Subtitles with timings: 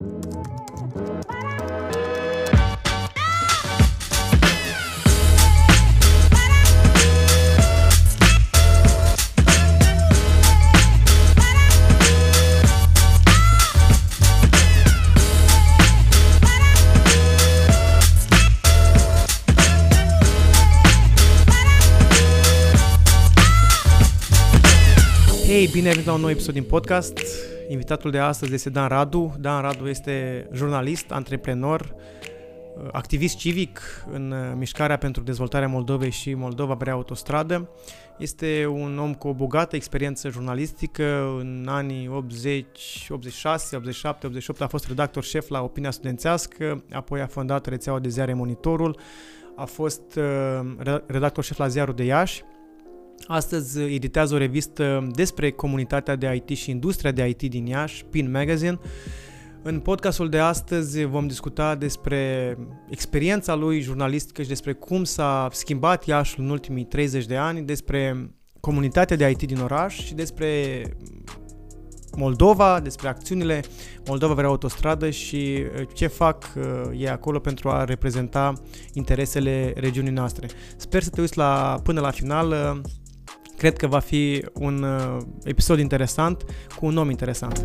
[0.00, 0.57] you
[25.58, 27.20] Hei, bine ai venit la un nou episod din podcast.
[27.68, 29.34] Invitatul de astăzi este Dan Radu.
[29.40, 31.94] Dan Radu este jurnalist, antreprenor,
[32.92, 33.80] activist civic
[34.12, 37.70] în mișcarea pentru dezvoltarea Moldovei și Moldova vrea autostradă.
[38.18, 41.36] Este un om cu o bogată experiență jurnalistică.
[41.38, 47.26] În anii 80, 86, 87, 88 a fost redactor șef la Opinia Studențească, apoi a
[47.26, 48.98] fondat rețeaua de ziare Monitorul,
[49.56, 52.44] a fost uh, redactor șef la Ziarul de Iași,
[53.28, 58.30] Astăzi editează o revistă despre comunitatea de IT și industria de IT din Iași, Pin
[58.30, 58.78] Magazine.
[59.62, 62.56] În podcastul de astăzi vom discuta despre
[62.90, 68.30] experiența lui jurnalistică și despre cum s-a schimbat Iașul în ultimii 30 de ani, despre
[68.60, 70.82] comunitatea de IT din oraș și despre
[72.16, 73.60] Moldova, despre acțiunile
[74.06, 75.62] Moldova vrea autostradă și
[75.94, 76.52] ce fac
[76.92, 78.52] ei acolo pentru a reprezenta
[78.92, 80.48] interesele regiunii noastre.
[80.76, 82.80] Sper să te uiți la, până la final,
[83.58, 86.44] Cred că va fi un uh, episod interesant
[86.76, 87.62] cu un om interesant.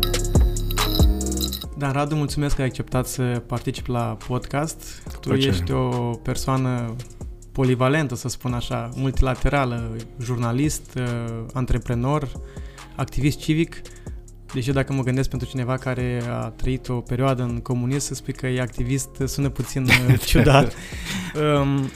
[1.78, 5.02] Dan Radu, mulțumesc că ai acceptat să participi la podcast.
[5.20, 5.50] Tu Plăcere.
[5.50, 5.88] ești o
[6.22, 6.94] persoană
[7.52, 12.28] polivalentă, să spun așa, multilaterală, jurnalist, uh, antreprenor,
[12.96, 13.80] activist civic.
[14.52, 18.32] Deși dacă mă gândesc pentru cineva care a trăit o perioadă în comunism, să spui
[18.32, 20.72] că e activist sună puțin uh, ciudat.
[21.60, 21.90] um,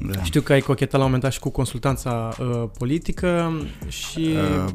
[0.00, 0.22] da.
[0.22, 3.52] Știu că ai cochetat la un moment dat și cu consultanța uh, politică
[3.88, 4.34] și...
[4.64, 4.72] Uh,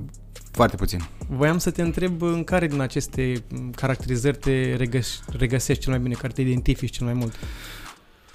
[0.52, 1.00] foarte puțin.
[1.30, 3.44] Voiam să te întreb în care din aceste
[3.76, 7.34] caracterizări te regăs- regăsești cel mai bine, care te identifici cel mai mult?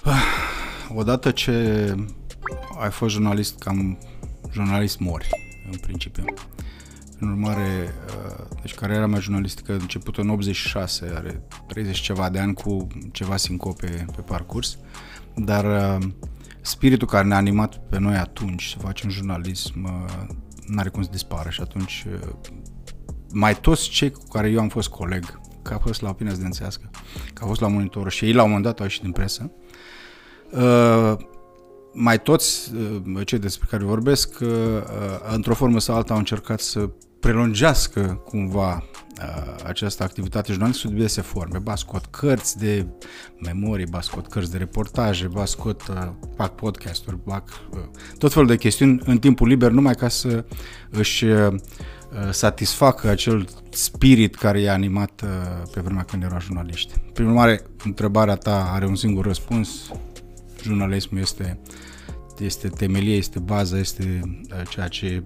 [0.03, 0.23] Ah,
[0.95, 1.95] odată ce
[2.79, 3.97] ai fost jurnalist, cam
[4.51, 5.29] jurnalist mori,
[5.71, 6.23] în principiu.
[7.19, 12.39] În urmare, uh, deci cariera mea jurnalistică a început în 86, are 30 ceva de
[12.39, 14.77] ani cu ceva sincope pe parcurs,
[15.35, 16.07] dar uh,
[16.61, 20.27] spiritul care ne-a animat pe noi atunci să facem jurnalism uh,
[20.65, 22.29] n-are cum să dispară și atunci uh,
[23.33, 26.89] mai toți cei cu care eu am fost coleg, că a fost la opinia studențească,
[27.33, 29.51] că a fost la monitor și ei la un moment dat au ieșit din presă,
[30.51, 31.13] uh,
[31.93, 32.71] mai toți
[33.25, 34.37] cei despre care vorbesc,
[35.33, 38.83] într-o formă sau alta au încercat să prelungească cumva
[39.65, 41.57] această activitate jurnalistică sub diverse forme.
[41.57, 42.85] Ba scot cărți de
[43.39, 47.79] memorii, ba scot cărți de reportaje, ba scot uh, fac podcasturi, fac uh,
[48.17, 50.45] tot felul de chestiuni în timpul liber numai ca să
[50.89, 51.55] își uh,
[52.31, 55.29] satisfacă acel spirit care i-a animat uh,
[55.73, 56.93] pe vremea când erau jurnaliști.
[57.13, 59.69] Prin urmare, întrebarea ta are un singur răspuns.
[60.61, 61.59] Jurnalismul este,
[62.39, 65.23] este temelie, este baza, este uh, ceea ce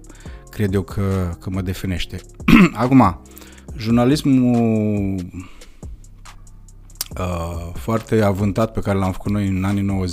[0.53, 2.21] cred eu că, că mă definește.
[2.83, 3.21] Acum,
[3.77, 5.15] jurnalismul
[7.19, 10.07] uh, foarte avântat pe care l-am făcut noi în anii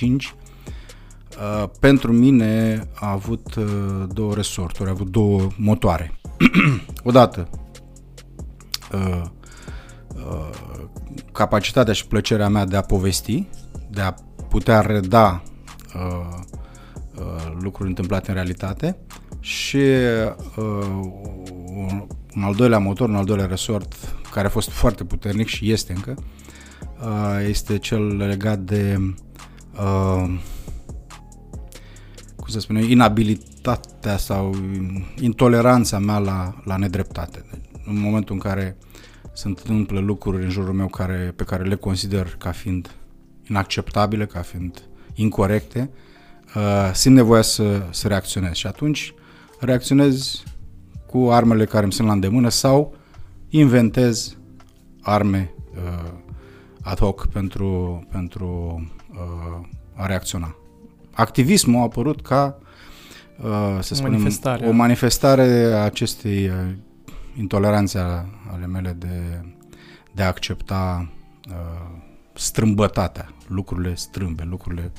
[0.00, 3.64] 90-95, uh, pentru mine a avut uh,
[4.12, 6.20] două resorturi, a avut două motoare.
[7.04, 7.48] Odată,
[8.92, 9.22] uh,
[10.14, 10.50] uh,
[11.32, 13.46] capacitatea și plăcerea mea de a povesti,
[13.90, 14.14] de a
[14.48, 15.42] putea reda
[15.94, 16.38] uh,
[17.20, 18.96] uh, lucruri întâmplate în realitate
[19.40, 20.64] și uh,
[21.66, 22.06] un,
[22.36, 23.94] un al doilea motor, un al doilea resort
[24.32, 26.14] care a fost foarte puternic și este încă,
[27.00, 28.98] uh, este cel legat de
[29.72, 30.38] uh,
[32.36, 34.54] cum să spunem, inabilitatea sau
[35.20, 37.44] intoleranța mea la, la nedreptate.
[37.86, 38.76] În momentul în care
[39.32, 42.90] se întâmplă lucruri în jurul meu care, pe care le consider ca fiind
[43.48, 44.82] inacceptabile, ca fiind
[45.14, 45.90] incorrecte,
[46.54, 49.14] uh, simt nevoia să, să reacționez și atunci
[49.58, 50.42] reacționez
[51.06, 52.94] cu armele care îmi sunt la îndemână sau
[53.48, 54.36] inventez
[55.00, 56.12] arme uh,
[56.82, 60.56] ad hoc pentru, pentru uh, a reacționa.
[61.12, 62.58] Activismul a apărut ca
[63.42, 64.66] uh, să spunem, manifestare.
[64.66, 66.54] o manifestare a acestei uh,
[67.38, 67.98] intoleranțe
[68.52, 69.44] ale mele de,
[70.12, 71.10] de a accepta
[71.48, 71.98] uh,
[72.34, 74.92] strâmbătatea, lucrurile strâmbe, lucrurile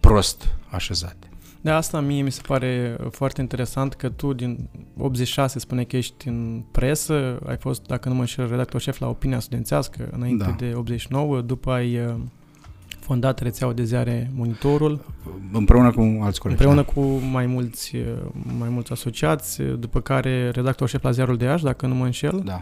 [0.00, 1.25] prost așezate.
[1.66, 4.68] De asta mie mi se pare foarte interesant că tu din
[4.98, 9.08] 86 spune că ești în presă, ai fost, dacă nu mă înșel, redactor șef la
[9.08, 10.50] Opinia Studențească înainte da.
[10.50, 12.14] de 89, după ai uh,
[13.00, 15.04] fondat rețeaua de ziare Monitorul.
[15.52, 16.62] Împreună cu alți colegi.
[16.62, 16.92] Împreună da.
[16.92, 18.02] cu mai mulți, uh,
[18.58, 22.42] mai mulți asociați, după care redactor șef la Ziarul de Iași, dacă nu mă înșel.
[22.44, 22.60] Da.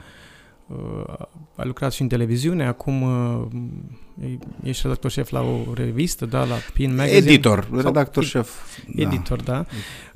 [0.66, 1.26] Uh,
[1.56, 3.46] ai lucrat și în televiziune, acum uh,
[4.62, 7.16] ești redactor șef la o revistă, da, la Pin Magazine.
[7.16, 8.50] Editor, redactor șef.
[8.94, 9.64] Editor, da.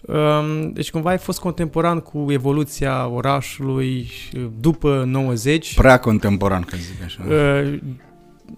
[0.06, 0.38] da.
[0.38, 4.10] Um, deci cumva ai fost contemporan cu evoluția orașului
[4.60, 5.74] după 90.
[5.74, 7.22] Prea contemporan, că zic așa.
[7.28, 7.78] Uh,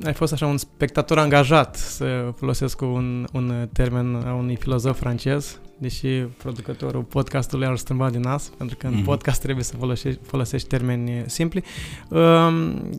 [0.04, 5.58] ai fost așa un spectator angajat, să folosesc un, un termen a unui filozof francez,
[5.80, 9.04] deși producătorul podcastului ar strâmba din nas, pentru că în mm-hmm.
[9.04, 11.64] podcast trebuie să folosești, folosești termeni simpli.
[12.08, 12.90] Um,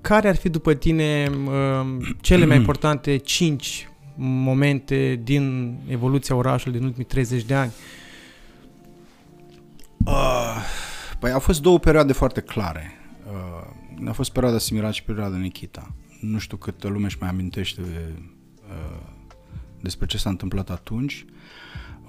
[0.00, 3.88] care ar fi după tine um, cele mai importante cinci
[4.18, 7.72] momente din evoluția orașului din ultimii 30 de ani?
[10.04, 10.56] Uh,
[11.18, 12.92] păi au fost două perioade foarte clare.
[13.26, 17.80] Uh, a fost perioada Simirat și perioada Nikita nu știu câtă lume își mai amintește
[18.68, 19.00] uh,
[19.80, 21.24] despre ce s-a întâmplat atunci.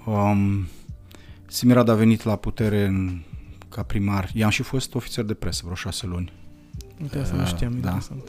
[0.08, 0.66] Um,
[1.46, 3.22] Simirad a venit la putere în,
[3.68, 4.30] ca primar.
[4.34, 6.32] I-am și fost ofițer de presă vreo șase luni.
[7.00, 7.76] Uite, asta uh, nu știam, da.
[7.76, 8.22] interesant.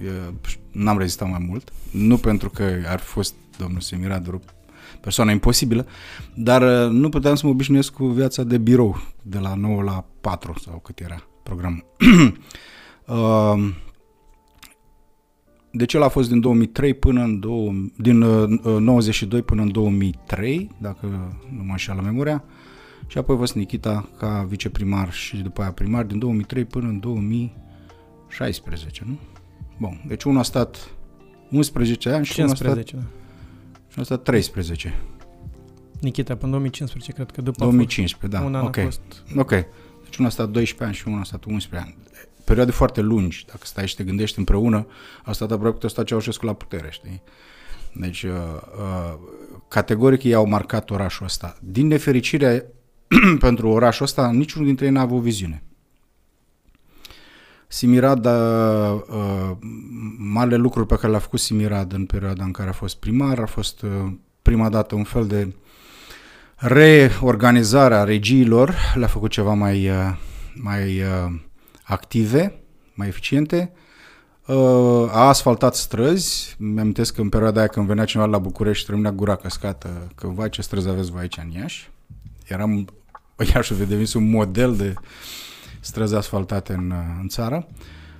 [0.00, 1.72] Uh, n-am rezistat mai mult.
[1.90, 4.38] Nu pentru că ar fi fost domnul Simirad o
[5.00, 5.86] persoană imposibilă,
[6.34, 10.04] dar uh, nu puteam să mă obișnuiesc cu viața de birou, de la 9 la
[10.20, 11.84] 4 sau cât era programul.
[13.06, 13.74] uh,
[15.76, 20.70] deci el a fost din 2003 până în 2, din uh, 92 până în 2003,
[20.78, 21.06] dacă
[21.56, 22.44] nu mă înșeală memoria,
[23.06, 27.00] și apoi a fost Nikita ca viceprimar și după aia primar din 2003 până în
[27.00, 29.18] 2016, nu?
[29.78, 30.90] Bun, deci unul a stat
[31.50, 33.00] 11 ani și 15, unul a stat, da.
[33.88, 34.94] și unul a stat 13.
[36.00, 38.44] Nikita până în 2015, cred că după 2015, da.
[38.46, 38.82] Un an okay.
[38.82, 39.00] a fost...
[39.36, 39.50] Ok.
[40.02, 41.96] Deci unul a stat 12 ani și unul a stat 11 ani
[42.44, 44.86] perioade foarte lungi, dacă stai și te gândești împreună,
[45.24, 47.22] a stat aproape cât a stat Ceaușescu la putere, știi?
[47.94, 48.30] Deci, uh,
[48.78, 49.14] uh,
[49.68, 51.56] categoric ei au marcat orașul ăsta.
[51.60, 52.66] Din nefericire,
[53.38, 55.62] pentru orașul ăsta, niciunul dintre ei n-a avut viziune.
[57.66, 59.50] Simirad, uh, uh,
[60.18, 63.46] marele lucruri pe care le-a făcut Simirad în perioada în care a fost primar, a
[63.46, 64.12] fost uh,
[64.42, 65.54] prima dată un fel de
[66.56, 70.16] reorganizare a regiilor, le-a făcut ceva mai, uh,
[70.54, 71.32] mai uh,
[71.84, 72.60] active,
[72.94, 73.72] mai eficiente,
[74.46, 74.56] uh,
[75.10, 79.36] a asfaltat străzi, mi-amintesc că în perioada aia când venea cineva la București rămânea gura
[79.36, 81.90] căscată că vai ce străzi aveți voi aici în Iași.
[82.46, 82.84] Eram,
[83.54, 84.94] Iașul a devenit un model de
[85.80, 87.66] străzi asfaltate în, uh, în țară.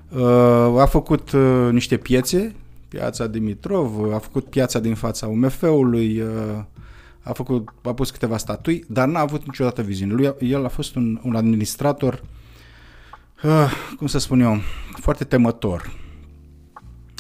[0.09, 1.33] Uh, a făcut
[1.71, 2.55] niște piețe,
[2.89, 6.23] piața Dimitrov, a făcut piața din fața UMF-ului,
[7.23, 10.13] a, făcut, a pus câteva statui, dar n-a avut niciodată viziune.
[10.13, 12.29] Lui, el a fost un, un administrator uh,
[13.97, 14.61] cum să spun eu,
[15.01, 15.93] foarte temător.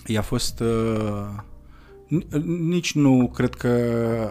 [0.07, 0.61] I-a fost...
[0.61, 1.43] Uh,
[2.47, 3.69] nici nu cred că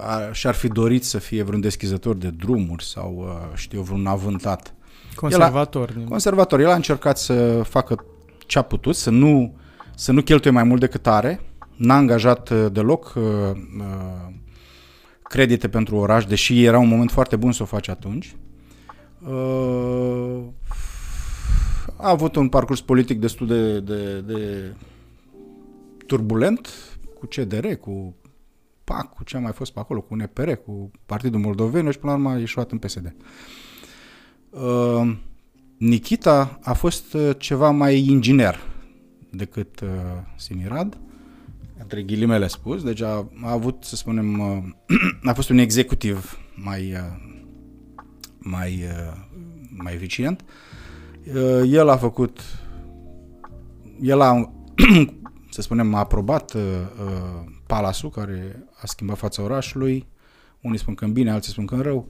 [0.06, 4.74] a, și-ar fi dorit să fie vreun deschizător de drumuri sau, uh, știu, vreun avântat.
[5.16, 5.94] Conservator.
[5.95, 6.60] El a, conservator.
[6.60, 8.06] El a încercat să facă
[8.45, 9.56] ce a putut, să nu,
[9.95, 11.42] să nu cheltuie mai mult decât are.
[11.75, 14.34] N-a angajat uh, deloc uh, uh,
[15.24, 18.36] credite pentru oraș, deși era un moment foarte bun să o faci atunci.
[19.28, 20.40] Uh,
[22.03, 24.73] a avut un parcurs politic destul de, de, de
[26.07, 26.69] turbulent
[27.19, 28.15] cu CDR, cu
[28.83, 32.11] PAC, cu ce a mai fost pe acolo, cu UNPR, cu Partidul Moldoven și până
[32.11, 33.15] la urmă a ieșuat în PSD.
[34.50, 35.15] Uh,
[35.77, 38.59] Nikita a fost uh, ceva mai inginer
[39.29, 39.89] decât uh,
[40.35, 40.97] Simirad,
[41.78, 44.63] între ghilimele spus, deci a, a avut, să spunem, uh,
[45.30, 46.99] a fost un executiv mai, uh,
[48.39, 49.18] mai, uh,
[49.78, 50.42] mai eficient.
[50.42, 50.72] Uh, Uh,
[51.65, 52.39] el a făcut,
[54.01, 54.51] el a,
[55.49, 56.61] să spunem, a aprobat uh,
[57.06, 60.07] uh, Palasul, care a schimbat fața orașului,
[60.61, 62.07] unii spun că în bine, alții spun că în rău,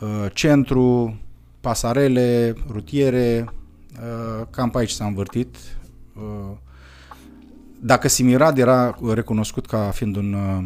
[0.00, 1.18] uh, centru,
[1.60, 3.48] pasarele, rutiere,
[3.92, 5.56] uh, cam pe aici s-a învârtit.
[6.14, 6.56] Uh,
[7.80, 10.64] dacă Simirad era recunoscut ca fiind un, uh,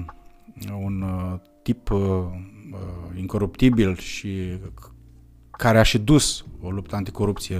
[0.85, 4.59] un uh, tip uh, uh, incoruptibil și
[5.59, 7.55] care a și dus o luptă anticorupție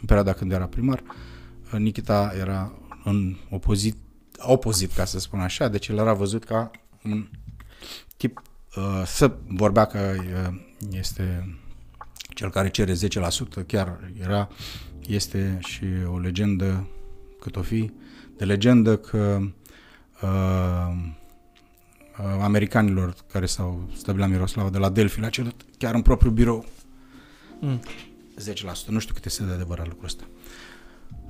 [0.00, 1.02] în perioada când era primar,
[1.78, 2.72] Nikita era
[3.04, 3.96] în opozit,
[4.38, 6.70] opozit, ca să spun așa, deci el era văzut ca
[7.04, 7.28] un
[8.16, 8.42] tip
[8.76, 11.56] uh, să vorbea că uh, este
[12.34, 12.96] cel care cere 10%,
[13.66, 14.48] chiar era,
[15.06, 16.88] este și o legendă,
[17.40, 17.92] cât o fi,
[18.36, 19.38] de legendă că
[20.22, 21.18] uh, uh
[22.42, 26.64] americanilor care s-au stabilit la Miroslava de la Delphi le-a cerut chiar în propriu birou
[27.60, 27.80] Mm.
[28.40, 28.86] 10%.
[28.86, 30.24] Nu știu cât este de adevărat lucrul ăsta.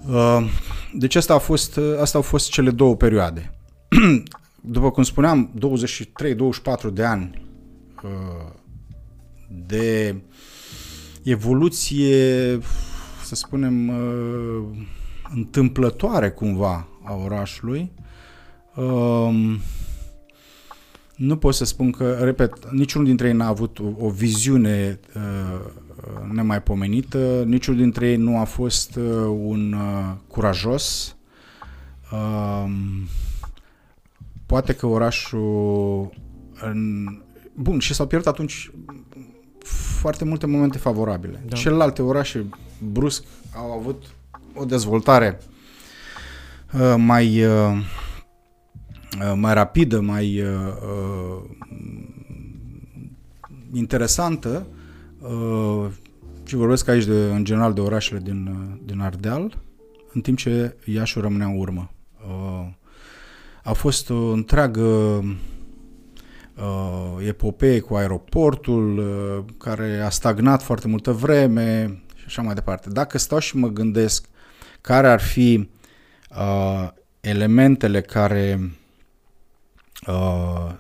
[0.09, 0.51] Uh,
[0.95, 3.55] deci asta, a fost, asta au fost cele două perioade.
[4.61, 5.51] După cum spuneam,
[6.91, 7.47] 23-24 de ani
[8.03, 8.53] uh,
[9.67, 10.17] de
[11.23, 12.59] evoluție,
[13.25, 14.63] să spunem, uh,
[15.35, 17.93] întâmplătoare cumva a orașului.
[18.77, 19.61] Um,
[21.17, 25.61] nu pot să spun că, repet, niciunul dintre ei n-a avut o, o viziune uh,
[26.33, 29.05] nemaipomenită, niciunul dintre ei nu a fost uh,
[29.39, 31.17] un uh, curajos.
[32.13, 32.71] Uh,
[34.47, 36.11] poate că orașul...
[36.61, 37.07] În...
[37.55, 38.71] Bun, și s-au pierdut atunci
[40.01, 41.45] foarte multe momente favorabile.
[41.49, 41.57] Da.
[41.57, 42.47] Celelalte orașe
[42.93, 44.03] brusc au avut
[44.55, 45.39] o dezvoltare
[46.73, 47.77] uh, mai uh,
[49.21, 50.49] uh, mai rapidă, mai uh,
[50.83, 51.43] uh,
[53.73, 54.79] interesantă uh,
[56.45, 59.59] și vorbesc aici de, în general de orașele din, uh, din Ardeal,
[60.13, 61.91] în timp ce Iașul rămânea în urmă.
[62.27, 62.67] Uh,
[63.63, 65.37] a fost o întreagă uh,
[67.27, 72.91] epopee cu aeroportul, uh, care a stagnat foarte multă vreme și așa mai departe.
[72.91, 74.27] Dacă stau și mă gândesc
[74.81, 75.69] care ar fi
[76.31, 76.89] uh,
[77.21, 78.71] elementele care
[80.07, 80.73] uh,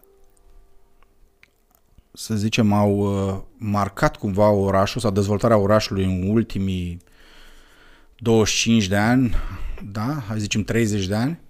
[2.21, 6.99] să zicem, au uh, marcat cumva orașul sau dezvoltarea orașului în ultimii
[8.17, 9.35] 25 de ani,
[9.93, 11.41] da, hai zicem 30 de ani,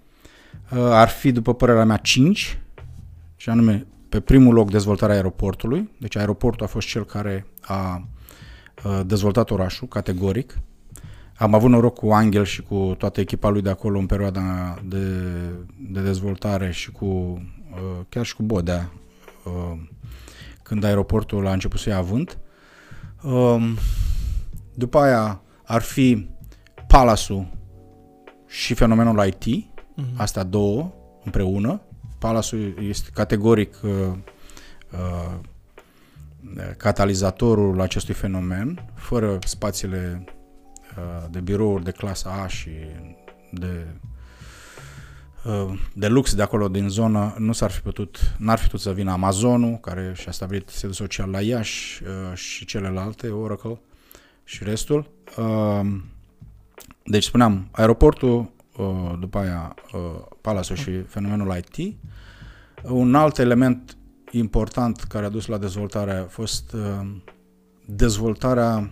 [0.72, 2.58] uh, ar fi, după părerea mea, 5,
[3.36, 8.08] și anume, pe primul loc dezvoltarea aeroportului, deci aeroportul a fost cel care a
[8.84, 10.58] uh, dezvoltat orașul, categoric.
[11.36, 15.04] Am avut noroc cu Angel și cu toată echipa lui de acolo în perioada de,
[15.90, 17.42] de dezvoltare și cu,
[18.08, 18.92] chiar și cu Bodea,
[20.70, 22.38] când aeroportul a început să ia avânt.
[23.22, 23.76] Um,
[24.74, 26.28] după aia ar fi
[26.86, 27.46] Palasul
[28.46, 30.16] și fenomenul IT, uh-huh.
[30.16, 30.92] astea două
[31.24, 31.80] împreună.
[32.18, 33.90] Palasul este categoric uh,
[34.92, 35.36] uh,
[36.76, 42.70] catalizatorul acestui fenomen, fără spațiile uh, de birouri de clasa A și
[43.52, 44.09] de Uh,
[45.92, 49.10] de lux de acolo din zonă nu s-ar fi putut, n-ar fi putut să vină
[49.10, 53.80] Amazonul, care și-a stabilit sediul social la Iași uh, și celelalte, Oracle
[54.44, 55.10] și restul.
[55.36, 55.86] Uh,
[57.04, 58.50] deci spuneam, aeroportul,
[59.18, 59.74] după aia
[60.40, 61.96] Palasul și fenomenul IT.
[62.82, 63.96] Un alt element
[64.30, 66.76] important care a dus la dezvoltare a fost
[67.84, 68.90] dezvoltarea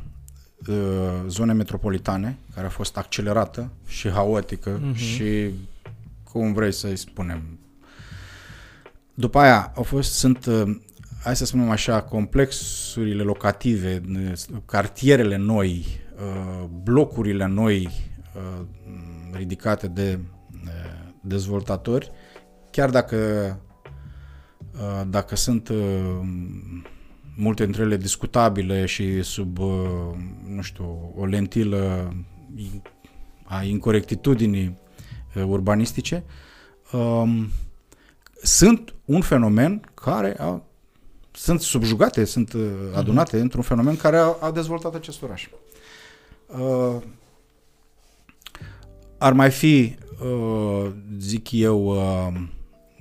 [1.26, 4.94] zone metropolitane, care a fost accelerată și haotică uh-huh.
[4.94, 5.50] și
[6.32, 7.58] cum vrei să-i spunem.
[9.14, 10.76] După aia au fost, sunt, uh,
[11.22, 14.02] hai să spunem așa, complexurile locative,
[14.64, 17.88] cartierele noi, uh, blocurile noi
[18.34, 18.66] uh,
[19.32, 20.18] ridicate de
[21.20, 22.10] dezvoltatori,
[22.70, 23.16] chiar dacă
[25.08, 25.70] dacă sunt
[27.36, 29.58] multe dintre ele discutabile și sub,
[30.46, 32.14] nu știu, o lentilă
[33.44, 34.87] a incorectitudinii Uh,
[35.34, 36.24] urbanistice,
[36.92, 37.48] um,
[38.42, 40.62] sunt un fenomen care a,
[41.32, 42.62] sunt subjugate, sunt uh,
[42.94, 43.40] adunate uh-huh.
[43.40, 45.48] într-un fenomen care a, a dezvoltat acest oraș.
[46.46, 47.02] Uh,
[49.18, 52.40] ar mai fi, uh, zic eu, uh,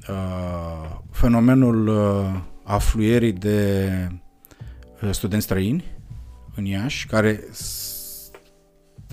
[0.10, 3.90] uh, fenomenul uh, afluierii de
[5.02, 5.84] uh, studenți străini
[6.56, 7.44] în Iași, care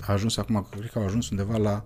[0.07, 1.83] a ajuns acum, cred că au ajuns undeva la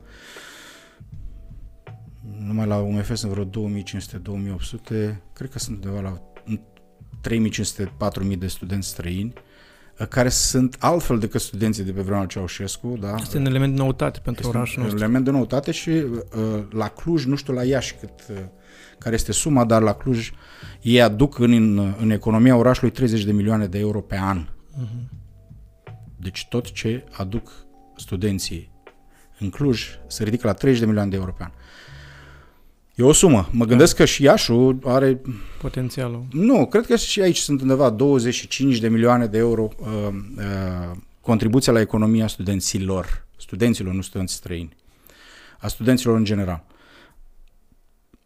[2.37, 6.21] numai la UMF sunt vreo 2500-2800, cred că sunt undeva la
[8.33, 9.33] 3500-4000 de studenți străini
[9.99, 12.97] uh, care sunt altfel decât studenții de pe vremea Ceaușescu.
[12.99, 13.15] Da?
[13.19, 14.97] Este un element de noutate pentru este orașul nostru.
[14.97, 16.13] un element de noutate și uh,
[16.69, 18.37] la Cluj, nu știu la Iași cât, uh,
[18.97, 20.31] care este suma, dar la Cluj
[20.81, 24.47] ei aduc în, în, în economia orașului 30 de milioane de euro pe an.
[24.47, 25.17] Uh-huh.
[26.15, 27.51] Deci tot ce aduc
[27.95, 28.71] studenții
[29.39, 31.51] în Cluj se ridică la 30 de milioane de euro pe an.
[32.99, 33.49] E o sumă.
[33.51, 34.03] Mă gândesc da.
[34.03, 35.21] că și Iașu are...
[35.61, 36.25] Potențialul.
[36.31, 39.87] Nu, cred că și aici sunt undeva 25 de milioane de euro uh,
[40.37, 43.25] uh, contribuția la economia studenților.
[43.37, 44.75] Studenților, nu studenți străini.
[45.59, 46.63] A studenților în general.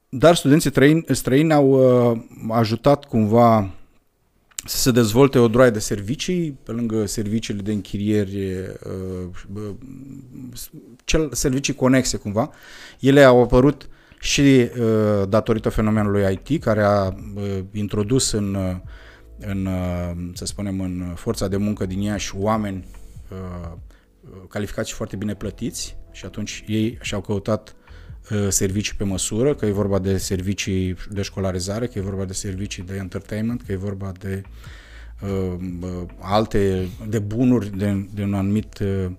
[0.10, 1.70] Dar studenții străini, străini au
[2.12, 3.70] uh, ajutat cumva
[4.66, 9.76] să se dezvolte o droaie de servicii, pe lângă serviciile de închirieri, uh, uh,
[11.04, 12.52] cel, servicii conexe cumva.
[13.00, 13.88] Ele au apărut
[14.24, 18.76] și uh, datorită fenomenului IT, care a uh, introdus în, uh,
[19.40, 22.86] în, uh, să spunem, în forța de muncă din ea și oameni
[23.32, 23.72] uh,
[24.50, 27.76] calificați și foarte bine plătiți și atunci ei și-au căutat
[28.32, 32.34] uh, servicii pe măsură, că e vorba de servicii de școlarizare, că e vorba de
[32.34, 34.42] servicii de entertainment, că e vorba de
[35.22, 39.12] uh, uh, alte, de bunuri de, de un anumit uh,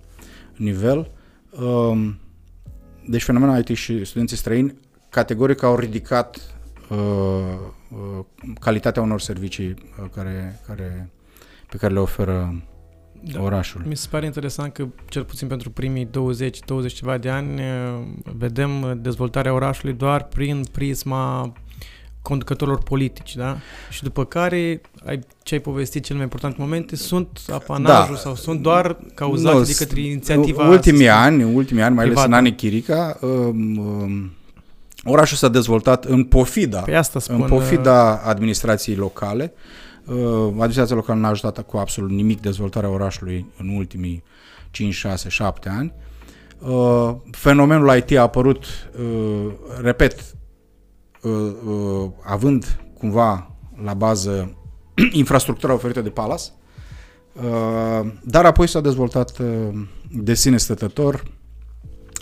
[0.56, 1.10] nivel.
[1.50, 2.12] Uh,
[3.06, 4.74] deci fenomenul IT și studenții străini
[5.14, 6.40] categoric au ridicat
[6.88, 8.24] uh, uh,
[8.60, 11.10] calitatea unor servicii uh, care, care,
[11.68, 12.62] pe care le oferă
[13.32, 13.42] da.
[13.42, 13.82] orașul.
[13.86, 16.10] Mi se pare interesant că, cel puțin pentru primii 20-20
[16.86, 18.02] ceva de ani, uh,
[18.36, 21.52] vedem dezvoltarea orașului doar prin prisma
[22.22, 23.56] conducătorilor politici, da?
[23.90, 28.20] Și după care, ai, ce ai povestit cel mai important momente, sunt apanajul da.
[28.20, 32.32] sau sunt doar cauzate no, de către inițiativa Ultimii ani, ultimii ani, mai ales în
[32.32, 34.32] anii Chirica, um, um,
[35.04, 39.52] orașul s-a dezvoltat în pofida, pe asta spun, în pofida uh, administrației locale.
[40.06, 44.22] Uh, administrația locală n-a ajutat cu absolut nimic dezvoltarea orașului în ultimii
[44.70, 45.92] 5, 6, 7 ani.
[46.58, 48.64] Uh, fenomenul IT a apărut,
[48.98, 50.36] uh, repet,
[51.22, 51.32] uh,
[51.66, 54.56] uh, având cumva la bază
[55.12, 56.44] infrastructura oferită de Palace,
[57.32, 59.46] uh, dar apoi s-a dezvoltat uh,
[60.10, 61.22] de sine stătător,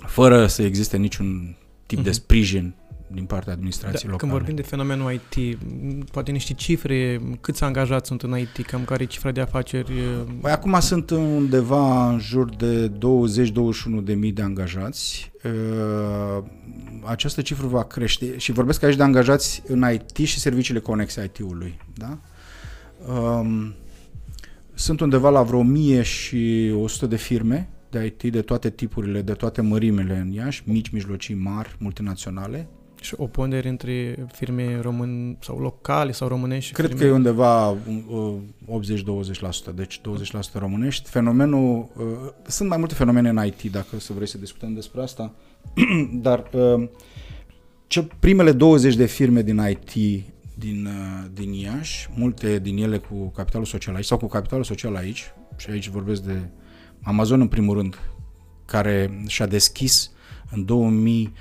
[0.07, 1.57] fără să existe niciun
[1.93, 2.05] tip uh-huh.
[2.05, 2.19] de mhm.
[2.19, 2.75] sprijin
[3.15, 4.31] din partea administrației da, locale.
[4.31, 5.59] Când vorbim de fenomenul IT,
[6.11, 9.93] poate niște cifre, câți angajați sunt în IT, cam care e cifra de afaceri?
[10.41, 12.91] Păi acum sunt undeva în jur de
[14.01, 15.33] 20-21 de mii de angajați.
[17.05, 21.79] Această cifră va crește și vorbesc aici de angajați în IT și serviciile conexe IT-ului.
[21.95, 22.19] Da?
[24.75, 30.17] Sunt undeva la vreo 1100 de firme de IT de toate tipurile, de toate mărimele
[30.17, 32.69] în Iași, mici, mijlocii, mari, multinaționale,
[33.03, 36.73] și o pondere între firme român sau locale sau românești?
[36.73, 37.03] Cred firme...
[37.03, 37.77] că e undeva
[39.71, 40.03] 80-20%, deci 20%
[40.53, 41.11] românești.
[41.11, 42.05] Fenomenul, uh,
[42.47, 45.35] sunt mai multe fenomene în IT, dacă să vrei să discutăm despre asta,
[46.27, 46.89] dar uh,
[47.87, 53.29] ce, primele 20 de firme din IT din, uh, din Iași, multe din ele cu
[53.29, 56.39] capitalul social aici sau cu capitalul social aici, și aici vorbesc de
[57.03, 57.99] Amazon în primul rând,
[58.65, 60.11] care și-a deschis
[60.51, 61.33] în 2000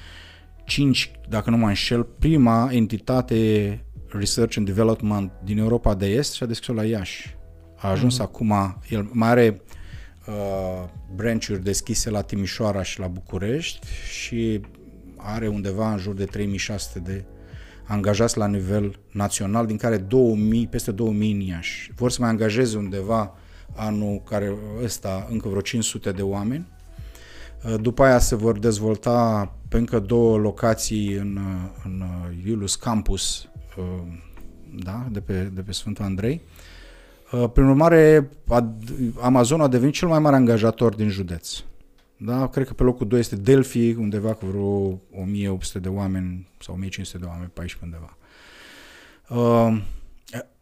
[0.65, 6.43] 5, dacă nu mă înșel, prima entitate Research and Development din Europa de Est și
[6.43, 7.35] a deschis-o la Iași.
[7.77, 8.23] A ajuns mm-hmm.
[8.23, 8.53] acum,
[8.89, 9.61] el mai are
[10.27, 14.61] uh, branch-uri deschise la Timișoara și la București și
[15.17, 17.25] are undeva în jur de 3600 de
[17.87, 21.91] angajați la nivel național, din care 2000, peste 2000 în Iași.
[21.95, 23.35] Vor să mai angajeze undeva
[23.75, 26.67] anul care ăsta încă vreo 500 de oameni.
[27.65, 31.39] Uh, după aia se vor dezvolta pe încă două locații în,
[31.85, 32.03] în
[32.45, 33.83] Iulus Campus, uh,
[34.83, 36.41] da, de, pe, de pe Sfântul Andrei.
[37.31, 38.29] Uh, prin urmare,
[39.21, 41.63] Amazon a devenit cel mai mare angajator din județ.
[42.17, 46.73] Da, cred că pe locul 2 este Delphi, undeva cu vreo 1800 de oameni sau
[46.73, 48.17] 1500 de oameni, 14 undeva.
[49.29, 49.81] Uh,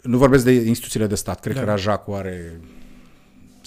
[0.02, 1.60] nu vorbesc de instituțiile de stat, cred da.
[1.60, 2.60] că Rajacu are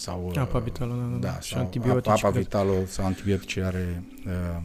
[0.03, 2.11] sau apa vitală, da, da, da și antibiotice.
[2.11, 4.63] Apa vitală sau antibiotice are uh,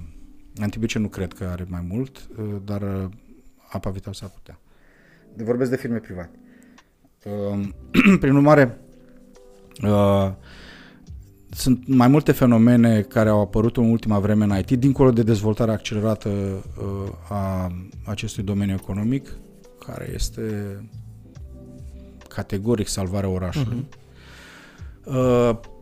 [0.59, 3.09] Antibiotice nu cred că are mai mult, uh, dar uh,
[3.69, 4.59] apa vital s-ar putea.
[5.33, 6.39] De vorbesc de firme private.
[7.51, 7.73] Um,
[8.21, 8.79] prin urmare,
[9.83, 10.31] uh,
[11.49, 15.73] sunt mai multe fenomene care au apărut în ultima vreme în IT, dincolo de dezvoltarea
[15.73, 16.29] accelerată
[17.29, 17.71] a
[18.05, 19.37] acestui domeniu economic,
[19.85, 20.41] care este
[22.27, 23.85] categoric salvarea orașului.
[23.89, 24.06] Uh-huh.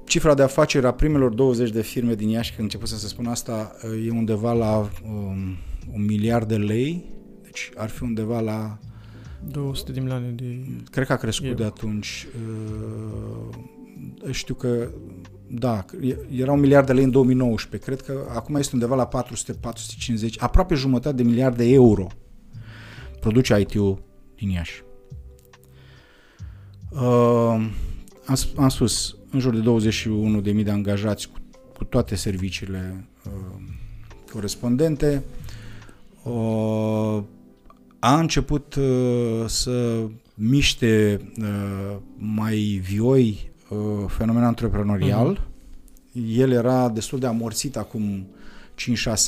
[0.05, 3.25] Cifra de afaceri a primelor 20 de firme din Iași, când început să se spun
[3.25, 5.57] asta, e undeva la um,
[5.93, 7.05] un miliard de lei,
[7.43, 8.77] deci ar fi undeva la
[9.47, 10.57] 200 de milioane de...
[10.91, 11.53] Cred că a crescut eu.
[11.53, 12.27] de atunci.
[12.35, 13.55] Uh,
[14.31, 14.89] știu că,
[15.47, 15.85] da,
[16.31, 17.89] era un miliard de lei în 2019.
[17.89, 19.07] Cred că acum este undeva la
[20.27, 22.07] 400-450, aproape jumătate de miliard de euro
[23.19, 24.03] produce IT-ul
[24.35, 24.83] din Iași.
[28.29, 29.89] Uh, am, am spus, în jur de
[30.51, 31.37] 21.000 de angajați cu,
[31.77, 33.61] cu toate serviciile uh,
[34.31, 35.23] corespondente.
[36.23, 37.23] Uh,
[37.99, 45.39] a început uh, să miște uh, mai vioi uh, fenomenul antreprenorial.
[45.39, 46.37] Uh-huh.
[46.37, 48.27] El era destul de amorțit acum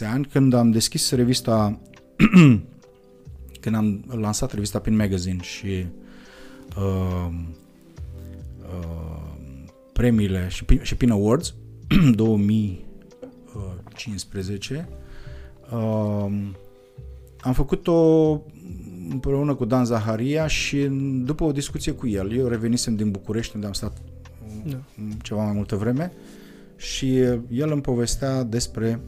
[0.06, 1.80] 5-6 ani când am deschis revista
[3.62, 5.86] când am lansat revista Pin Magazine și
[6.78, 7.34] uh,
[8.68, 9.22] uh,
[9.94, 11.54] premiile și, și Pin Awards
[12.16, 14.88] 2015
[15.72, 16.26] uh,
[17.42, 18.32] am făcut-o
[19.10, 20.78] împreună cu Dan Zaharia și
[21.24, 23.98] după o discuție cu el, eu revenisem din București unde am stat
[24.66, 24.78] da.
[25.22, 26.12] ceva mai multă vreme
[26.76, 27.18] și
[27.50, 29.00] el îmi povestea despre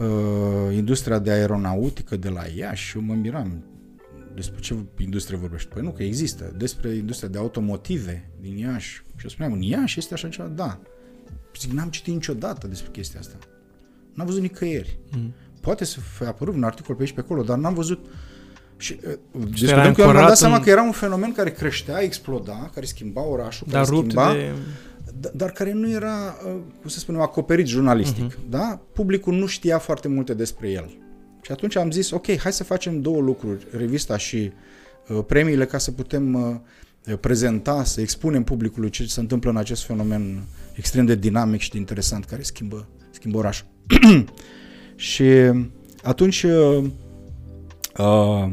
[0.00, 3.62] uh, industria de aeronautică de la ea și eu mă miram
[4.38, 5.68] despre ce industrie vorbești?
[5.68, 6.52] Păi nu, că există.
[6.56, 9.02] Despre industria de automotive din Iași.
[9.16, 10.48] Și eu spuneam, în Iași este așa ceva?
[10.48, 10.78] Da.
[11.58, 13.36] Zic, n-am citit niciodată despre chestia asta.
[14.14, 14.98] N-am văzut nicăieri.
[15.16, 15.32] Mm.
[15.60, 18.06] poate să fi apărut un articol pe aici pe acolo, dar n-am văzut
[18.76, 21.32] și uh, era discutăm că eu am ancorat dat seama în- că era un fenomen
[21.32, 24.52] care creștea, exploda, care schimba orașul, Dar care rupt schimba, de...
[25.28, 28.32] d- dar care nu era, uh, cum să spunem, acoperit jurnalistic.
[28.34, 28.48] Uh-huh.
[28.48, 28.80] Da?
[28.92, 30.96] Publicul nu știa foarte multe despre el.
[31.48, 34.52] Și atunci am zis, ok, hai să facem două lucruri, revista și
[35.08, 39.84] uh, premiile, ca să putem uh, prezenta, să expunem publicului ce se întâmplă în acest
[39.84, 40.42] fenomen
[40.74, 43.66] extrem de dinamic și de interesant, care schimbă, schimbă orașul.
[44.96, 45.24] și
[46.02, 46.84] atunci uh,
[47.98, 48.52] uh,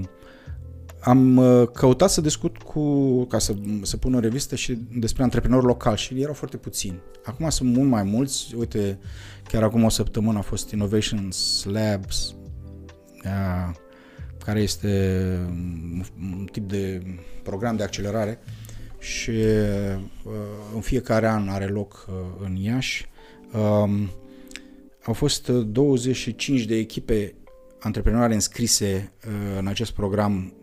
[1.00, 5.66] am uh, căutat să discut cu, ca să, să pun o revistă și despre antreprenori
[5.66, 7.00] locali și erau foarte puțini.
[7.26, 9.00] Acum sunt mult mai mulți, uite,
[9.48, 12.35] chiar acum o săptămână a fost Innovations Labs, uh,
[14.46, 14.88] care este
[15.50, 17.02] un, un tip de
[17.44, 18.40] program de accelerare
[19.00, 20.32] și uh,
[20.74, 23.10] în fiecare an are loc uh, în Iași.
[23.54, 24.10] Um,
[25.06, 27.36] au fost uh, 25 de echipe
[27.80, 30.54] antreprenoriale înscrise uh, în acest program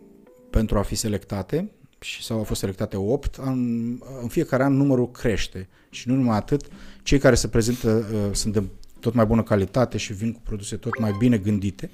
[0.50, 1.70] pentru a fi selectate
[2.00, 3.34] și sau au fost selectate 8.
[3.34, 6.66] În, în fiecare an numărul crește și nu numai atât,
[7.02, 8.62] cei care se prezintă uh, sunt de
[9.00, 11.90] tot mai bună calitate și vin cu produse tot mai bine gândite.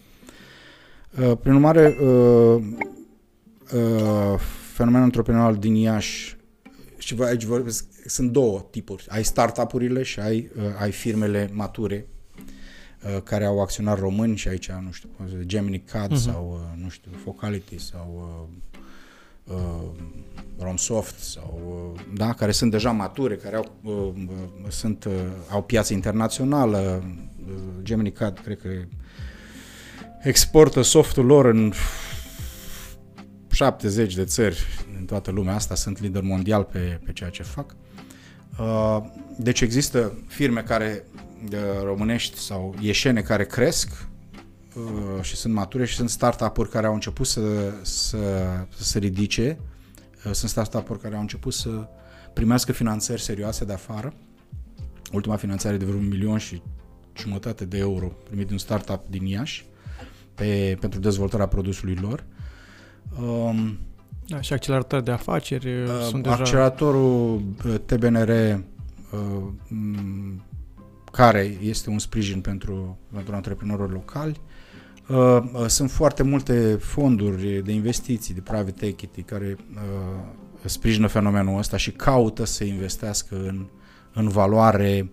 [1.20, 2.62] Uh, prin urmare, uh,
[3.74, 4.38] uh,
[4.72, 6.37] fenomenul antreprenorial din Iași
[6.98, 9.07] și vă- aici vorbesc, sunt două tipuri.
[9.09, 14.70] Ai startup-urile și ai, uh, ai firmele mature uh, care au acționari români și aici,
[14.70, 15.09] nu știu,
[15.40, 16.16] Gemini CAD uh-huh.
[16.16, 18.48] sau, uh, nu știu, Focality sau
[19.46, 19.90] uh, uh,
[20.59, 21.61] Romsoft sau,
[21.94, 23.92] uh, da, care sunt deja mature, care au, uh,
[24.28, 25.12] uh, sunt, uh,
[25.50, 27.02] au piață internațională.
[27.04, 28.68] Uh, Gemini CAD, cred că
[30.22, 31.72] exportă softul lor în
[33.50, 34.64] 70 de țări
[34.98, 37.76] în toată lumea asta, sunt lider mondial pe, pe ceea ce fac.
[38.59, 38.98] Uh,
[39.37, 41.04] Deci există firme care
[41.52, 44.09] uh, românești sau ieșene care cresc
[44.74, 48.18] uh, și sunt mature și sunt startup-uri care au început să, să,
[48.76, 49.59] să se ridice,
[50.26, 51.88] Uh, sunt startup-uri care au început să
[52.33, 54.14] primească finanțări serioase de afară.
[55.12, 56.62] Ultima finanțare de vreo un milion și
[57.16, 59.66] jumătate de euro primit de un startup din Iași
[60.38, 62.24] pe, pentru dezvoltarea produsului lor.
[63.20, 63.79] Um,
[64.27, 66.35] Da, și acceleratori de afaceri uh, Uh, sunt deja...
[66.35, 70.42] Acceleratorul uh, TBNR, uh, m,
[71.12, 74.40] care este un sprijin pentru, pentru antreprenorii locali,
[75.09, 80.20] uh, uh, sunt foarte multe fonduri de investiții, de private equity, care uh,
[80.64, 83.66] sprijină fenomenul ăsta și caută să investească în,
[84.12, 85.11] în valoare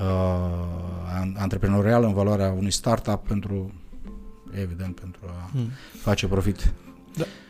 [0.00, 3.72] uh, an- antreprenorială, în valoarea unui startup pentru,
[4.54, 5.70] evident, pentru a Hmm.
[6.00, 6.72] face profit.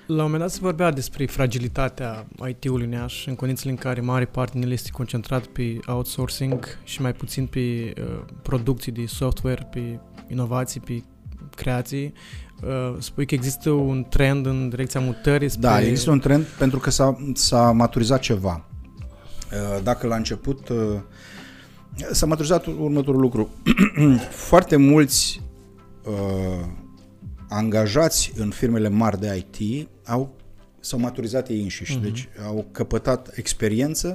[0.07, 4.01] La un moment dat se vorbea despre fragilitatea IT-ului în Iași, în condițiile în care
[4.01, 8.05] mare parte din el este concentrat pe outsourcing și mai puțin pe uh,
[8.43, 11.03] producții de software, pe inovații, pe
[11.57, 12.13] creații.
[12.63, 15.69] Uh, spui că există un trend în direcția mutării spre...
[15.69, 18.65] Da, există un trend pentru că s-a, s-a maturizat ceva.
[19.53, 20.77] Uh, Dacă la început uh,
[22.11, 23.49] s-a maturizat următorul lucru.
[24.49, 25.43] Foarte mulți
[26.05, 26.67] uh,
[27.49, 30.37] angajați în firmele mari de IT au
[30.81, 32.01] s-au maturizat ei înșiși, Mhm.
[32.01, 32.05] uh-huh.
[32.05, 34.15] deci au căpătat experiență,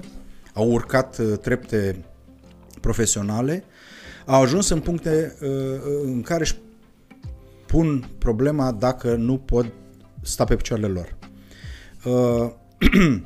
[0.53, 2.05] au urcat uh, trepte
[2.81, 3.63] profesionale,
[4.25, 5.49] au ajuns în puncte uh,
[6.03, 6.55] în care își
[7.65, 9.65] pun problema dacă nu pot
[10.21, 11.17] sta pe picioarele lor.
[12.05, 12.51] Uh,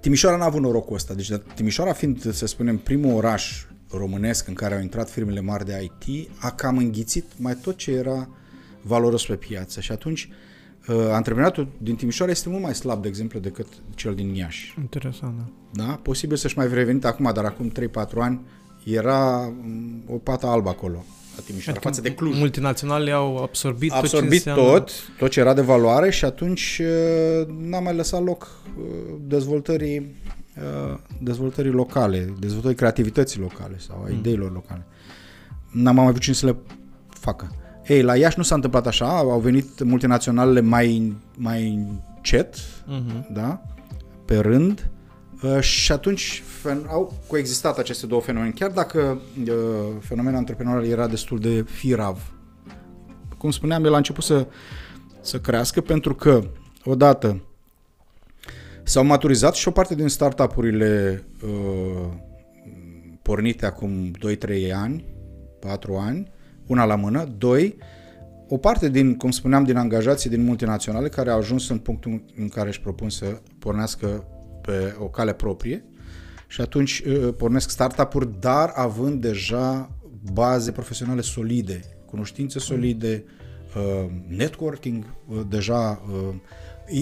[0.00, 1.14] Timișoara n-a avut norocul ăsta.
[1.14, 5.90] Deci Timișoara fiind, să spunem, primul oraș românesc în care au intrat firmele mari de
[6.00, 8.28] IT, a cam înghițit mai tot ce era
[8.82, 9.80] valoros pe piață.
[9.80, 10.28] Și atunci
[10.88, 14.74] uh, antreprenatul din Timișoara este mult mai slab, de exemplu, decât cel din Iași.
[14.80, 15.84] Interesant, da.
[15.84, 15.92] Da?
[16.02, 17.82] Posibil să-și mai fi revenit acum, dar acum 3-4
[18.18, 18.40] ani
[18.84, 21.04] era mm, o pată albă acolo,
[21.36, 22.38] la Timișoara, Adică față de Cluj.
[22.38, 24.78] Multinaționale au absorbit, A absorbit tot ce înseamnă...
[24.78, 28.84] tot, tot ce era de valoare și atunci uh, n-a mai lăsat loc uh,
[29.20, 30.14] dezvoltării,
[30.56, 34.18] uh, dezvoltării locale, dezvoltării creativității locale sau a Mm.
[34.18, 34.86] ideilor locale.
[35.72, 36.56] N-am mai avut cine să le
[37.08, 37.54] facă.
[37.90, 42.54] Ei, la Iași nu s-a întâmplat așa, au venit multinaționalele mai, mai încet,
[42.86, 43.26] Mhm.
[43.32, 43.62] da?
[44.24, 44.90] pe rând
[45.42, 49.54] uh, și atunci fen- au coexistat aceste două fenomene, chiar dacă uh,
[50.00, 52.32] fenomenul antreprenorial era destul de firav.
[53.38, 54.46] Cum spuneam, el a început să,
[55.20, 56.42] să crească pentru că,
[56.84, 57.42] odată,
[58.82, 62.06] s-au maturizat și o parte din startup-urile uh,
[63.22, 65.04] pornite acum 2-3 ani,
[65.60, 66.30] 4 ani,
[66.70, 67.76] una la mână, doi,
[68.48, 72.48] o parte din, cum spuneam, din angajații din multinaționale care au ajuns în punctul în
[72.48, 74.24] care își propun să pornească
[74.62, 75.84] pe o cale proprie
[76.46, 79.96] și atunci uh, pornesc startup-uri, dar având deja
[80.32, 83.24] baze profesionale solide, cunoștințe solide,
[83.76, 86.34] uh, networking uh, deja uh,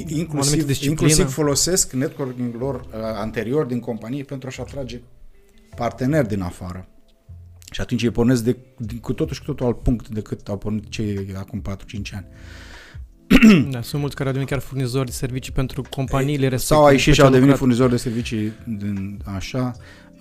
[0.06, 5.00] inclusiv, inclusiv folosesc networking lor uh, anterior din companie pentru a-și atrage
[5.76, 6.88] parteneri din afară.
[7.70, 10.58] Și atunci ei pornesc de, de, cu totul și cu totul alt punct decât au
[10.58, 11.72] pornit cei acum 4-5
[12.12, 12.26] ani.
[13.70, 16.74] Da, sunt mulți care au devenit chiar furnizori de servicii pentru companiile respective.
[16.74, 19.72] Sau au ieșit și au devenit furnizori de servicii din așa.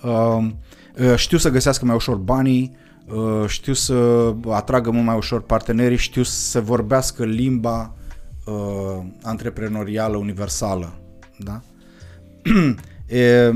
[0.03, 0.47] Uh,
[0.99, 2.75] uh, știu să găsească mai ușor banii,
[3.07, 7.95] uh, știu să atragă mult mai ușor partenerii, știu să vorbească limba
[8.45, 10.99] uh, antreprenorială universală.
[11.37, 11.61] Da?
[13.07, 13.53] e, e,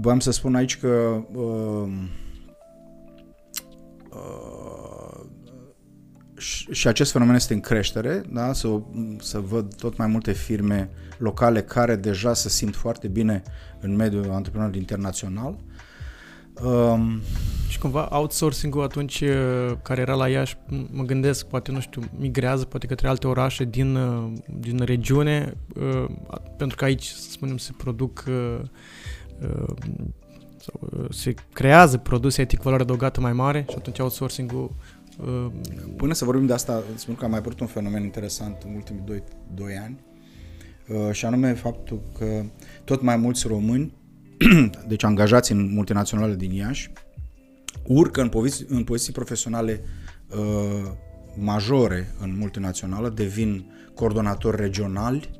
[0.00, 1.88] voiam să spun aici că uh,
[4.10, 5.20] uh,
[6.70, 8.52] și acest fenomen este în creștere, da?
[8.52, 8.80] să,
[9.18, 13.42] să văd tot mai multe firme locale care deja se simt foarte bine
[13.80, 15.56] în mediul antreprenorial internațional
[16.62, 17.20] Um,
[17.68, 19.24] și cumva outsourcing-ul atunci
[19.82, 20.56] care era la Iași,
[20.90, 23.98] mă gândesc, poate, nu știu, migrează poate către alte orașe din,
[24.58, 26.04] din regiune, uh,
[26.56, 28.68] pentru că aici, să spunem, se produc uh, uh,
[30.58, 34.70] sau se creează produse IT cu valoare adăugată mai mare și atunci outsourcing-ul
[35.96, 39.02] Până să vorbim de asta, spun că a mai apărut un fenomen interesant în ultimii
[39.06, 39.22] 2,
[39.54, 39.98] 2 ani
[41.12, 42.44] și anume faptul că
[42.84, 43.96] tot mai mulți români
[44.88, 46.90] deci angajați în multinaționale din Iași,
[47.86, 49.80] urcă în, poziții, în poziții profesionale
[50.28, 50.90] uh,
[51.34, 55.30] majore în multinațională, devin coordonatori regionali,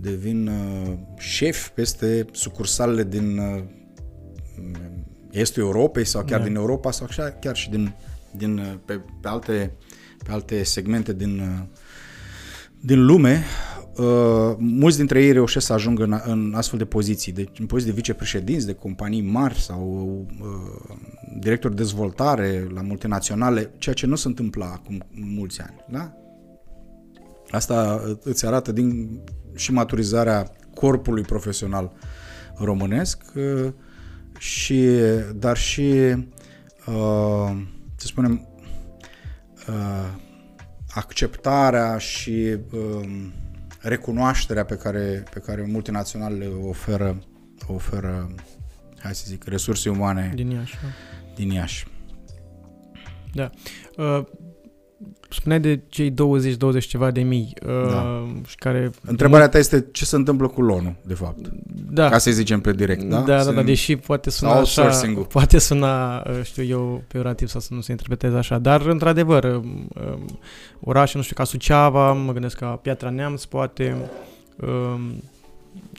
[0.00, 3.62] devin uh, șefi peste sucursalele din uh,
[5.30, 6.44] estul Europei sau chiar da.
[6.46, 7.08] din Europa sau
[7.40, 7.94] chiar și din,
[8.36, 9.72] din, uh, pe, pe, alte,
[10.24, 11.66] pe alte segmente din, uh,
[12.80, 13.44] din lume,
[13.98, 17.92] Uh, mulți dintre ei reușesc să ajungă în, în astfel de poziții, deci în poziții
[17.92, 20.96] de vicepreședinți de companii mari sau uh,
[21.38, 25.84] director de dezvoltare la multinaționale, ceea ce nu se întâmplă acum mulți ani.
[25.90, 26.12] Da?
[27.50, 29.20] Asta îți arată din
[29.54, 31.92] și maturizarea corpului profesional
[32.56, 33.72] românesc, uh,
[34.38, 34.88] și,
[35.34, 36.14] dar și,
[36.86, 37.56] uh,
[37.96, 38.48] să spunem,
[39.68, 40.08] uh,
[40.94, 43.28] acceptarea și uh,
[43.80, 47.18] recunoașterea pe care, pe care multinaționalele oferă,
[47.66, 48.34] oferă,
[48.98, 50.74] hai să zic, resurse umane din Iași.
[50.82, 50.88] Da.
[51.34, 51.86] Din Iași.
[53.32, 53.50] Da.
[55.34, 56.14] Uh, spuneai de cei 20-20
[56.78, 58.26] ceva de mii uh, da.
[58.46, 58.90] și care...
[59.04, 61.50] Întrebarea ta este ce se întâmplă cu loan de fapt.
[61.90, 62.08] Da.
[62.08, 63.20] Ca să zicem pe direct, da?
[63.20, 64.90] Da, da, da, deși poate suna așa,
[65.28, 69.88] poate suna, uh, știu eu, peorativ sau să nu se interpreteze așa, dar într-adevăr, um,
[70.10, 70.38] um,
[70.80, 73.96] orașe, nu știu, ca Suceava, mă gândesc ca Piatra Neamț, poate
[74.60, 75.22] um,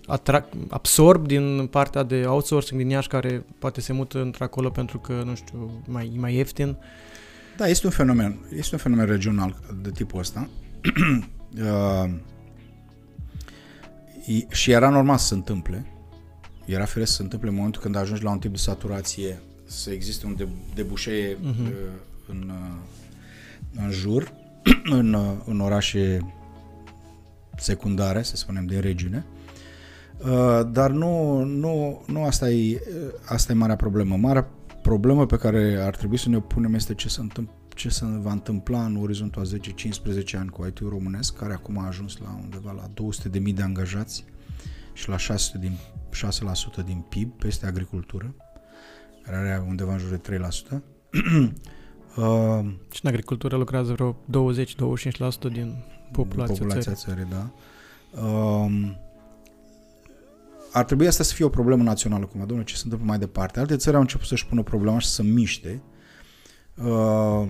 [0.05, 5.13] atrac, absorb din partea de outsourcing din Iași care poate se mută într-acolo pentru că,
[5.25, 6.67] nu știu, mai, mai ieftin.
[6.67, 7.04] Uh,
[7.57, 10.49] da, este un fenomen, este un fenomen regional de tipul ăsta.
[11.61, 12.09] uh,
[14.49, 15.85] și era normal să se întâmple.
[16.65, 19.91] Era firesc să se întâmple în momentul când ajungi la un tip de saturație, să
[19.91, 20.37] existe un
[20.75, 21.59] debușee uh-huh.
[21.59, 21.73] uh,
[22.27, 24.33] în, uh, în jur,
[24.99, 26.33] în, uh, în orașe
[27.57, 29.25] secundare, să spunem, din regiune.
[30.17, 32.81] Uh, dar nu, nu, nu asta, e,
[33.25, 34.15] asta e marea problemă.
[34.15, 34.47] Marea
[34.89, 38.31] problemă pe care ar trebui să ne punem este ce se, întâmpl- ce se va
[38.31, 39.57] întâmpla în orizontul a
[40.25, 42.89] 10-15 ani cu IT-ul românesc, care acum a ajuns la undeva la
[43.29, 44.25] 200.000 de angajați
[44.93, 45.17] și la 6%,
[45.59, 45.77] din,
[46.81, 48.35] 6% din PIB peste agricultură,
[49.23, 50.41] care are undeva în jur de 3%.
[50.71, 54.15] uh, și în agricultură lucrează vreo
[55.49, 57.25] 20-25% din populația, populația țării.
[57.25, 57.51] țării da.
[58.21, 59.03] Uh,
[60.75, 63.59] ar trebui asta să fie o problemă națională, cum domnule, ce se întâmplă mai departe.
[63.59, 65.81] Alte țări au început să-și pună problema și să miște.
[66.75, 67.47] Uh,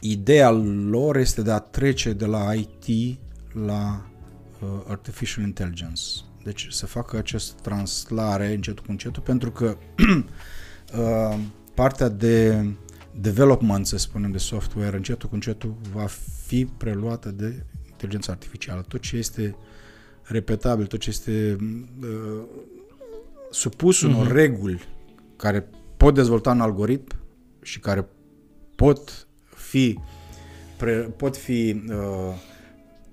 [0.00, 0.50] ideea
[0.90, 3.18] lor este de a trece de la IT
[3.52, 4.10] la
[4.60, 6.02] uh, Artificial Intelligence.
[6.44, 9.76] Deci să facă acest translare încetul cu încetul, pentru că
[10.98, 11.38] uh,
[11.74, 12.66] partea de
[13.20, 16.06] development, să spunem, de software, încetul cu încetul va
[16.46, 18.80] fi preluată de inteligența artificială.
[18.88, 19.68] Tot ce este uh,
[20.30, 21.56] repetabil, tot ce este
[22.02, 22.42] uh,
[23.50, 24.32] supus unor uh-huh.
[24.32, 24.80] reguli
[25.36, 27.16] care pot dezvolta un algoritm
[27.62, 28.08] și care
[28.76, 29.98] pot fi
[30.76, 32.34] pre, pot fi uh,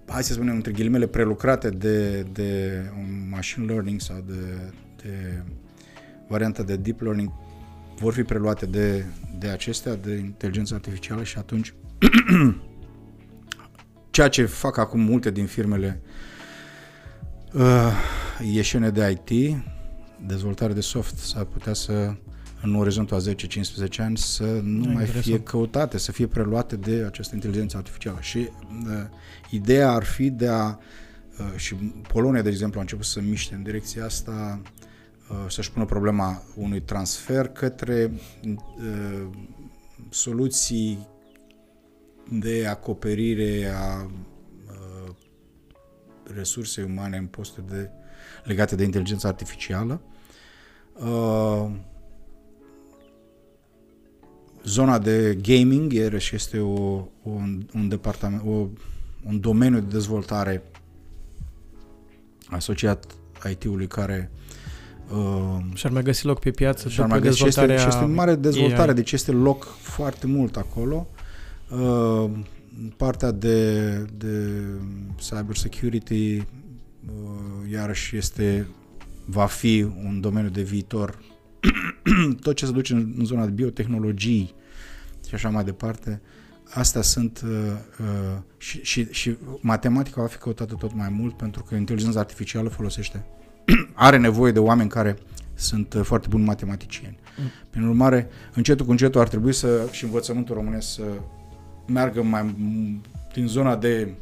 [0.06, 4.72] hai să spunem între ghilimele prelucrate de, de un machine learning sau de,
[5.04, 5.44] de
[6.28, 7.32] varianta de deep learning
[8.00, 9.06] vor fi preluate de,
[9.40, 11.74] de acestea, de inteligență artificială și atunci
[14.12, 16.36] ceea ce fac acum multe din firmele uh,
[18.44, 19.58] ieșiune de IT,
[20.28, 22.14] dezvoltare de soft s-ar putea să
[22.62, 25.24] în orizontul a 10-15 ani să nu Da, mai interesant.
[25.24, 28.18] fie căutate, să fie preluate de această inteligență artificială.
[28.22, 28.50] Și uh,
[29.50, 30.66] ideea ar fi de a,
[31.40, 31.76] uh, și
[32.08, 34.62] Polonia, de exemplu, a început să miște în direcția asta,
[35.30, 38.12] uh, să-și pună problema unui transfer către
[38.46, 39.28] uh,
[40.10, 41.08] soluții
[42.30, 44.10] de acoperire a uh,
[46.36, 47.90] resursei umane în posturi de,
[48.44, 50.02] legate de inteligență artificială.
[50.94, 51.72] Uh,
[54.64, 57.32] zona de gaming iarăși este o, o,
[57.74, 58.68] un departament, o,
[59.26, 60.64] un domeniu de dezvoltare
[62.50, 63.06] asociat
[63.52, 64.32] IT-ului care
[65.12, 67.90] uh, Și-ar mai găsi loc pe piață și ar după mai găsi și este, dezvoltarea
[67.90, 68.96] și este în mare dezvoltare, AI.
[68.96, 71.08] deci este loc foarte mult acolo.
[71.72, 72.30] Uh,
[72.98, 74.64] partea de, de
[75.16, 76.44] cyber security uh,
[77.72, 78.68] iarăși este
[79.26, 81.20] va fi un domeniu de viitor.
[82.42, 84.56] Tot ce se duce în, în zona de biotehnologii
[85.28, 86.22] și așa mai departe,
[86.74, 87.52] astea sunt uh,
[88.00, 92.70] uh, și, și, și matematica va fi căutată tot mai mult pentru că inteligența artificială
[92.70, 93.26] folosește
[93.94, 95.18] are nevoie de oameni care
[95.54, 97.18] sunt uh, foarte buni matematicieni.
[97.38, 97.46] Mm.
[97.70, 101.04] Prin urmare, încetul cu încetul ar trebui să și învățământul românesc să
[101.88, 103.02] meargă mai m-
[103.34, 104.14] din zona de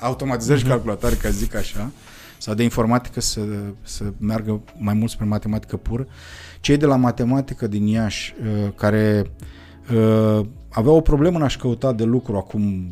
[0.00, 0.74] automatizări și Mhm.
[0.74, 1.90] calculatoare, ca să zic așa,
[2.38, 3.40] sau de informatică să,
[3.82, 6.06] să meargă mai mult spre matematică pură.
[6.60, 9.30] Cei de la matematică din Iași, uh, care
[9.94, 12.90] uh, aveau o problemă în a-și căuta de lucru acum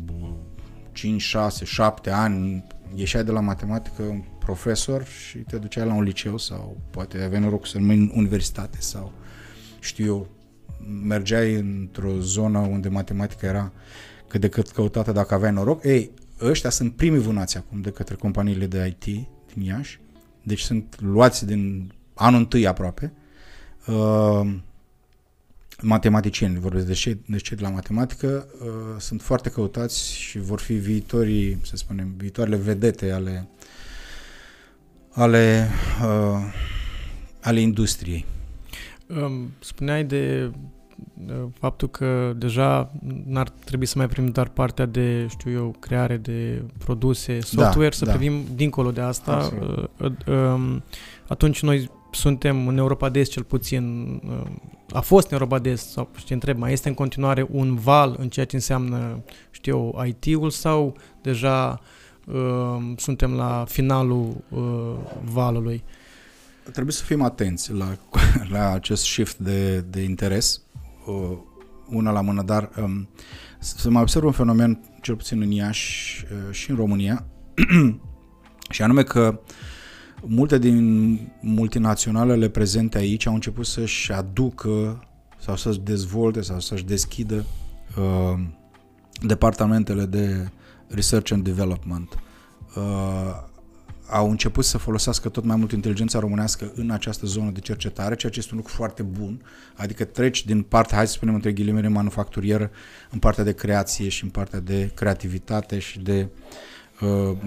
[0.91, 2.65] 5, 6, 7 ani,
[2.95, 7.41] ieșeai de la matematică un profesor și te duceai la un liceu sau poate aveai
[7.41, 9.11] noroc să rămâi în universitate sau
[9.79, 10.27] știu eu,
[11.03, 13.71] mergeai într-o zonă unde matematica era
[14.27, 15.83] cât de cât căutată dacă aveai noroc.
[15.83, 19.99] Ei, ăștia sunt primii vânați acum de către companiile de IT din Iași,
[20.43, 23.13] deci sunt luați din anul întâi aproape.
[23.87, 24.55] Uh,
[25.81, 28.67] matematicieni, vorbesc de cei, de cei de la matematică, uh,
[28.97, 33.47] sunt foarte căutați și vor fi viitorii, să spunem, viitoarele vedete ale
[35.13, 35.69] ale,
[36.01, 36.53] uh,
[37.41, 38.25] ale industriei.
[39.07, 40.53] Um, Spuneai de uh,
[41.59, 42.91] faptul că deja
[43.25, 48.05] n-ar trebui să mai primim doar partea de, știu eu, creare de produse, software, să
[48.05, 48.11] da.
[48.11, 49.31] privim dincolo de asta.
[49.31, 49.89] Absolut.
[49.99, 50.83] Uh, uh, um,
[51.27, 54.51] Atunci noi suntem în Europa de Est cel puțin, uh,
[54.91, 58.15] a fost în Europa de Est, sau știi, întreb, mai este în continuare un val
[58.19, 61.81] în ceea ce înseamnă, știu eu, IT-ul sau deja
[62.25, 65.83] uh, suntem la finalul uh, valului?
[66.71, 67.97] Trebuie să fim atenți la,
[68.53, 70.72] la acest shift de, de interes, uh,
[71.89, 73.09] una la mână, dar um,
[73.59, 77.25] să mai observ un fenomen, cel puțin în Iași uh, și în România,
[78.69, 79.39] și anume că
[80.21, 85.03] multe din multinaționalele prezente aici au început să-și aducă
[85.39, 87.45] sau să-și dezvolte sau să-și deschidă
[87.97, 88.43] uh,
[89.21, 90.49] departamentele de
[90.87, 92.19] research and development.
[92.75, 93.51] Uh,
[94.09, 98.31] au început să folosească tot mai mult inteligența românească în această zonă de cercetare, ceea
[98.31, 99.41] ce este un lucru foarte bun,
[99.75, 102.71] adică treci din partea, hai să spunem între ghilimele, manufacturieră
[103.11, 106.27] în partea de creație și în partea de creativitate și de
[107.01, 107.37] uh,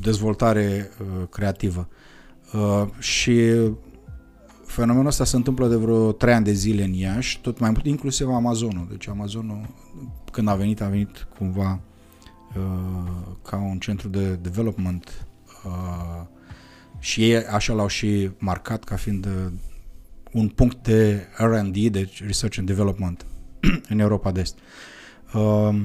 [0.00, 1.88] dezvoltare uh, creativă.
[2.52, 3.52] Uh, și
[4.66, 7.86] fenomenul ăsta se întâmplă de vreo trei ani de zile în Iași, tot mai mult,
[7.86, 8.86] inclusiv Amazonul.
[8.90, 9.66] Deci Amazonul,
[10.32, 11.80] când a venit, a venit cumva
[12.56, 13.12] uh,
[13.42, 15.27] ca un centru de development uh,
[16.98, 19.52] și ei așa l-au și marcat ca fiind uh,
[20.32, 23.26] un punct de R&D, deci Research and Development,
[23.92, 24.58] în Europa de Est.
[25.34, 25.80] Uh,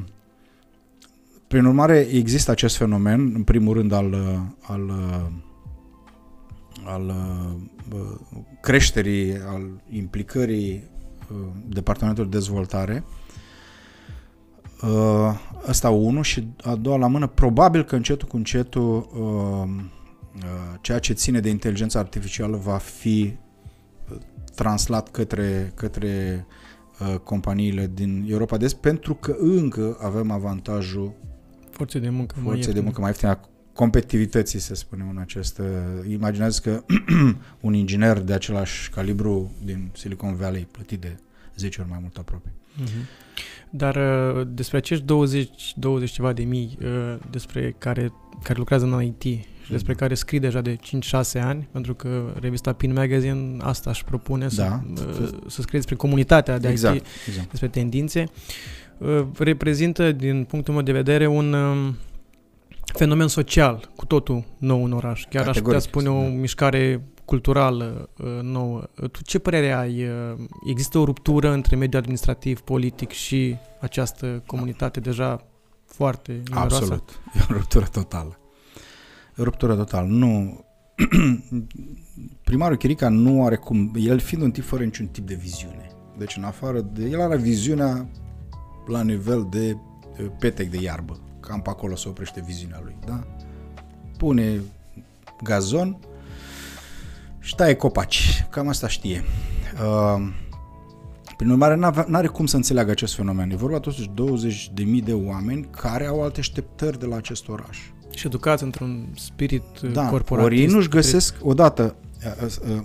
[1.48, 5.26] prin urmare, există acest fenomen, în primul rând, al, uh, al, uh,
[6.86, 7.14] al
[7.94, 8.18] uh,
[8.62, 10.84] creșterii, al implicării
[11.32, 13.04] uh, Departamentului de Dezvoltare.
[14.84, 19.84] Uh, Asta unul și a doua la mână, probabil că încetul cu încetul uh,
[20.36, 23.38] uh, ceea ce ține de inteligența artificială va fi
[24.12, 24.18] uh,
[24.56, 26.46] translat către, către
[27.00, 31.14] uh, companiile din Europa de Est, pentru că încă avem avantajul
[31.70, 32.84] Forțe de muncă mai forței de ieftine.
[32.84, 33.40] muncă mai ieftine, a
[33.74, 35.58] competitivității, să spunem, în acest...
[35.58, 35.66] uh,
[36.10, 36.84] Imaginează că
[37.68, 41.18] un inginer de același calibru din Silicon Valley, plătit de
[41.58, 42.52] 10 ori mai mult aproape.
[42.78, 42.90] Mhm.
[43.70, 48.14] Dar uh, despre acești 20, 20 ceva de mii uh, despre care,
[48.44, 49.22] care lucrează în IT
[49.64, 50.02] și despre Mhm.
[50.02, 54.62] care scrii deja de 5-6 ani, pentru că revista Pin Magazine asta își propune să,
[54.62, 54.82] Da.
[55.02, 57.50] uh, să scrie despre comunitatea de exact, IT, exact.
[57.50, 58.24] despre tendințe,
[58.98, 61.96] uh, reprezintă, din punctul meu de vedere, un um,
[62.94, 65.24] fenomen social cu totul nou în oraș.
[65.30, 66.28] Chiar aș putea Categoric, spune o da.
[66.28, 68.82] mișcare culturală uh, nouă.
[69.12, 70.04] Tu ce părere ai?
[70.04, 75.46] Uh, există o ruptură între mediul administrativ, politic și această comunitate deja
[75.86, 76.76] foarte numeroasă?
[76.76, 77.22] Absolut.
[77.34, 78.40] E o ruptură totală.
[79.30, 80.08] E o ruptură totală.
[80.08, 80.66] Nu...
[82.44, 83.92] Primarul Chirica nu are cum...
[83.96, 85.92] El fiind un tip fără niciun tip de viziune.
[86.18, 87.06] Deci în afară de...
[87.06, 88.10] El are viziunea
[88.88, 89.78] la nivel de
[90.40, 91.20] petec de iarbă.
[91.40, 92.96] Cam pe acolo se oprește viziunea lui.
[93.06, 93.24] Da?
[94.18, 94.62] Pune
[95.44, 96.00] gazon,
[97.44, 98.46] și taie copaci.
[98.50, 99.24] Cam asta știe.
[99.74, 100.28] Uh,
[101.38, 101.76] prin urmare,
[102.08, 103.50] nu are cum să înțeleagă acest fenomen.
[103.50, 107.78] E vorba totuși 20.000 de oameni care au alte așteptări de la acest oraș.
[108.10, 109.64] Și educați într-un spirit
[109.94, 110.52] da, corporatist.
[110.52, 112.84] Ori ei nu-și găsesc, odată, uh, uh, uh,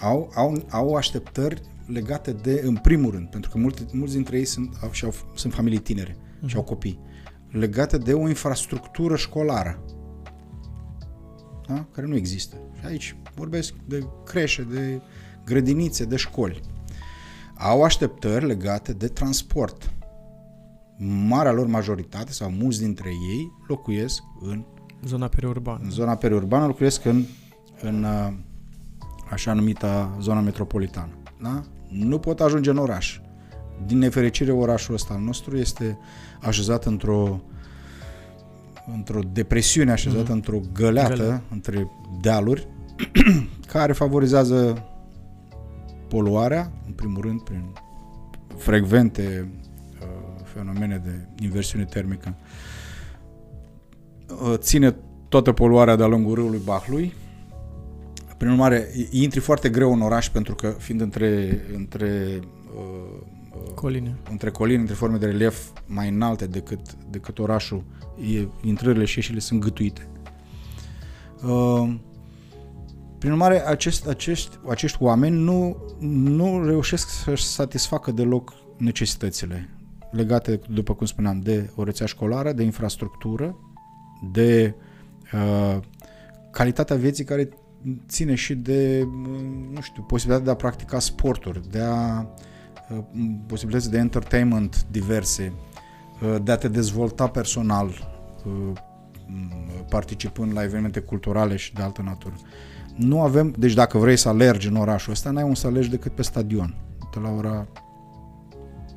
[0.00, 4.44] au, au, au așteptări legate de, în primul rând, pentru că mulți, mulți dintre ei
[4.44, 6.46] sunt, au, și au, sunt familii tinere uh-huh.
[6.46, 7.00] și au copii,
[7.50, 9.84] legate de o infrastructură școlară
[11.74, 11.86] da?
[11.94, 12.56] care nu există.
[12.80, 15.00] Și aici vorbesc de creșe, de
[15.44, 16.60] grădinițe, de școli.
[17.54, 19.92] Au așteptări legate de transport.
[21.26, 24.64] Marea lor majoritate sau mulți dintre ei locuiesc în
[25.04, 25.80] zona periurbană.
[25.82, 27.24] În zona periurbană locuiesc în,
[27.80, 28.32] în uh,
[29.30, 31.12] așa numita zona metropolitană.
[31.42, 31.62] Da?
[31.88, 33.20] Nu pot ajunge în oraș.
[33.86, 35.98] Din nefericire, orașul ăsta al nostru este
[36.40, 37.40] așezat într-o
[38.94, 40.34] într-o depresiune așezată mm-hmm.
[40.34, 41.42] într-o găleată Găle.
[41.50, 42.68] între dealuri
[43.72, 44.86] care favorizează
[46.08, 47.64] poluarea, în primul rând, prin
[48.56, 49.48] frecvente
[50.00, 52.34] uh, fenomene de inversiune termică.
[54.28, 54.96] Uh, ține
[55.28, 57.14] toată poluarea de-a lungul râului Bahlui.
[58.36, 62.40] Prin urmare, intri foarte greu în oraș pentru că fiind între, între
[62.76, 63.20] uh,
[63.74, 64.16] coline.
[64.30, 67.84] între coline, între forme de relief mai înalte decât, decât orașul,
[68.34, 70.08] e, intrările și ieșirile sunt gătuite.
[71.44, 71.94] Uh,
[73.18, 79.68] prin urmare, acest, acești, acești oameni nu, nu reușesc să-și satisfacă deloc necesitățile
[80.10, 83.56] legate, după cum spuneam, de o rețea școlară, de infrastructură,
[84.32, 84.74] de
[85.32, 85.78] uh,
[86.50, 87.48] calitatea vieții care
[88.08, 89.06] ține și de,
[89.72, 92.26] nu știu, posibilitatea de a practica sporturi, de a uh,
[93.46, 95.52] posibilități de entertainment diverse,
[96.22, 98.80] uh, de a te dezvolta personal, uh,
[99.88, 102.34] participând la evenimente culturale și de altă natură.
[102.96, 106.14] Nu avem, deci dacă vrei să alergi în orașul ăsta, n-ai un să alergi decât
[106.14, 106.74] pe stadion,
[107.12, 107.66] de la ora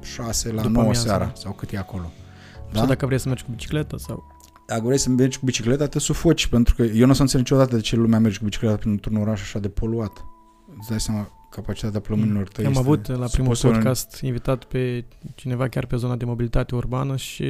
[0.01, 2.11] 6 la După 9 seara sau cât e acolo.
[2.71, 2.77] Da?
[2.77, 4.33] Sau dacă vrei să mergi cu bicicleta sau...
[4.67, 7.45] Dacă vrei să mergi cu bicicleta, te sufoci, pentru că eu nu o să înțeleg
[7.45, 10.25] niciodată de ce lumea merge cu bicicleta printr-un oraș așa de poluat.
[10.79, 14.27] Îți dai seama, capacitatea plămânilor tăi Am avut la primul podcast în...
[14.27, 17.43] invitat pe cineva chiar pe zona de mobilitate urbană și...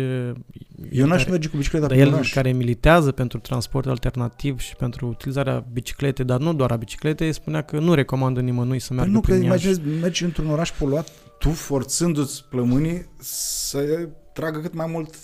[0.92, 2.34] Eu n-aș merge cu bicicleta pe el oraș.
[2.34, 7.62] care militează pentru transport alternativ și pentru utilizarea bicicletei, dar nu doar a bicicletei, spunea
[7.62, 11.12] că nu recomandă nimănui să meargă păi nu, prin că imaginezi, mergi într-un oraș poluat,
[11.40, 15.16] tu forțându-ți plămânii să tragă cât mai mult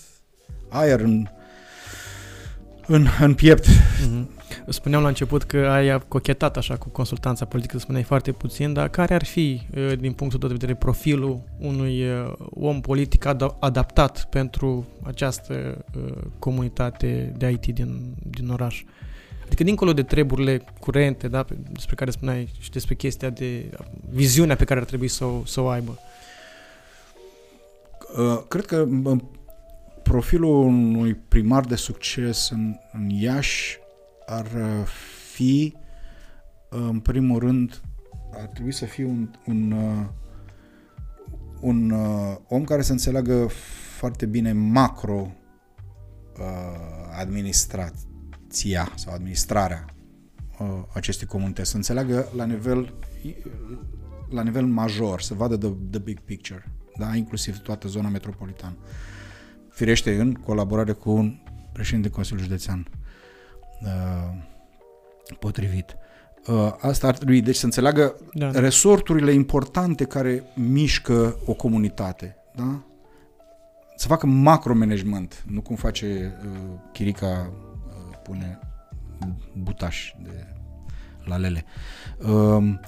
[0.68, 1.26] aer în,
[2.86, 3.66] în, în piept.
[3.66, 4.41] Mm-hmm.
[4.68, 9.14] Spuneam la început că ai cochetat așa cu consultanța politică, spuneai foarte puțin, dar care
[9.14, 14.26] ar fi, uh, din punctul tău de vedere, profilul unui uh, om politic ad- adaptat
[14.30, 18.84] pentru această uh, comunitate de IT din, din oraș?
[19.44, 23.70] Adică dincolo de treburile curente, da, despre care spuneai și despre chestia de
[24.10, 25.98] viziunea pe care ar trebui să o, să o aibă.
[28.16, 28.86] Uh, cred că
[30.02, 33.78] profilul unui primar de succes în, în Iași
[34.32, 34.86] ar uh,
[35.32, 35.74] fi,
[36.70, 37.80] uh, în primul rând,
[38.32, 40.06] ar trebui să fie un, un, uh,
[41.60, 41.94] un
[42.48, 43.46] om care să înțeleagă
[43.96, 45.32] foarte bine macro
[47.18, 49.84] administrația sau administrarea
[50.94, 52.94] acestei comunități, să înțeleagă la nivel
[54.30, 57.14] la nivel major, să vadă the, the big picture, da?
[57.14, 58.76] inclusiv toată zona metropolitană.
[59.70, 61.38] Firește în colaborare cu un
[61.72, 62.88] președinte de Consiliul Județean
[63.84, 64.42] Uh,
[65.38, 65.96] potrivit.
[66.46, 68.50] Uh, asta ar trebui, deci să înțeleagă da.
[68.50, 72.82] resorturile importante care mișcă o comunitate, da?
[73.96, 77.52] Să facă macromanagement, nu cum face uh, Chirica,
[77.88, 78.58] uh, pune
[79.62, 80.46] butaș de
[81.24, 81.64] la lele.
[82.18, 82.78] Uh,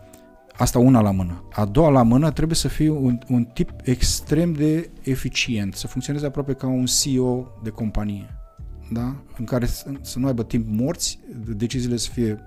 [0.57, 1.49] asta una la mână.
[1.53, 6.27] A doua la mână trebuie să fie un, un tip extrem de eficient, să funcționeze
[6.27, 8.44] aproape ca un CEO de companie
[8.95, 9.15] da?
[9.39, 11.19] în care să, să nu aibă timp morți,
[11.57, 12.39] deciziile să fie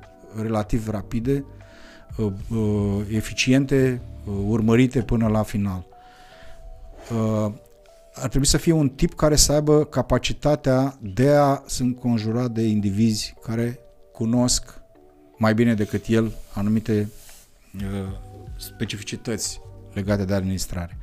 [0.41, 1.45] relativ rapide,
[2.17, 5.85] uh, uh, eficiente, uh, urmărite până la final.
[8.13, 12.61] Ar trebui să fie un tip care să aibă capacitatea de a se înconjura de
[12.61, 13.79] indivizi care
[14.11, 14.81] cunosc
[15.37, 17.09] mai bine decât el anumite
[17.75, 17.81] uh,
[18.57, 19.61] specificități
[19.93, 20.97] legate de administrare.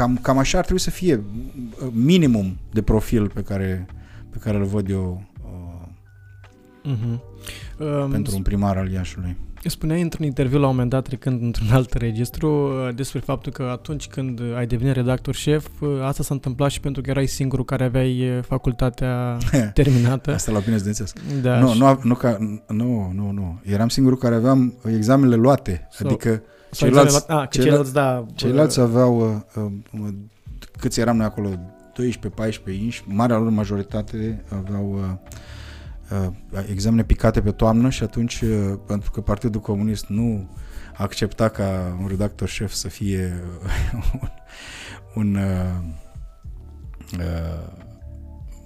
[0.00, 3.86] Cam, cam așa ar trebui să fie uh, minimum de profil pe care,
[4.30, 7.20] pe care îl văd eu uh, uh-huh.
[8.02, 9.36] um, pentru un primar al Iașului.
[9.64, 13.62] Spuneai într-un interviu la un moment dat, trecând într-un alt registru, uh, despre faptul că
[13.62, 17.64] atunci când ai devenit redactor șef, uh, asta s-a întâmplat și pentru că erai singurul
[17.64, 19.36] care aveai uh, facultatea
[19.74, 20.34] terminată.
[20.34, 21.18] asta la bine studențesc.
[21.42, 21.78] Da, nu, și...
[21.78, 22.38] nu, nu, ca,
[22.68, 23.60] nu, nu, nu.
[23.64, 25.88] Eram singurul care aveam examenele luate.
[25.90, 26.42] So, adică
[26.72, 30.14] ceilalți, a, că ceilalți, da, ceilalți aveau, uh, uh,
[30.78, 31.48] câți eram noi acolo,
[31.94, 35.30] 12, 14 inși, marea lor majoritate aveau uh,
[36.10, 36.32] Uh,
[36.70, 40.48] examene picate pe toamnă și atunci, uh, pentru că Partidul Comunist nu
[40.96, 43.42] accepta ca un redactor șef să fie
[44.20, 44.28] un,
[45.22, 45.76] un, uh,
[47.18, 47.66] uh,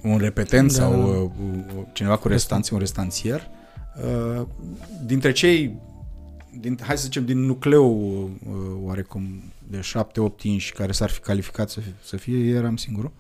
[0.03, 0.83] un repetent da.
[0.83, 3.49] sau uh, cineva cu restanție, un restanțier,
[4.05, 4.47] uh,
[5.07, 5.79] dintre cei
[6.61, 7.91] din, hai să zicem, din nucleu
[8.23, 13.13] uh, oarecum de 7-8 inși care s-ar fi calificat să, fie, să fie, eram singurul.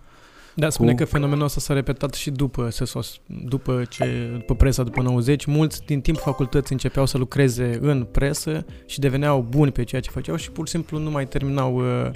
[0.54, 0.96] Da, spune cu...
[0.96, 5.44] că fenomenul ăsta s-a repetat și după SESOS, după, ce, după presa după 90.
[5.44, 10.10] Mulți din timp facultăți începeau să lucreze în presă și deveneau buni pe ceea ce
[10.10, 12.10] făceau și pur și simplu nu mai terminau uh,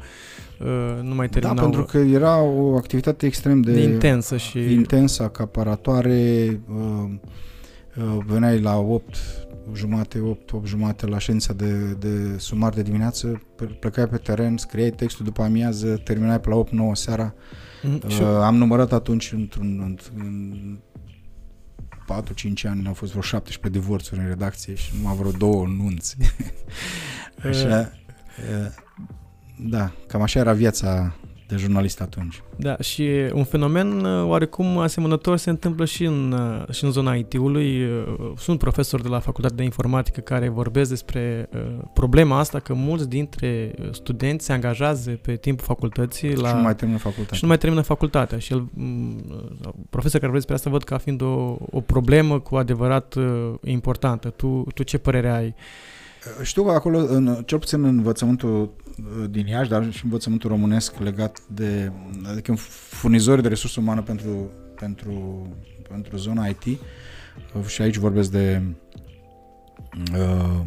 [0.58, 1.54] uh, nu mai da, terminau.
[1.54, 6.60] Da, pentru că era o activitate extrem de, de intensă și intensă, acaparatoare.
[6.68, 7.10] Uh,
[7.96, 9.16] uh, veneai la 8
[9.74, 13.42] jumate, 8, 8 jumate la ședința de, de sumar de dimineață,
[13.80, 17.34] plecai pe teren, scriai textul după amiază, terminai pe la 8-9 seara.
[17.82, 20.80] Mm, uh, am numărat atunci într-un, într-un
[22.08, 26.16] 4-5 ani au fost vreo 17 divorțuri în redacție și numai vreo două nunți.
[27.50, 28.72] așa, uh,
[29.58, 31.16] da, cam așa era viața
[31.48, 32.42] de jurnalist atunci.
[32.56, 37.14] Da, și un fenomen uh, oarecum asemănător se întâmplă și în, uh, și în zona
[37.14, 37.84] IT-ului.
[37.84, 41.48] Uh, sunt profesori de la Facultatea de Informatică care vorbesc despre
[41.92, 46.48] problema asta că mulți dintre studenți se angajează pe timpul facultății la...
[46.48, 47.36] Și nu mai termină facultatea.
[47.36, 48.38] Și nu mai termină facultatea.
[48.38, 48.68] Și el,
[49.90, 53.14] profesor care vorbesc despre asta, văd ca fiind o, o problemă cu adevărat
[53.64, 54.30] importantă.
[54.30, 55.54] Tu, tu ce părere ai?
[56.42, 58.70] Știu că acolo, în, cel puțin în învățământul
[59.30, 61.92] din Iași, dar și învățământul românesc legat de,
[62.30, 65.46] adică furnizori de resurse umană pentru, pentru,
[65.88, 66.78] pentru zona IT
[67.66, 68.62] și aici vorbesc de
[70.12, 70.60] uh,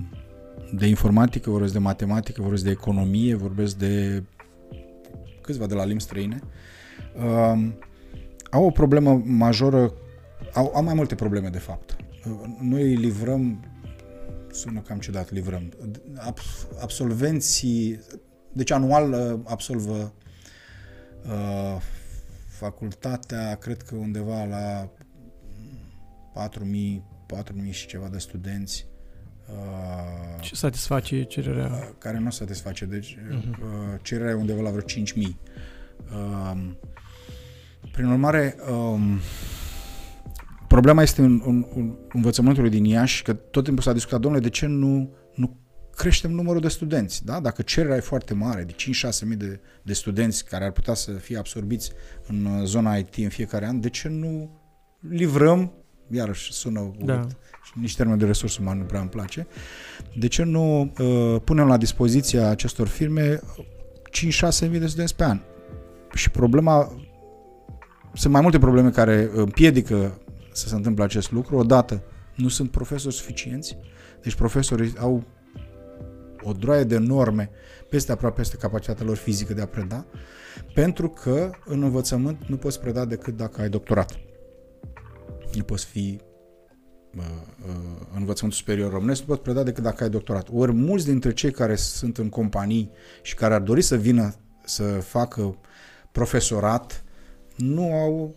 [0.73, 4.23] de informatică, vorbesc de matematică, vorbesc de economie, vorbesc de
[5.41, 6.39] câțiva de la limbi străine,
[7.15, 7.67] uh,
[8.49, 9.93] au o problemă majoră,
[10.53, 11.95] au, au mai multe probleme de fapt.
[12.25, 13.70] Uh, noi livrăm
[14.53, 15.73] sună cam ciudat, livrăm.
[16.81, 17.99] Absolvenții,
[18.53, 20.13] deci anual uh, absolvă
[21.25, 21.81] uh,
[22.47, 24.89] facultatea, cred că undeva la
[26.49, 27.01] 4.000,
[27.67, 28.87] 4.000 și ceva de studenți.
[29.47, 31.65] Uh, Ce satisface cererea?
[31.65, 33.59] Uh, care nu satisface, deci uh-huh.
[33.61, 35.35] uh, cererea e undeva la vreo 5.000.
[36.11, 36.71] Uh,
[37.91, 39.19] prin urmare, um,
[40.71, 44.49] Problema este în, în, în învățământul din Iași, că tot timpul s-a discutat, domnule, de
[44.49, 45.57] ce nu, nu
[45.95, 47.25] creștem numărul de studenți?
[47.25, 47.39] Da?
[47.39, 48.75] Dacă cererea e foarte mare, de 5-6
[49.25, 51.91] mii de, de studenți care ar putea să fie absorbiți
[52.27, 54.59] în uh, zona IT în fiecare an, de ce nu
[55.09, 55.73] livrăm,
[56.11, 57.27] iarăși sună urât, da.
[57.63, 59.47] și nici termenul de resurse umane nu prea îmi place,
[60.19, 63.39] de ce nu uh, punem la dispoziția acestor firme
[64.65, 65.39] 5-6 mii de studenți pe an?
[66.13, 66.91] Și problema
[68.13, 70.20] sunt mai multe probleme care împiedică
[70.51, 71.57] să se întâmple acest lucru.
[71.57, 72.03] Odată,
[72.35, 73.77] nu sunt profesori suficienți,
[74.21, 75.23] deci profesorii au
[76.43, 77.49] o droaie de norme
[77.89, 80.05] peste aproape peste capacitatea lor fizică de a preda,
[80.73, 84.19] pentru că în învățământ nu poți preda decât dacă ai doctorat.
[85.53, 86.19] Nu poți fi
[87.17, 87.23] uh,
[87.67, 87.75] uh,
[88.15, 90.47] învățământul superior românesc, nu poți preda decât dacă ai doctorat.
[90.53, 92.91] Ori mulți dintre cei care sunt în companii
[93.21, 94.33] și care ar dori să vină
[94.65, 95.57] să facă
[96.11, 97.03] profesorat,
[97.55, 98.35] nu au,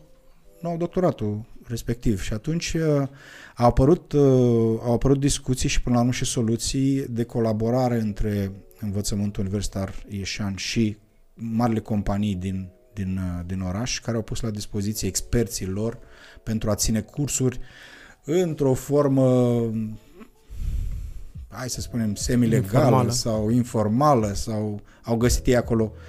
[0.60, 2.22] nu au doctoratul respectiv.
[2.22, 3.08] Și atunci uh,
[3.56, 8.52] au apărut, uh, au apărut discuții și până la urmă și soluții de colaborare între
[8.80, 10.96] învățământul universitar ieșan și
[11.34, 15.98] marile companii din, din, uh, din oraș care au pus la dispoziție experții lor
[16.42, 17.60] pentru a ține cursuri
[18.24, 19.58] într-o formă
[21.48, 23.10] hai să spunem semi-legală informală.
[23.10, 26.00] sau informală sau au găsit ei acolo uh,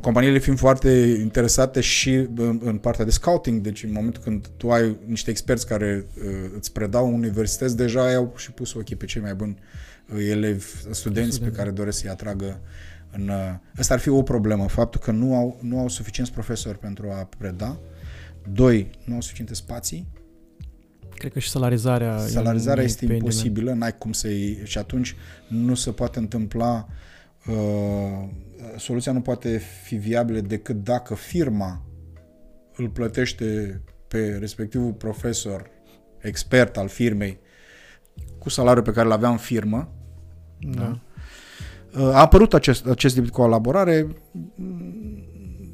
[0.00, 0.90] companiile fiind foarte
[1.20, 5.66] interesate și în, în partea de scouting, deci în momentul când tu ai niște experți
[5.66, 9.58] care uh, îți predau universități, deja au și pus ochii pe cei mai buni
[10.14, 11.52] uh, elevi, studenți Student.
[11.52, 12.60] pe care doresc să-i atragă
[13.10, 13.28] în...
[13.28, 17.10] Uh, asta ar fi o problemă, faptul că nu au, nu au suficienți profesori pentru
[17.10, 17.78] a preda
[18.52, 20.06] Doi, nu au suficiente spații.
[21.14, 22.18] Cred că și salarizarea...
[22.18, 25.16] Salarizarea este imposibilă, n-ai cum să iei și atunci
[25.48, 26.94] nu se poate întâmpla uh,
[28.76, 31.82] soluția nu poate fi viabilă decât dacă firma
[32.76, 35.70] îl plătește pe respectivul profesor,
[36.18, 37.38] expert al firmei,
[38.38, 39.92] cu salariul pe care îl avea în firmă.
[40.58, 40.80] Da.
[40.80, 41.00] da?
[41.98, 44.06] A apărut acest, acest tip de colaborare,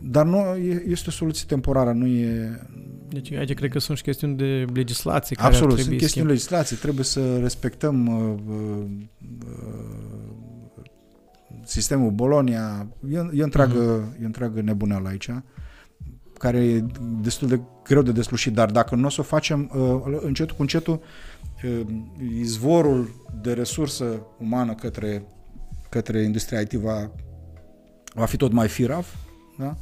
[0.03, 0.57] dar nu
[0.87, 2.61] este o soluție temporară, nu e...
[3.09, 6.77] Deci aici cred că sunt și chestiuni de legislație care Absolut, sunt chestiuni de legislație.
[6.77, 8.85] Trebuie să respectăm uh, uh,
[11.65, 12.87] sistemul Bolonia.
[13.11, 14.23] E, e, întreagă, uh-huh.
[14.23, 15.31] e întreagă nebuneală aici
[16.43, 16.85] care e
[17.21, 20.63] destul de greu de deslușit, dar dacă nu o să o facem uh, încetul cu
[20.63, 21.01] încetul,
[21.65, 21.81] uh,
[22.39, 25.25] izvorul de resursă umană către,
[25.89, 27.11] către industria IT va,
[28.15, 29.17] va fi tot mai firav
[29.59, 29.77] da?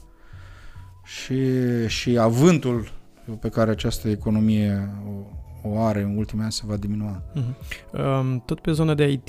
[1.04, 1.38] și,
[1.86, 2.92] și avântul
[3.40, 5.39] pe care această economie o
[5.78, 7.22] are în ultimii ani se va diminua.
[7.34, 8.44] Uh-huh.
[8.44, 9.28] Tot pe zona de IT,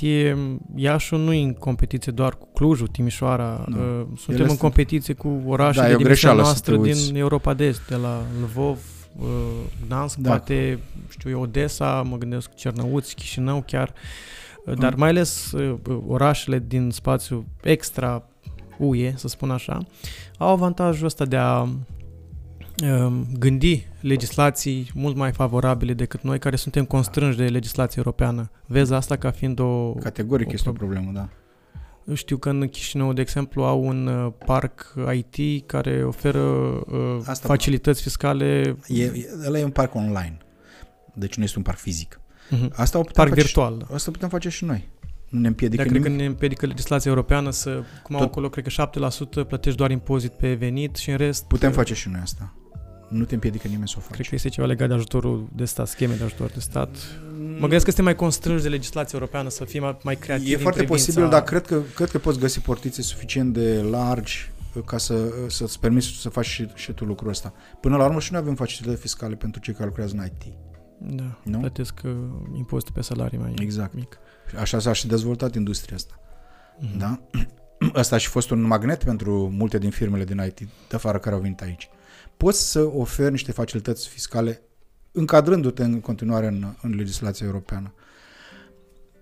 [0.76, 3.66] Iașu nu e în competiție doar cu Clujul, Timișoara.
[3.68, 3.78] Nu.
[3.78, 7.96] Uh, suntem Ele în competiție cu orașele da, din noastră din Europa de Est, de
[7.96, 8.80] la Lvov,
[9.20, 9.26] uh,
[9.86, 10.30] Gdansk, da.
[10.30, 10.80] poate,
[11.10, 13.94] știu eu, Odessa, mă gândesc Cernăuți, Chișinău chiar,
[14.66, 15.54] uh, dar mai ales
[16.08, 18.24] orașele din spațiu extra
[18.78, 19.78] UE, să spun așa,
[20.38, 21.86] au avantajul ăsta de a Ehm,
[23.40, 28.52] gândi legislații mult mai favorabile decât noi, care suntem constrânși de legislație europeană.
[28.66, 29.94] Vezi asta ca fiind o...
[29.94, 31.30] Categoric o, este o problemă, da.
[32.14, 37.48] Știu că în Chișinău, de exemplu, au un uh, parc IT care oferă uh, asta
[37.48, 38.76] facilități fiscale.
[38.88, 39.12] E,
[39.46, 40.38] ăla e un parc online,
[41.14, 42.20] deci nu este un parc fizic.
[42.52, 42.72] Uh-huh.
[42.72, 43.84] Asta o parc face virtual.
[43.88, 44.90] Și, asta putem face și noi.
[45.30, 48.68] Nu ne împiedică Dar cred că ne împiedică legislația europeană să, cum au acolo, cred
[48.68, 48.90] că
[49.44, 51.46] 7% plătești doar impozit pe venit și în rest...
[51.46, 52.54] Putem face și noi asta
[53.12, 54.14] nu te împiedică nimeni să o faci.
[54.14, 56.90] Cred că este ceva legat de ajutorul de stat, scheme de ajutor de stat.
[57.38, 60.54] Mă gândesc că este mai constrânși de legislația europeană să fie mai, mai creativ.
[60.54, 64.52] E foarte posibil, dar cred că, cred că poți găsi portițe suficient de largi
[64.86, 67.54] ca să, să-ți permiți să faci și, și tu lucrul ăsta.
[67.80, 70.54] Până la urmă și noi avem facilități fiscale pentru cei care lucrează în IT.
[70.98, 71.60] Da, nu?
[71.60, 72.12] plătesc uh,
[72.56, 73.94] impozitul pe salarii mai exact.
[73.94, 74.18] mic.
[74.60, 76.20] Așa s-a și dezvoltat industria asta.
[76.20, 76.98] Mm-hmm.
[76.98, 77.20] Da?
[77.94, 81.36] Asta a și fost un magnet pentru multe din firmele din IT, de afară care
[81.36, 81.90] au venit aici
[82.42, 84.62] poți să oferi niște facilități fiscale
[85.12, 87.94] încadrându-te în continuare în, în legislația europeană.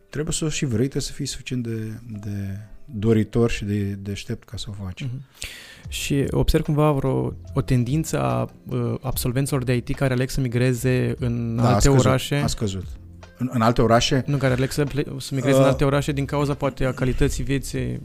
[0.09, 4.49] Trebuie să o și vrei, trebuie să fii suficient de, de doritor și de deștept
[4.49, 5.03] ca să o faci.
[5.05, 5.87] Uh-huh.
[5.87, 11.15] Și observ cumva vreo, o tendință a uh, absolvenților de IT care aleg să migreze
[11.19, 12.35] în da, alte a scăzut, orașe?
[12.35, 12.85] a scăzut
[13.39, 14.23] în, în alte orașe.
[14.25, 16.93] Nu, care aleg să, ple- să migreze uh, în alte orașe din cauza poate a
[16.93, 18.01] calității vieții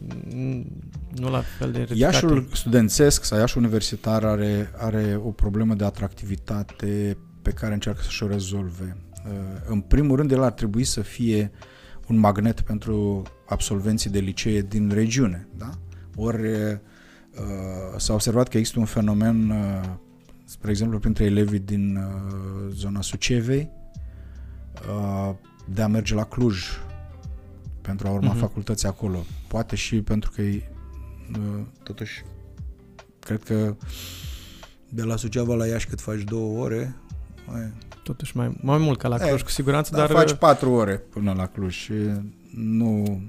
[1.15, 2.01] nu la fel de ridicate.
[2.01, 8.23] Iașul studențesc sau Iașul universitar are, are o problemă de atractivitate pe care încearcă să-și
[8.23, 8.97] o rezolve.
[9.27, 9.31] Uh,
[9.67, 11.51] în primul rând, el ar trebui să fie
[12.07, 15.49] un magnet pentru absolvenții de licee din regiune.
[15.57, 15.71] Da?
[16.17, 16.79] Ori uh,
[17.97, 19.81] s-a observat că există un fenomen, uh,
[20.45, 23.84] spre exemplu, printre elevii din uh, zona Sucevei, Uh,
[25.65, 26.65] de a merge la Cluj
[27.81, 28.41] pentru a urma uh-huh.
[28.41, 29.25] facultății acolo.
[29.49, 30.71] Poate și pentru că e,
[31.39, 32.25] uh, totuși
[33.19, 33.77] cred că
[34.89, 36.97] de la Suceava la Iași cât faci două ore
[37.47, 37.73] mai...
[38.03, 40.07] Totuși mai, mai mult ca la Cluj, e, cu siguranță, dar...
[40.07, 40.17] dar...
[40.17, 41.93] faci patru ore până la Cluj și
[42.55, 43.23] nu...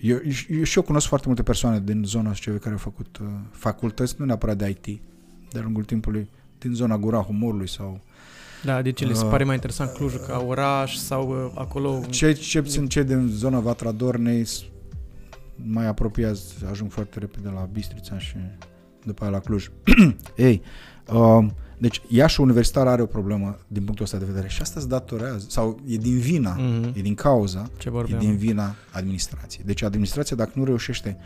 [0.00, 0.18] Eu,
[0.48, 4.14] eu și eu cunosc foarte multe persoane din zona Suceava care au făcut uh, facultăți,
[4.18, 5.00] nu neapărat de IT,
[5.50, 6.28] de-a lungul timpului,
[6.58, 8.00] din zona Gura Humorului sau
[8.64, 12.00] da, deci le se pare mai interesant Clujul ca oraș sau uh, acolo...
[12.10, 14.46] Cei, ce sunt cei din zona Vatra Dornei
[15.64, 18.36] mai apropiați, ajung foarte repede la Bistrița și
[19.04, 19.70] după aia la Cluj.
[20.36, 20.62] Ei,
[21.12, 21.46] uh,
[21.78, 25.46] deci Iașul Universitar are o problemă din punctul ăsta de vedere și asta se datorează,
[25.48, 26.96] sau e din vina, mm-hmm.
[26.96, 29.64] e din cauza, Ce e din vina administrației.
[29.66, 31.18] Deci administrația dacă nu reușește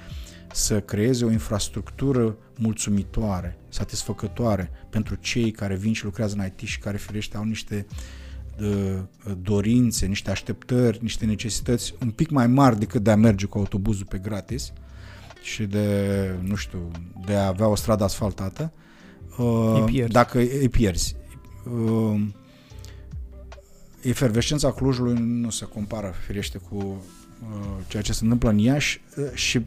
[0.53, 6.79] să creeze o infrastructură mulțumitoare, satisfăcătoare pentru cei care vin și lucrează în IT și
[6.79, 7.87] care firește au niște
[8.61, 8.99] uh,
[9.43, 14.07] dorințe, niște așteptări, niște necesități un pic mai mari decât de a merge cu autobuzul
[14.07, 14.73] pe gratis
[15.43, 16.91] și de, nu știu,
[17.27, 18.73] de a avea o stradă asfaltată,
[19.39, 20.13] uh, îi pierzi.
[20.13, 21.17] dacă îi pierzi.
[21.65, 22.21] Uh,
[24.03, 29.25] efervescența Clujului nu se compară, firește, cu uh, ceea ce se întâmplă în Iași uh,
[29.35, 29.61] și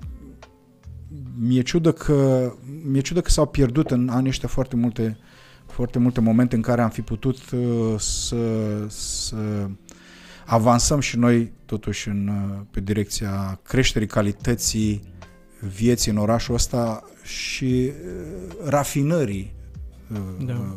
[1.39, 2.51] mi-e ciudă că,
[2.83, 5.17] mi-e ciudă că s-au pierdut în anii ăștia foarte multe,
[5.65, 8.37] foarte multe momente în care am fi putut uh, să,
[8.87, 9.67] să
[10.45, 15.01] avansăm și noi totuși în, uh, pe direcția creșterii calității
[15.59, 19.53] vieții în orașul ăsta și uh, rafinării
[20.45, 20.75] da.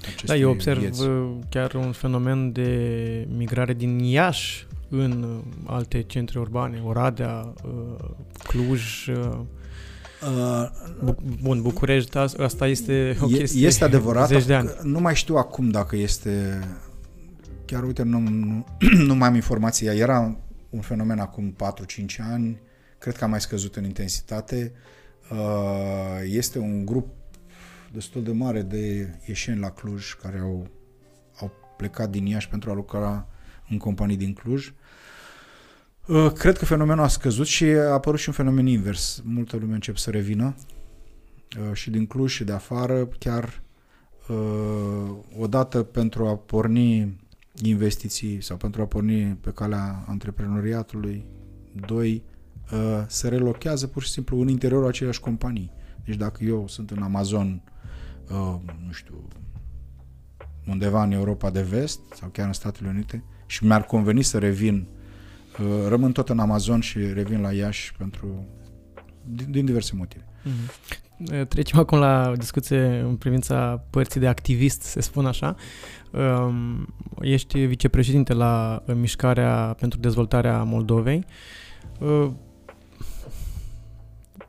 [0.00, 1.06] acestei Da, eu observ vieți.
[1.06, 8.04] uh, chiar un fenomen de migrare din Iași în uh, alte centre urbane, Oradea, uh,
[8.48, 9.38] Cluj, uh,
[10.36, 10.68] Uh,
[11.04, 14.66] Bu- bun, București, as- asta este o E- chestie Este adevărat, zeci de ani.
[14.68, 16.60] că nu mai știu acum dacă este...
[17.64, 18.64] Chiar uite, nu, nu,
[19.08, 19.94] nu mai am informația.
[19.94, 20.36] Era
[20.70, 22.60] un fenomen acum 4-5 ani,
[22.98, 24.72] cred că a mai scăzut în intensitate.
[25.30, 25.38] Uh,
[26.30, 27.06] Este un grup
[27.92, 30.66] destul de mare de ieșeni la Cluj care au,
[31.40, 33.26] au plecat din Iași pentru a lucra
[33.68, 34.72] în companii din Cluj.
[36.06, 39.22] Uh, Cred că fenomenul a scăzut și a apărut și un fenomen invers.
[39.24, 40.54] Multă lume încep să revină
[41.58, 43.62] uh, și din Cluj și de afară, chiar
[44.28, 47.16] uh, odată pentru a porni
[47.62, 51.24] investiții sau pentru a porni pe calea antreprenoriatului,
[51.86, 52.22] doi,
[52.72, 55.72] uh, se relochează pur și simplu în interiorul aceleași companii.
[56.04, 57.62] Deci dacă eu sunt în Amazon,
[58.30, 58.56] uh,
[58.86, 59.28] nu știu,
[60.66, 64.86] undeva în Europa de vest sau chiar în Statele Unite și mi-ar conveni să revin,
[65.60, 68.46] uh, rămân tot în Amazon și revin la Iași pentru
[69.24, 70.24] din, din diverse motive.
[70.42, 70.70] Mhm.
[71.32, 75.54] Uh, Trecem acum la o discuție în privința părții de activist, se spun așa.
[76.10, 76.86] Um,
[77.20, 81.24] Ești vicepreședinte la uh, Mișcarea pentru Dezvoltarea Moldovei.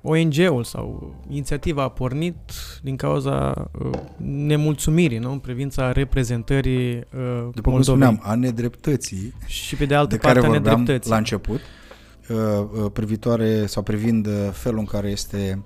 [0.06, 2.36] Uh, ONG-ul sau inițiativa a pornit
[2.84, 5.32] din cauza uh, nemulțumirii nu?
[5.32, 7.02] în privința reprezentării uh,
[7.44, 7.84] După cum Moldovei.
[7.84, 11.12] spuneam, a nedreptății și pe de altă de care parte a vorbeam nedreptății.
[11.12, 11.60] la început,
[12.30, 12.38] uh,
[12.84, 15.64] uh, privitoare sau privind uh, felul în care este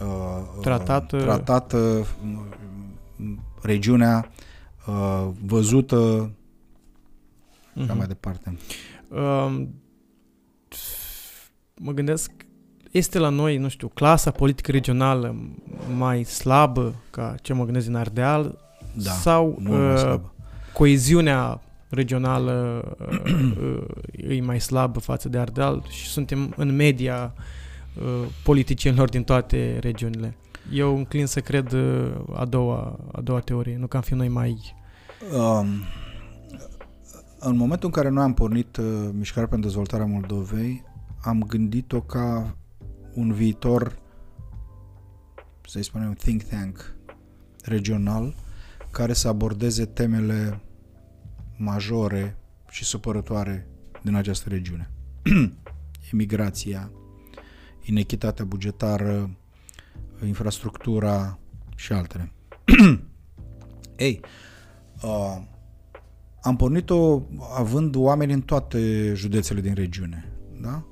[0.00, 1.16] uh, Tratată.
[1.16, 2.06] uh, tratată uh,
[3.62, 4.30] regiunea,
[4.88, 6.32] uh, văzută,
[7.72, 7.96] și așa Mhm.
[7.96, 8.56] mai departe.
[9.08, 9.74] Um,
[11.76, 12.30] mă gândesc,
[12.90, 15.36] este la noi, nu știu, clasa politică regională
[15.96, 18.58] mai slabă ca ce mă gândesc din Ardeal
[18.94, 20.32] Da, sau mult mai uh, slabă.
[20.72, 23.42] coeziunea regională uh,
[24.26, 27.34] uh, e mai slabă față de Ardeal și suntem în media
[27.98, 30.36] uh, politicienilor din toate regiunile.
[30.72, 34.28] Eu înclin să cred uh, a doua, a doua teorie, nu că am fi noi
[34.28, 34.74] mai...
[35.36, 35.66] Um,
[37.38, 40.84] în momentul în care noi am pornit uh, Mișcarea pentru Dezvoltarea Moldovei,
[41.22, 42.56] am gândit-o ca
[43.14, 43.98] un viitor,
[45.66, 46.94] să-i spunem, think tank
[47.64, 48.34] regional,
[48.90, 50.60] care să abordeze temele
[51.56, 52.36] majore
[52.70, 53.66] și supărătoare
[54.02, 54.90] din această regiune.
[56.12, 56.90] Emigrația,
[57.84, 59.36] inechitatea bugetară,
[60.26, 61.38] infrastructura
[61.76, 62.32] și altele.
[63.96, 64.20] Ei,
[65.02, 65.42] uh,
[66.42, 67.22] am pornit-o
[67.56, 70.32] având oameni în toate județele din regiune.
[70.60, 70.84] Da?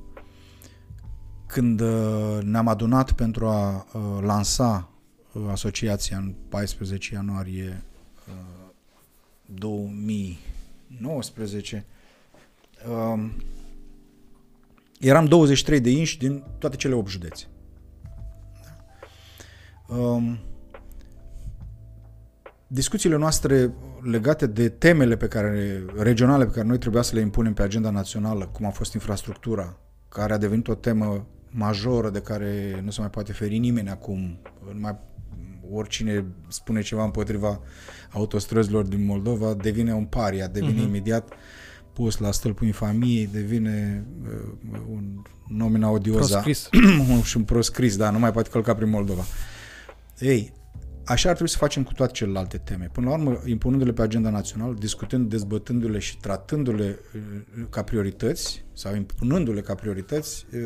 [1.49, 4.91] Când uh, ne-am adunat pentru a uh, lansa
[5.33, 7.83] uh, asociația în 14 ianuarie
[8.29, 8.35] uh,
[9.55, 11.85] 2019,
[12.91, 13.31] uh,
[14.99, 17.47] eram 23 de inși din toate cele 8 județe.
[18.63, 18.77] Da?
[19.97, 20.39] Um,
[22.67, 23.73] discuțiile noastre
[24.03, 27.91] legate de temele pe care, regionale pe care noi trebuia să le impunem pe agenda
[27.91, 29.79] națională, cum a fost infrastructura,
[30.09, 34.39] care a devenit o temă majoră de care nu se mai poate feri nimeni acum.
[34.73, 34.97] Nu mai,
[35.73, 37.61] oricine spune ceva împotriva
[38.11, 40.81] autostrăzilor din Moldova devine un paria, devine Mhm.
[40.83, 40.87] uh-huh.
[40.89, 41.33] imediat
[41.93, 46.69] pus la stâlpul infamiei, devine uh, un nomina odioza Proscris.
[47.25, 49.23] și un proscris, da, nu mai poate călca prin Moldova.
[50.19, 50.53] Ei,
[51.09, 52.91] așa ar trebui să facem cu toate celelalte teme.
[52.93, 58.95] Până la urmă, impunându-le pe agenda națională, discutând, dezbătându-le și tratându-le uh, ca priorități sau
[58.95, 60.61] impunându-le ca priorități, uh,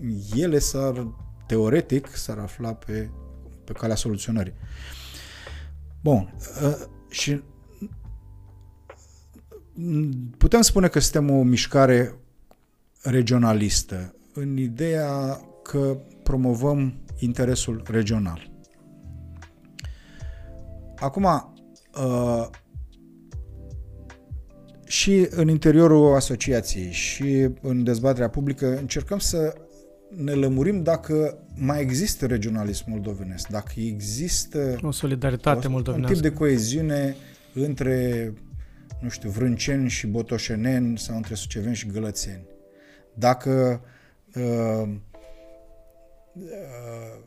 [0.00, 1.06] uh, ele s-ar,
[1.46, 3.10] teoretic, s-ar afla pe,
[3.64, 4.54] pe calea soluționării.
[6.02, 7.42] Bun, uh, și
[10.38, 12.14] putem spune că suntem o mișcare
[13.02, 18.51] regionalistă în ideea că promovăm interesul regional.
[21.02, 22.48] Acum, uh,
[24.86, 29.54] și în interiorul asociației și în dezbaterea publică încercăm să
[30.16, 36.14] ne lămurim dacă mai există regionalism moldovenesc, dacă există O solidaritate un moldovenească.
[36.14, 37.16] tip de coeziune
[37.54, 38.32] între,
[39.00, 42.46] nu știu, vrânceni și botoșeneni sau între suceveni și gălățeni.
[43.14, 43.80] Dacă
[44.34, 44.88] uh,
[46.32, 47.18] uh,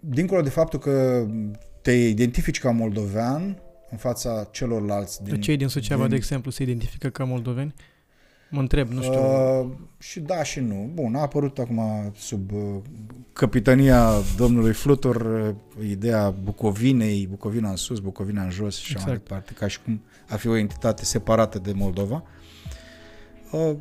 [0.00, 1.26] dincolo de faptul că
[1.88, 3.56] te identifici ca moldovean
[3.90, 5.40] în fața celorlalți din...
[5.40, 7.74] Cei din Suceava, din- de exemplu, se identifică ca moldoveni?
[8.50, 9.20] Mă întreb, nu știu.
[9.20, 9.66] Uh,
[9.98, 10.90] și da și nu.
[10.94, 11.80] Bun, a apărut acum
[12.16, 12.60] sub uh,
[13.32, 15.54] capitania domnului Flutur,
[15.88, 19.28] ideea Bucovinei, Bucovina în sus, Bucovina în jos și așa mai Exact.
[19.28, 22.22] departe, ca și cum a fi o entitate separată de Moldova.
[23.52, 23.72] Uh,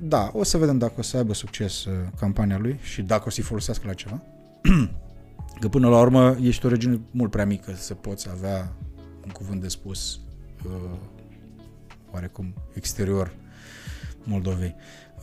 [0.00, 3.30] Da, o să vedem dacă o să aibă succes uh, campania lui și dacă o
[3.30, 4.22] să-i folosească la ceva.
[5.60, 8.72] Că până la urmă ești o regiune mult prea mică să poți avea
[9.24, 10.20] un cuvânt de spus
[10.66, 10.98] uh,
[12.12, 13.32] oarecum exterior
[14.24, 14.74] Moldovei.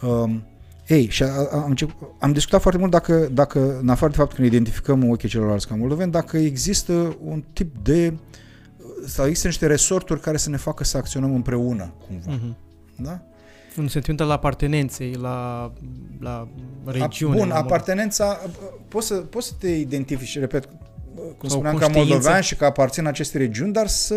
[0.02, 0.44] Um,
[0.88, 4.18] ei, și a, a, am, început, am discutat foarte mult dacă, dacă, în afară de
[4.18, 8.14] faptul că ne identificăm ochii celorlalți ca moldoveni, dacă există un tip de
[9.06, 12.32] sau există niște resorturi care să ne facă să acționăm împreună, cumva.
[12.32, 12.58] Mhm.
[12.98, 13.22] Da?
[13.78, 15.72] Un sentiment al apartenenței la,
[16.20, 16.48] la
[16.86, 17.38] regiune.
[17.38, 18.40] Bun, la mod- apartenența,
[18.88, 20.66] poți să, poți să te identifici, repet,
[21.38, 22.10] cum Sau spuneam, ca conștiință.
[22.14, 24.16] moldovean și că aparțin acestei regiuni, dar să,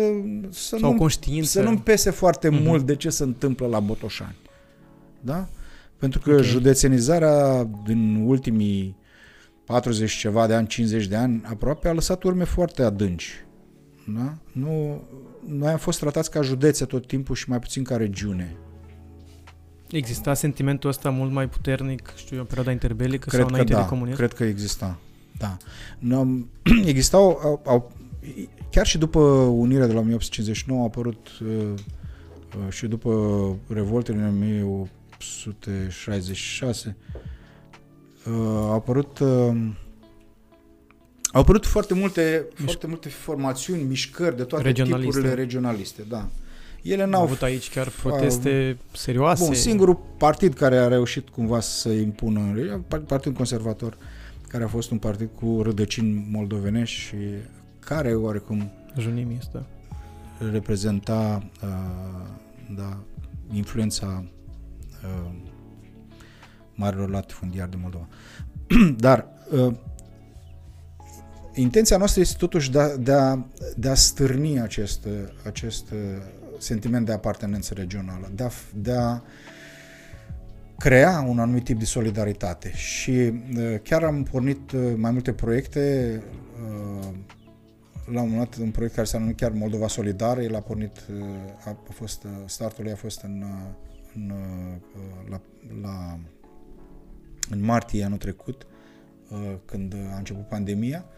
[0.49, 1.49] să Sau nu conștiință.
[1.49, 2.63] să nu-mi pese foarte Mhm.
[2.63, 4.35] mult de ce se întâmplă la Botoșani.
[5.21, 5.47] Da?
[5.97, 6.41] Pentru că Ok.
[6.41, 8.97] județenizarea din ultimii
[9.65, 13.45] 40 ceva de ani, 50 de ani, aproape a lăsat urme foarte adânci.
[14.15, 14.33] Da?
[14.51, 15.01] Nu,
[15.47, 18.55] noi am fost tratați ca județe tot timpul și mai puțin ca regiune.
[19.95, 23.73] Exista sentimentul ăsta mult mai puternic, știu eu, în perioada interbelică sau Cred că înainte
[23.73, 24.17] da, de comunism?
[24.17, 24.97] cred că exista.
[25.37, 25.57] Da.
[25.99, 26.47] Nu,
[26.85, 27.91] existau, au, au,
[28.71, 31.73] chiar și după unirea de la 1859 a apărut uh, uh,
[32.69, 33.11] și după
[33.67, 36.95] revoltele din 1866
[38.25, 39.27] uh, au apărut uh,
[41.31, 45.09] au apărut foarte multe, foarte multe formațiuni, mișcări de toate Regionaliste.
[45.09, 46.27] tipurile regionaliste, da.
[46.85, 49.43] Ele Au n-au avut aici chiar proteste serioase.
[49.43, 52.39] Bun, singurul partid care a reușit cumva să impună,
[52.87, 53.97] Partidul Conservator,
[54.47, 57.15] care a fost un partid cu rădăcini moldovenești și
[57.79, 59.65] care oarecum Junimii ăsta.
[60.51, 61.69] reprezenta uh,
[62.75, 62.97] da,
[63.53, 64.25] influența
[65.03, 65.31] uh,
[66.73, 68.07] marilor latifundiari din Moldova.
[69.05, 69.73] Dar uh,
[71.53, 75.07] intenția noastră este totuși de a, de a, de a stârni acest,
[75.43, 75.99] acest uh,
[76.65, 79.21] sentiment de apartenență regională, de a, de a
[80.77, 82.71] crea un anumit tip de solidaritate.
[82.73, 86.21] Și uh, chiar am pornit uh, mai multe proiecte
[86.63, 87.07] uh,
[88.05, 90.97] la un moment dat un proiect care s-a numit chiar Moldova Solidară, el a pornit,
[91.19, 91.25] uh,
[91.65, 93.73] a, a fost, uh, startul lui a fost în, uh,
[94.15, 95.41] în, uh, la,
[95.81, 96.19] la,
[97.49, 98.67] în martie anul trecut,
[99.29, 101.05] uh, când a început pandemia.
[101.07, 101.14] uh,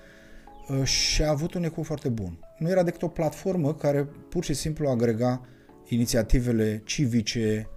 [0.83, 2.39] și a avut un ecou foarte bun.
[2.59, 5.41] Nu era decât o platformă care pur și simplu agrega
[5.87, 7.67] inițiativele civice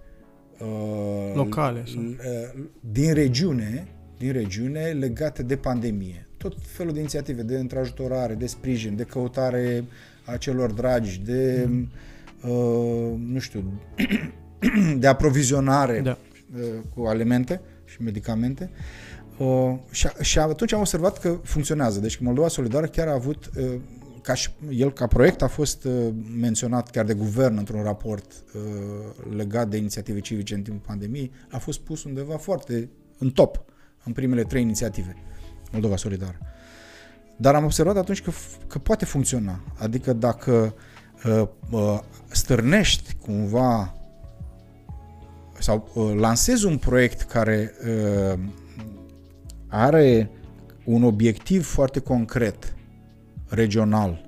[0.59, 1.99] uh, Locale, așa.
[1.99, 2.19] l-
[2.57, 3.87] uh, din regiune,
[4.17, 6.27] din regiune legate de pandemie.
[6.37, 9.83] Tot felul de inițiative de întrajutorare, de sprijin, de căutare
[10.25, 11.69] a celor dragi, de
[12.43, 13.81] uh, nu știu,
[14.99, 16.17] de aprovizionare Da.
[16.55, 16.63] uh,
[16.95, 18.69] cu alimente și medicamente.
[18.73, 18.79] Uh,
[19.91, 21.99] și, și atunci am observat că funcționează.
[21.99, 23.79] Deci Moldova Solidară chiar a avut, uh,
[24.21, 25.93] ca și el ca proiect a fost uh,
[26.39, 28.61] menționat chiar de guvern într-un raport uh,
[29.35, 33.63] legat de inițiative civice în timpul pandemiei, a fost pus undeva foarte în top,
[34.03, 35.15] în primele trei inițiative.
[35.71, 36.37] Moldova Solidară.
[37.37, 39.59] Dar am observat atunci că, f- că poate funcționa.
[39.77, 40.75] Adică dacă
[41.25, 43.95] uh, uh, stârnești cumva
[45.59, 47.73] sau uh, lansezi un proiect care
[48.33, 48.39] uh,
[49.71, 50.29] are
[50.83, 52.75] un obiectiv foarte concret,
[53.47, 54.21] regional,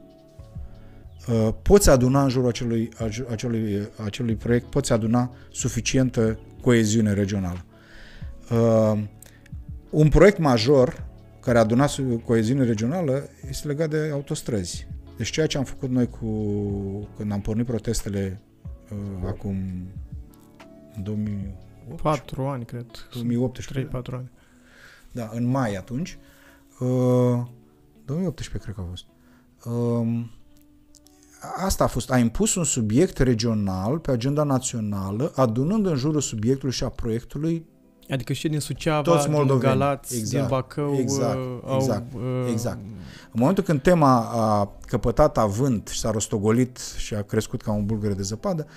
[1.28, 7.66] uh, poți aduna în jurul acelui, ace- acelui, acelui proiect, poți aduna suficientă coeziune regională.
[8.52, 9.04] Uh,
[9.90, 11.06] un proiect major
[11.40, 14.88] care a adunat su- coeziune regională este legat de autostrăzi.
[15.18, 16.28] Deci ceea ce am făcut noi cu
[17.18, 18.42] când am pornit protestele
[18.92, 19.56] uh, acum
[20.96, 22.86] în 2018, Patru ani, cred.
[23.14, 24.32] 2018 3-4 ani.
[25.14, 26.18] Da, în mai atunci.
[26.80, 26.88] Uh,
[28.06, 29.06] 2018 cred că a fost.
[29.76, 30.32] Um,
[31.66, 32.12] asta a fost.
[32.12, 37.66] A impus un subiect regional pe agenda națională, adunând în jurul subiectului și a proiectului
[38.10, 39.74] Adică și din Suceava, Toți din moldoveni.
[39.74, 41.76] Galați, Exact, din Bacău exact, uh, au...
[41.76, 42.80] exact, uh, exact.
[43.32, 47.86] În momentul când tema a căpătat avânt și s-a rostogolit și a crescut ca un
[47.86, 48.68] bulgăre de zăpadă,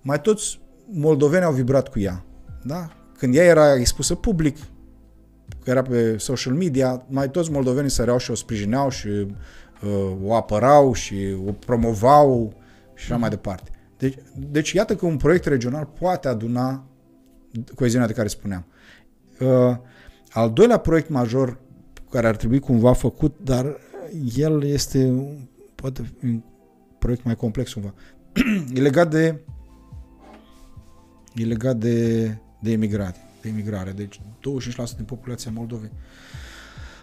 [0.00, 0.60] mai toți
[0.90, 2.24] moldoveni au vibrat cu ea.
[2.62, 2.88] Da?
[3.16, 4.56] Când ea era expusă public,
[5.64, 10.34] că era pe social media, mai toți moldovenii săreau și o sprijineau și uh, o
[10.34, 12.54] apărau și o promovau
[12.94, 13.70] și așa mai departe.
[13.98, 14.14] Deci,
[14.50, 16.84] deci iată că un proiect regional poate aduna
[17.74, 18.66] coeziunea de care spuneam.
[19.40, 19.76] Uh,
[20.30, 21.60] al doilea proiect major
[22.10, 23.76] care ar trebui cumva făcut, dar
[24.36, 26.42] el este un- poate fi un
[26.98, 27.94] proiect mai complex cumva.
[28.74, 29.40] e legat de
[31.34, 32.26] e legat de,
[32.60, 33.29] de emigrate.
[33.42, 33.90] De imigrare.
[33.90, 34.20] Deci 25%
[34.96, 35.90] din populația Moldovei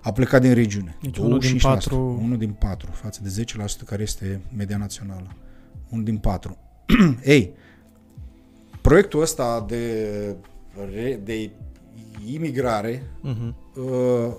[0.02, 0.98] a plecat din regiune.
[1.02, 2.20] Deci unul din patru...
[2.22, 5.36] Unul din patru, față de 10% care este media națională.
[5.90, 6.58] Unul din patru.
[7.24, 7.54] Ei,
[8.82, 10.36] proiectul ăsta de,
[11.24, 11.52] de
[12.26, 13.54] imigrare uh-huh.
[13.76, 14.36] uh,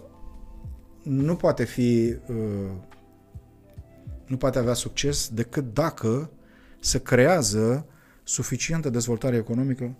[1.02, 2.70] nu poate fi uh,
[4.26, 6.30] nu poate avea succes decât dacă
[6.80, 7.86] se creează
[8.22, 9.96] suficientă dezvoltare economică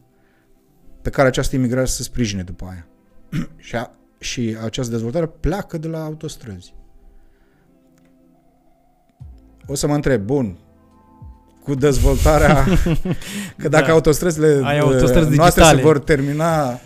[1.09, 2.87] pe care această imigrare să se sprijine după aia.
[3.67, 6.75] și, a, și această dezvoltare pleacă de la autostrăzi.
[9.67, 10.57] O să mă întreb, bun,
[11.63, 12.65] cu dezvoltarea,
[13.61, 13.93] că dacă da.
[13.93, 15.77] autostrăzile Ai autostrăzi noastre digitale.
[15.77, 16.81] se vor termina,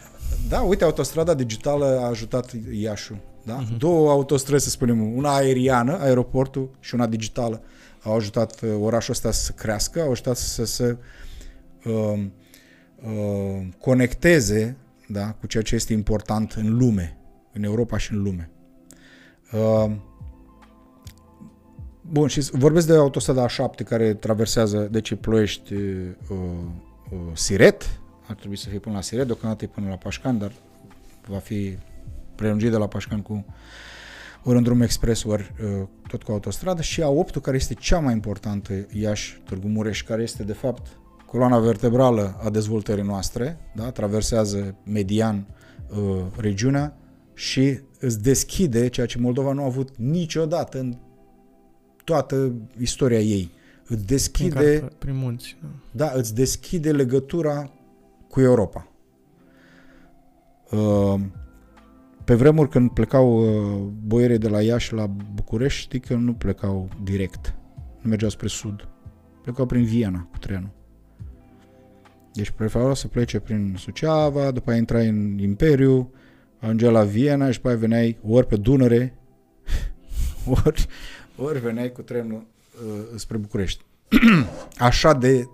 [0.48, 3.64] da, uite, autostrada digitală a ajutat Iașu, da?
[3.64, 3.76] Uh-huh.
[3.78, 7.62] Două autostrăzi, să spunem, una aeriană, aeroportul, și una digitală,
[8.02, 10.96] au ajutat uh, orașul ăsta să crească, au ajutat să se
[11.84, 12.24] uh,
[13.04, 14.76] uh, conecteze
[15.08, 17.16] da, cu ceea ce este important în lume,
[17.52, 18.50] în Europa și în lume.
[19.52, 19.92] Uh,
[22.00, 28.56] bun, și vorbesc de autostrada A7 care traversează, deci Ploiești, uh, uh, Siret, ar trebui
[28.56, 30.52] să fie până la Siret, deocamdată e până la Pașcan, dar
[31.26, 31.78] va fi
[32.34, 33.44] prelungit de la Pașcan cu
[34.42, 37.98] ori în drum expres, ori uh, tot cu autostradă și a 8 care este cea
[37.98, 40.86] mai importantă, Iași, Târgu Mureș, care este de fapt
[41.32, 43.90] coloana vertebrală a dezvoltării noastre, da?
[43.90, 45.46] traversează median
[45.90, 46.96] uh, regiunea
[47.34, 50.98] și îți deschide ceea ce Moldova nu a avut niciodată în
[52.04, 53.50] toată istoria ei.
[53.86, 55.56] Îți deschide prin, prin munți.
[55.60, 56.04] Da.
[56.04, 57.70] da, îți deschide legătura
[58.28, 58.88] cu Europa.
[60.70, 61.20] Uh,
[62.24, 66.88] pe vremuri când plecau uh, boierii de la Iași la București, știi că nu plecau
[67.02, 67.54] direct.
[68.00, 68.88] Nu mergeau spre sud.
[69.42, 70.80] Plecau prin Viena cu trenul.
[72.32, 76.12] Deci preferau să plece prin Suceava, după aia intrai în Imperiu,
[76.58, 79.18] ajungea la Viena și după aia veneai ori pe Dunăre,
[80.64, 80.86] ori,
[81.36, 82.46] ori veneai cu trenul
[82.86, 83.84] uh, spre București.
[84.78, 85.48] Așa de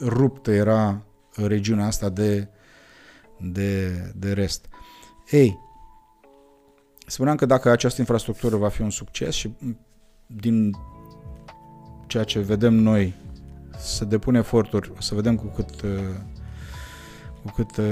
[0.00, 1.02] ruptă era
[1.46, 2.48] regiunea asta de,
[3.38, 4.66] de, de rest.
[5.30, 5.58] Ei,
[7.06, 9.50] spuneam că dacă această infrastructură va fi un succes și
[10.26, 10.74] din
[12.06, 13.14] ceea ce vedem noi
[13.78, 15.90] să depune eforturi, să vedem cu cât, uh,
[17.42, 17.86] cu cât uh,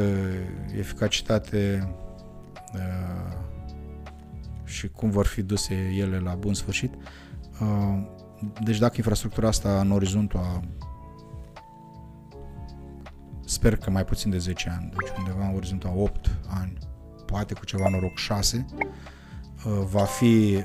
[0.79, 1.93] eficacitate
[2.75, 3.37] uh,
[4.65, 6.95] și cum vor fi duse ele la bun sfârșit.
[8.63, 10.61] Deci dacă infrastructura asta în orizontul a
[13.45, 16.79] sper că mai puțin de 10 ani, deci undeva în orizontul a 8 ani,
[17.27, 18.67] poate cu ceva noroc 6,
[19.91, 20.65] va fi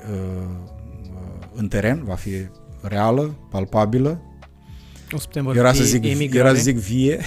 [1.54, 2.30] în teren, va fi
[2.82, 4.31] reală, palpabilă,
[5.12, 6.48] o să putem vorbi era să zic, emigrare.
[6.48, 7.20] era să zic vie.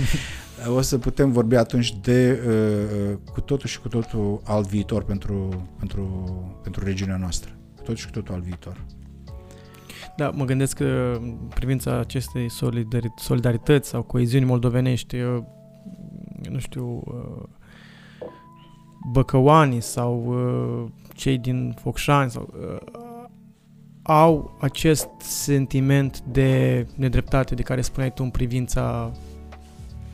[0.76, 5.68] o să putem vorbi atunci de uh, cu totul și cu totul alt viitor pentru,
[5.78, 6.04] pentru,
[6.62, 7.50] pentru regiunea noastră.
[7.76, 8.84] Cu totul și cu totul alt viitor.
[10.16, 11.20] Da, mă gândesc că
[11.54, 12.46] privința acestei
[13.16, 15.42] solidarități sau coeziuni moldovenești, uh,
[16.50, 17.42] nu știu, uh,
[19.12, 22.54] băcăoanii sau uh, cei din Focșani sau
[24.02, 29.12] au acest sentiment de nedreptate de care spuneai tu în privința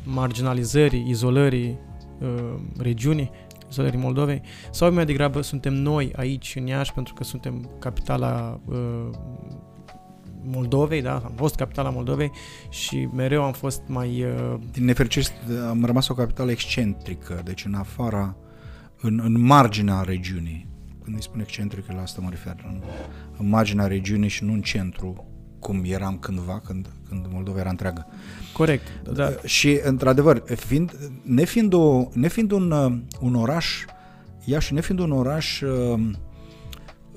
[0.04, 1.78] marginalizării, izolării
[2.20, 3.30] uh, regiunii,
[3.70, 9.08] izolării Moldovei, sau mai degrabă suntem noi aici în Iași pentru că suntem capitala uh,
[10.42, 12.30] Moldovei, da, am fost capitala Moldovei
[12.68, 14.24] și mereu am fost mai...
[14.24, 14.54] Uh...
[14.72, 15.26] Din nefericire
[15.68, 18.36] am rămas o capitală excentrică, deci în afara,
[19.00, 20.67] în, în marginea regiunii.
[21.08, 22.82] Când îi spun excentrică, la asta mă refer, în,
[23.38, 25.26] în marginea regiunii și nu în centru,
[25.58, 28.06] cum eram cândva, când, când Moldova era întreagă.
[28.52, 28.86] Corect.
[29.12, 29.30] Da.
[29.44, 32.72] Și, într-adevăr, fiind, nefiind, o, nefiind un,
[33.20, 33.84] un oraș,
[34.44, 35.70] Iași, nefiind un oraș uh,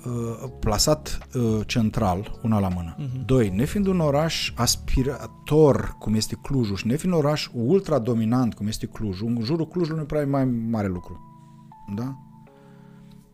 [0.05, 2.95] uh, plasat uh, central, una la mână.
[2.95, 3.25] Uh-huh.
[3.25, 8.67] Doi, nefiind un oraș aspirator, cum este Clujul, și nefiind un oraș ultra dominant, cum
[8.67, 11.19] este Clujul, în jurul Clujului nu prea e mai mare lucru.
[11.95, 12.15] Da?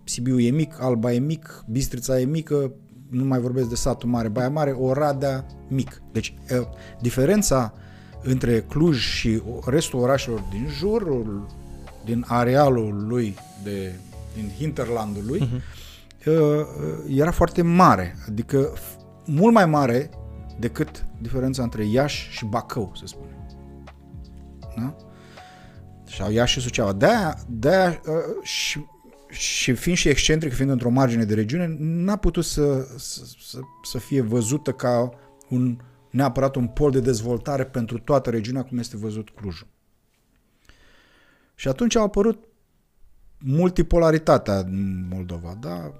[0.08, 2.72] Sibiu e mic, Alba e mic, Bistrița e mică,
[3.10, 6.02] nu mai vorbesc de satul mare, Baia Mare, Oradea mic.
[6.12, 6.34] Deci
[7.02, 7.74] diferența
[8.22, 11.46] între Cluj și restul orașelor din jurul,
[12.06, 13.94] din arealul lui, de,
[14.36, 15.62] din hinterlandul lui, uh-huh.
[17.10, 18.16] era foarte mare.
[18.28, 18.74] Adică
[19.26, 20.10] mult mai mare
[20.60, 23.48] decât diferența între Iași și Bacău, să spunem.
[24.76, 24.96] Da?
[26.18, 26.94] Sau Iași și Suceava.
[26.94, 28.02] De-aia, de-aia
[28.42, 28.86] și
[29.38, 33.98] și fiind și excentric, fiind într-o margine de regiune, n-a putut să, să, să, să
[33.98, 35.10] fie văzută ca
[35.50, 35.78] un
[36.10, 39.68] neapărat un pol de dezvoltare pentru toată regiunea, cum este văzut Clujul.
[41.56, 42.44] Și atunci a apărut
[43.40, 45.94] multipolaritatea în Moldova, da?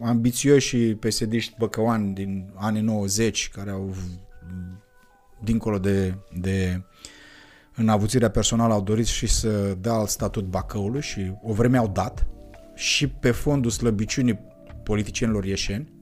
[0.00, 3.94] Ambițioși și pesediști băcăoani din anii 90 care au
[5.42, 6.82] dincolo de, de
[7.74, 11.88] în avuțirea personală au dorit și să dea alt statut Bacăului și o vreme au
[11.88, 12.26] dat
[12.76, 14.38] și pe fondul slăbiciunii
[14.82, 15.94] politicienilor ieșeni.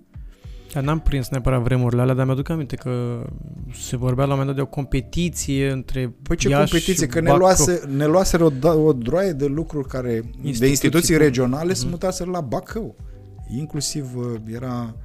[0.72, 3.24] Dar n-am prins neapărat vremurile alea, dar mi-aduc aminte că
[3.72, 7.06] se vorbea la un moment dat de o competiție între Păi ce Iași competiție?
[7.06, 7.38] și Că ne, Bacău.
[7.38, 11.22] luase, ne luaseră o, da- o droaie de lucruri care, instituții, de instituții bun.
[11.22, 11.76] regionale, mm-hmm.
[11.76, 12.96] se mutaseră la Bacău.
[13.56, 14.96] Inclusiv uh, era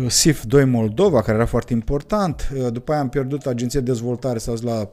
[0.00, 2.50] uh, SIF 2 Moldova, care era foarte important.
[2.56, 4.90] Uh, După aia am pierdut Agenția de Dezvoltare, s-a dus la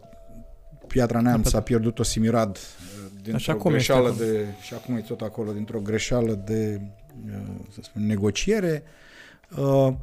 [0.87, 2.84] Piatra Neamț, s-a pierdut-o Simirat uh,
[3.25, 4.17] dintr-o Așa cum este greșeală acum.
[4.17, 6.81] de, și acum e tot acolo, dintr-o greșeală de,
[7.25, 8.83] uh, să spun, negociere.
[9.57, 9.93] Uh,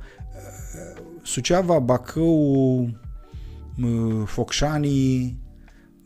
[1.23, 5.39] Suceava, Bacău, uh, Focșanii,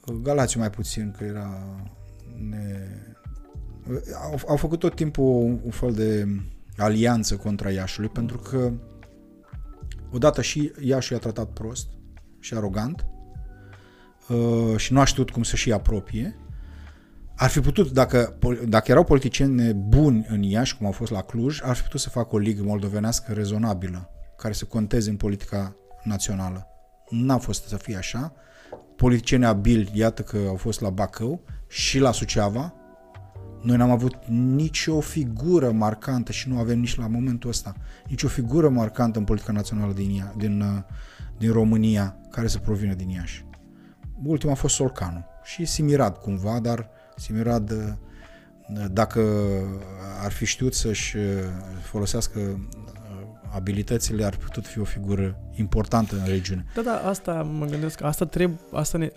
[0.07, 1.63] uh, Galațiu mai puțin, că era...
[2.49, 2.89] Ne...
[3.91, 6.27] uh, Au, au făcut tot timpul un, un fel de
[6.77, 8.73] alianță contra Iașului, pentru că
[10.13, 11.89] odată și Iașul i-a tratat prost
[12.39, 13.07] și arogant
[14.29, 16.37] uh, și nu a știut cum să și apropie.
[17.39, 21.23] Ar fi putut, dacă, pol- dacă erau politicieni buni în Iași, cum au fost la
[21.23, 25.77] Cluj, ar fi putut să facă o ligă moldovenească rezonabilă, care să conteze în politica
[26.03, 26.67] națională.
[27.11, 28.33] N-a fost să fie așa.
[28.97, 32.75] Politicieni abili, iată că au fost la Bacău și la Suceava.
[33.63, 37.75] Noi n-am avut nicio figură marcantă și nu avem nici la momentul ăsta
[38.09, 40.83] nicio figură marcantă în politica națională din, Ia, din, uh,
[41.39, 43.45] din România care să provină din Iași.
[44.23, 47.79] Ultima a fost Solcanu și Simirad cumva, dar Simirad uh,
[48.91, 49.21] dacă
[50.23, 51.23] ar fi știut să-și uh,
[51.83, 52.57] folosească uh,
[53.55, 56.65] abilitățile, ar fi putut fi o figură importantă în regiune.
[56.75, 59.11] Da, da, asta mă gândesc, asta trebuie, asta ne,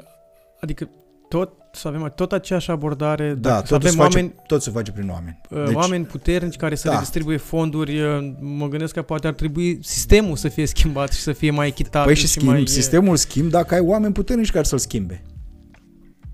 [0.60, 0.90] adică
[1.28, 4.62] tot să avem tot aceeași abordare, Da, dacă, să tot se, avem face, oameni, tot
[4.62, 5.42] se face prin oameni.
[5.50, 6.94] deci, oameni puternici care să da.
[6.94, 11.32] redistribuie fonduri, uh, mă gândesc că poate ar trebui sistemul să fie schimbat și să
[11.32, 12.68] fie mai echitabil Păi și schimb, mai...
[12.68, 15.22] sistemul schimb dacă ai oameni puternici care să-l schimbe.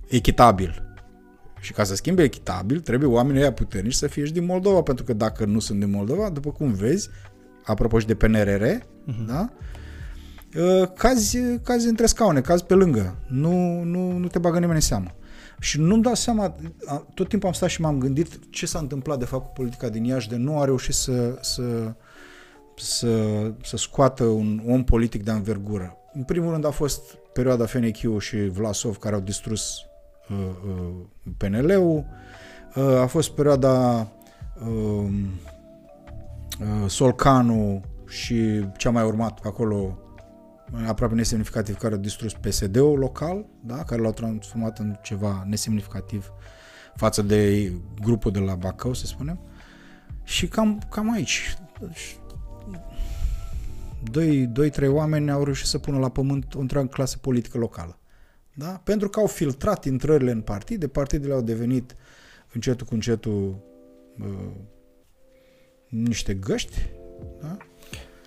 [0.08, 0.85] Echitabil.
[1.66, 5.04] Și ca să schimbe echitabil, trebuie oamenii ăia puternici să fie și din Moldova, pentru
[5.06, 7.10] că dacă nu sunt din Moldova, după cum vezi,
[7.64, 9.26] apropo și de PNRR, uh-huh.
[9.28, 9.50] da?
[10.58, 13.18] Uh, Cazi, cazi între scaune, cazi pe lângă.
[13.28, 15.16] Nu, nu, nu te bagă nimeni în seamă.
[15.60, 16.56] Și nu-mi dau seama,
[16.86, 19.90] a- tot timpul am stat și m-am gândit ce s-a întâmplat de fapt cu politica
[19.90, 21.94] din Iași de nu a reușit să, să,
[22.76, 23.08] să,
[23.64, 25.98] să scoată un om politic de anvergură.
[26.14, 27.02] În primul rând a fost
[27.34, 29.95] perioada Fenechiu și Vlasov care au distrus uh, uh,
[31.38, 32.06] PNL-ul,
[32.76, 34.08] uh, a fost perioada
[34.62, 35.10] uh,
[36.60, 40.00] uh, Solcanu și ce a mai urmat pe acolo
[40.88, 43.84] aproape nesemnificativ care au distrus PSD-ul local, da?
[43.84, 46.32] care l-au transformat în ceva nesemnificativ
[46.96, 47.72] față de
[48.02, 49.40] grupul de la Bacău, să spunem.
[50.24, 51.58] Și cam, cam aici.
[51.80, 52.18] Deci,
[54.12, 58.00] Doi, doi, trei oameni au reușit să pună la pământ o întreagă clasă politică locală.
[58.58, 58.82] Da?
[58.84, 61.96] Pentru că au filtrat intrările în partide, partidele au devenit
[62.54, 63.58] încetul cu încetul
[64.20, 64.52] uh,
[65.90, 66.90] niște găști
[67.42, 67.58] da?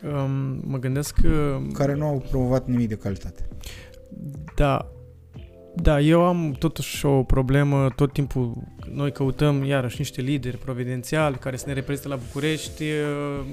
[0.09, 1.61] Um, mă gândesc că...
[1.72, 3.49] care nu au promovat nimic de calitate.
[4.55, 4.93] Da,
[5.83, 8.57] da, eu am totuși o problemă, tot timpul
[8.93, 13.44] noi căutăm iarăși niște lideri providențiali care să ne reprezinte la București, uh,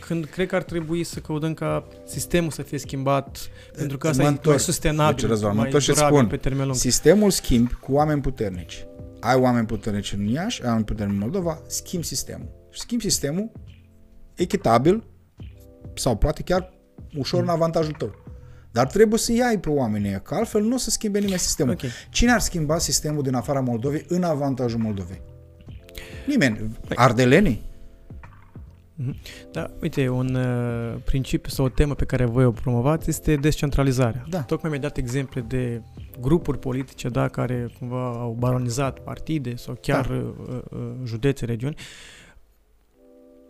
[0.00, 3.38] când cred că ar trebui să căutăm ca sistemul să fie schimbat,
[3.76, 4.58] pentru că asta Mă e mai întorc.
[4.58, 6.76] sustenabil, Deci, Răzvan, mă mai întorc și durabil spun, pe termen lung.
[6.76, 8.86] Sistemul schimbi cu oameni puternici.
[9.20, 12.48] Ai oameni puternici în Iași, ai oameni puternici în Moldova, schimbi sistemul.
[12.70, 13.50] Și schimbi sistemul
[14.34, 15.04] echitabil
[15.94, 16.72] sau poate chiar
[17.18, 18.21] ușor în avantajul tău.
[18.72, 21.72] Dar trebuie să iei pe oamenii ăia, că altfel nu o să schimbe nimeni sistemul.
[21.72, 21.80] Ok.
[22.10, 25.20] Cine ar schimba sistemul din afara Moldovei în avantajul Moldovei?
[26.26, 26.56] Nimeni.
[26.56, 27.70] Păi- Ardelenii?
[29.52, 34.24] Da, uite, un uh, principiu sau o temă pe care voi o promovați este descentralizarea.
[34.28, 34.40] Da.
[34.40, 35.82] Tocmai mi-ai dat exemple de
[36.20, 40.14] grupuri politice, da, care cumva au baronizat partide sau chiar Da.
[40.14, 41.74] uh, uh, județe, regiuni.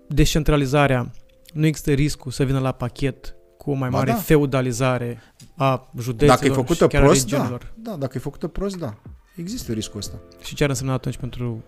[0.09, 1.11] Descentralizarea,
[1.53, 4.17] nu există riscul să vină la pachet cu o mai Ba mare da.
[4.17, 5.21] feudalizare
[5.57, 7.31] a județelor Dacă e făcută și chiar a prost, da.
[7.31, 7.73] regiunilor.
[7.77, 7.97] da.
[7.97, 8.95] dacă e făcută prost, da.
[9.37, 10.19] Există riscul ăsta.
[10.41, 11.63] Și ce ar însemna atunci pentru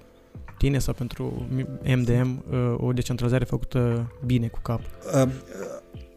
[0.58, 1.48] tine sau pentru
[1.84, 4.80] MDM uh, o descentralizare făcută bine cu cap?
[4.80, 5.30] Uh, uh,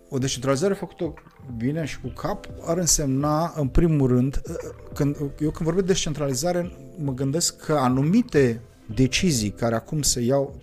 [0.10, 1.14] o descentralizare făcută
[1.58, 4.56] bine și cu cap ar însemna, în primul rând, uh,
[4.94, 10.62] când, eu când vorbesc de descentralizare, mă gândesc că anumite decizii care acum se iau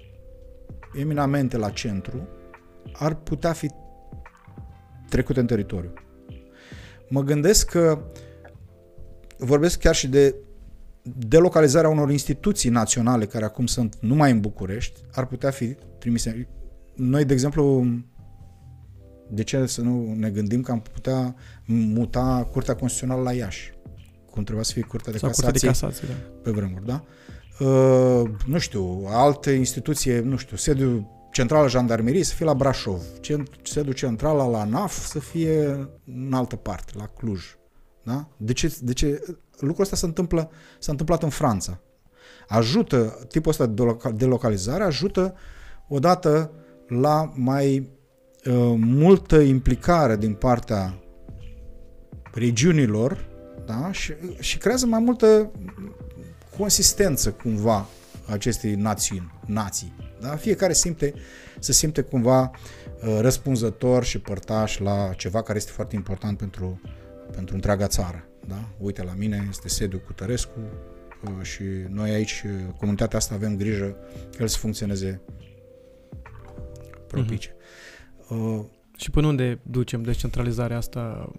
[0.95, 2.29] eminamente la centru
[2.93, 3.71] ar putea fi
[5.09, 5.93] trecute în teritoriu.
[7.09, 7.99] Mă gândesc că
[9.39, 10.35] vorbesc chiar și de
[11.03, 16.49] delocalizarea unor instituții naționale care acum sunt numai în București ar putea fi trimise.
[16.95, 17.87] Noi, de exemplu,
[19.31, 21.35] de ce să nu ne gândim că am putea
[21.67, 23.73] muta Curtea Constituțională la Iași?
[24.31, 26.41] Cum trebuia să fie Curtea de Sau Casație, curtea de casație, da.
[26.43, 27.05] pe vremuri, da?
[27.61, 33.63] Uh, nu știu, alte instituție, nu știu, sediul centrala jandarmeriei să fie la Brașov, cent-
[33.63, 37.57] sediul central la NAF să fie în altă parte, la Cluj.
[38.03, 38.29] Da?
[38.37, 39.23] De ce, de ce?
[39.59, 41.81] Lucrul ăsta se întâmplă, s-a întâmplat în Franța.
[42.49, 45.35] Ajută, tipul ăsta de loca- de localizare ajută
[45.89, 46.51] odată
[46.89, 47.77] la mai
[48.45, 50.99] uh, multă implicare din partea
[52.33, 53.29] regiunilor
[53.67, 53.93] da?
[53.93, 55.51] și, și creează mai multă
[56.59, 57.87] consistență cumva
[58.31, 59.93] acestei națiuni, nații.
[60.21, 60.37] Da?
[60.37, 61.15] Fiecare simte,
[61.59, 66.81] se simte cumva uh, răspunzător și părtaș la ceva care este foarte important pentru,
[67.33, 68.29] pentru întreaga țară.
[68.47, 68.69] Da?
[68.79, 70.59] Uite, la mine este sediul Cutărescu
[71.25, 73.97] uh, și noi aici, uh, comunitatea asta, avem grijă
[74.37, 75.21] că el să funcționeze
[77.07, 77.55] propice.
[78.29, 78.65] Uh,
[78.97, 81.33] Și până unde ducem descentralizarea asta?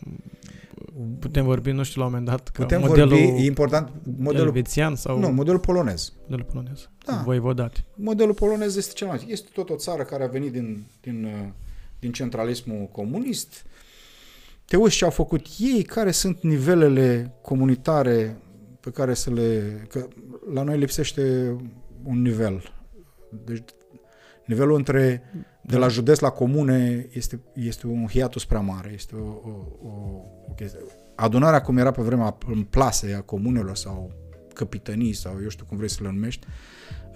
[1.19, 4.47] Putem vorbi, nu știu, la un moment dat, că putem modelul vorbi, e important, modelul,
[4.47, 6.13] elvețian sau nu, modelul polonez.
[6.21, 6.89] modelul polonez?
[7.05, 7.21] Da.
[7.25, 7.83] Voivodat.
[7.95, 9.25] Modelul polonez este cel mai...
[9.27, 11.49] Este tot o țară care a venit din, din, uh,
[11.99, 13.65] din centralismul comunist.
[14.65, 18.37] Te uiți ce au făcut ei, care sunt nivelele comunitare
[18.79, 19.61] pe care să le...
[19.89, 20.07] Că
[20.53, 21.55] la noi lipsește
[22.03, 22.73] un nivel.
[23.45, 23.63] Deci
[24.45, 25.23] nivelul între
[25.61, 28.91] de la județ la comune este, este un hiatus prea mare.
[28.93, 29.89] Este o, o, o,
[30.49, 30.79] o chestie.
[31.15, 34.11] Adunarea cum era pe vremea în plase a comunelor sau
[34.53, 36.47] căpitănii sau eu știu cum vrei să le numești,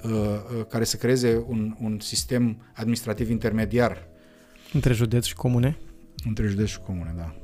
[0.03, 4.07] uh, uh, care să creeze un, un sistem administrativ intermediar
[4.73, 5.77] Între județ și comune,
[6.25, 7.35] între județ și comune, da.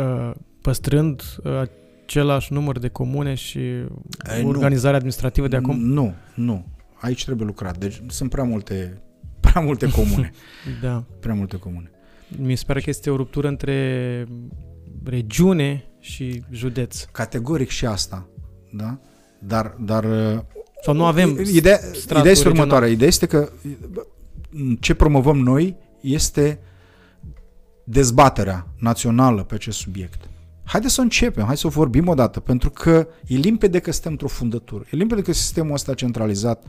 [0.00, 1.62] uh, păstrând uh,
[2.04, 4.48] același număr de comune și Ei, nu.
[4.48, 5.80] organizarea administrativă de acum?
[5.80, 6.66] Nu, nu.
[7.00, 7.78] Aici trebuie lucrat.
[7.78, 9.02] Deci sunt prea multe,
[9.40, 10.30] prea multe comune.
[10.82, 11.04] Da.
[11.20, 11.90] prea multe comune.
[12.38, 14.26] Mi se pare că este o ruptură între
[15.04, 17.02] regiune și județ.
[17.02, 18.28] Categoric și asta,
[18.72, 18.98] da?
[19.38, 20.40] Dar, dar uh,
[20.82, 22.52] Sau nu avem ideea, stratul ideea este regional.
[22.52, 22.88] următoarea.
[22.88, 23.48] Ideea este că
[23.92, 24.06] bă,
[24.80, 26.58] ce promovăm noi este
[27.84, 30.28] dezbaterea națională pe acest subiect.
[30.66, 34.28] Haideți să începem, hai să o vorbim odată, pentru că e limpede că suntem într-o
[34.28, 34.84] fundătură.
[34.90, 36.64] E limpede că sistemul ăsta centralizat,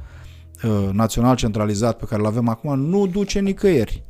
[0.64, 4.04] uh, național centralizat pe care îl avem acum, nu duce nicăieri.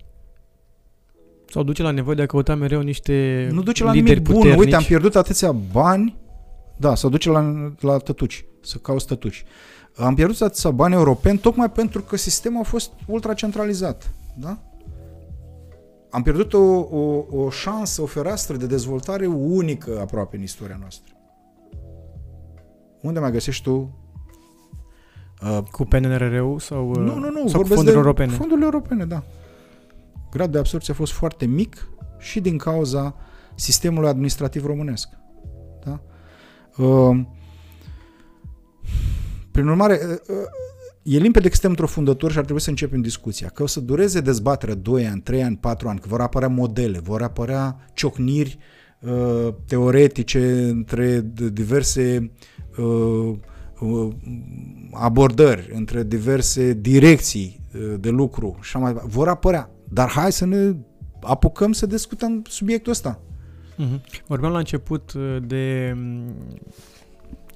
[1.49, 4.35] Sau duce la nevoie de a căuta mereu niște Nu duce la lideri nimic bun.
[4.35, 4.63] puternici.
[4.63, 6.17] Uite, am pierdut atâția bani.
[6.77, 9.43] Da, să duce la, la tătuci, să cauți tătuci.
[9.95, 14.11] Am pierdut atâția bani europeni tocmai pentru că sistemul a fost ultracentralizat.
[14.35, 14.57] Da?
[16.09, 21.13] Am pierdut o, o, o șansă, o fereastră de dezvoltare unică aproape în istoria noastră.
[23.01, 23.99] Unde mai găsești tu
[25.41, 28.31] uh, Cu PNRR-ul sau, uh, nu, nu, nu, sau cu vorbesc fonduri de europene?
[28.31, 29.23] Fondurile europene, da.
[30.31, 33.15] Gradul de absorpție a fost foarte mic și din cauza
[33.55, 35.09] sistemului administrativ românesc.
[35.85, 36.01] Da?
[36.83, 37.25] Uh,
[39.51, 40.35] prin urmare, uh, uh,
[41.09, 43.47] e limpede că suntem într-o fundătură și ar trebui să începem discuția.
[43.47, 46.99] Că o să dureze dezbaterea 2 ani, 3 ani, 4 ani, că vor apărea modele,
[46.99, 48.57] vor apărea ciocniri
[48.99, 52.31] uh, teoretice între d- diverse
[52.77, 53.33] uh,
[53.79, 54.07] uh,
[54.91, 59.11] abordări, între diverse direcții uh, de lucru și așa mai departe.
[59.13, 59.69] Vor apărea.
[59.89, 60.75] Dar hai să ne
[61.21, 63.21] apucăm să discutăm subiectul ăsta.
[63.75, 64.01] Mhm.
[64.27, 65.95] Vorbeam la început uh, de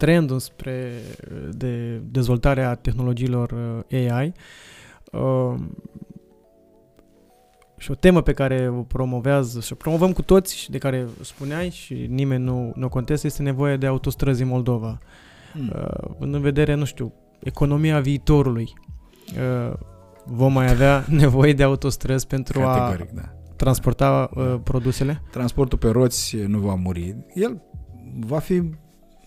[0.02, 0.92] mm, trendul spre
[1.32, 3.52] uh, de dezvoltarea tehnologiilor
[3.90, 4.34] uh, AI
[5.12, 5.60] uh,
[7.78, 11.08] și o temă pe care o promovează și o promovăm cu toți și de care
[11.22, 15.00] spuneai și nimeni nu, nu o contestă este nevoia de autostrăzi în Moldova.
[15.52, 15.72] Hmm.
[15.76, 18.74] Uh, în vedere, nu știu, economia viitorului.
[19.36, 19.74] Uh,
[20.26, 23.34] vom mai avea nevoie de autostrăzi pentru a Categoric, da.
[23.56, 25.22] transporta uh, produsele?
[25.32, 27.16] Transportul pe roți nu va muri.
[27.34, 27.62] El
[28.20, 28.62] va fi,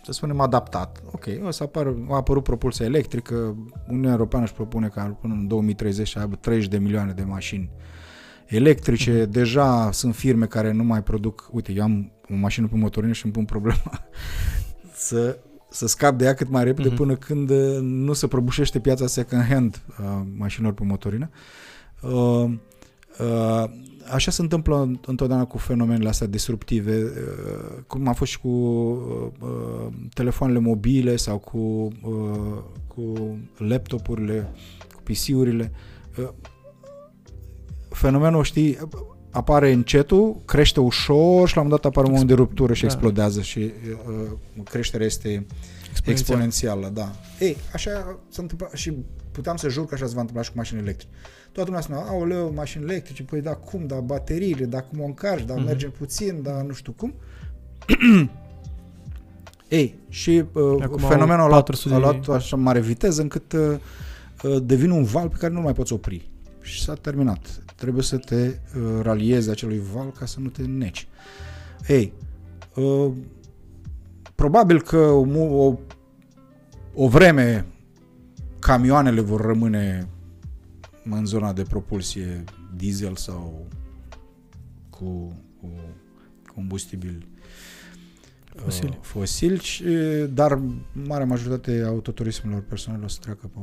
[0.05, 1.03] să spunem, adaptat.
[1.13, 3.57] Ok, o să apară, a apărut propulsia electrică,
[3.89, 7.71] Uniunea Europeană își propune ca până în 2030 să aibă 30 de milioane de mașini
[8.47, 9.25] electrice.
[9.25, 13.25] Deja sunt firme care nu mai produc, uite, eu am o mașină pe motorină și
[13.25, 14.07] îmi pun problema
[15.07, 15.39] să,
[15.71, 16.97] să scap de ea cât mai repede Mhm.
[16.97, 21.31] până când uh, nu se prăbușește piața second hand a mașinilor pe motorină.
[22.03, 22.53] Uh, uh,
[24.13, 29.27] așa se întâmplă întotdeauna cu fenomenele astea disruptive, uh, cum a fost și cu uh,
[29.41, 31.59] uh, telefoanele mobile sau cu,
[32.03, 34.53] uh, cu laptopurile,
[34.95, 35.73] cu PC-urile.
[36.19, 36.29] Uh,
[37.89, 38.79] Fenomenul, știi,
[39.31, 42.81] apare încetul, crește ușor și la un moment dat apare un moment de ruptură și
[42.81, 42.87] Da.
[42.87, 44.31] explodează și uh,
[44.65, 45.47] creșterea este
[46.05, 47.13] exponențială, da.
[47.41, 48.93] Ei, așa s-a întâmplat și
[49.35, 51.13] puteam să jur că așa se va întâmpla și cu mașini electrice.
[51.53, 55.45] Toată lumea spunea, aoleu, mașini electrice, păi da, cum, da, bateriile, da, cum o încarci,
[55.45, 55.65] da, Mhm.
[55.65, 57.15] merge puțin, da, nu știu cum.
[59.69, 63.23] Ei, și uh, Acum au fenomenul a luat, 400 a de- luat așa mare viteză
[63.23, 63.77] încât uh,
[64.43, 66.31] uh, devine un val pe care nu mai poți opri.
[66.61, 67.63] Și s-a terminat.
[67.77, 71.07] Trebuie să te uh, raliezi acelui val ca să nu te neci.
[71.89, 72.13] Ei,
[72.75, 73.11] uh,
[74.35, 75.79] probabil că o, mu- o,
[76.95, 77.65] o vreme
[78.67, 80.09] camioanele vor rămâne
[81.11, 82.45] în zona de propulsie
[82.77, 83.67] diesel sau
[84.91, 85.69] cu, cu
[86.55, 87.27] combustibili
[88.57, 88.89] Fosili.
[88.89, 89.85] uh, fosili, și,
[90.35, 90.61] dar
[90.93, 93.61] marea majoritate a autoturismelor personale o să treacă pe...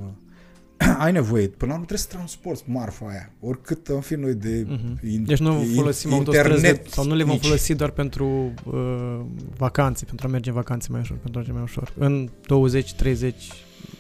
[1.04, 4.66] Ai nevoie, până la urmă trebuie să transporti marfa aia, oricât am fi noi de
[4.70, 5.08] Mhm.
[5.08, 7.44] in, Deci nu in- folosim autostrăzi de, internet sau nu le vom nici.
[7.46, 9.20] folosi doar pentru uh,
[9.58, 11.94] vacanțe, pentru a merge în vacanțe mai ușor, pentru a merge mai ușor.
[11.98, 13.34] În 20-30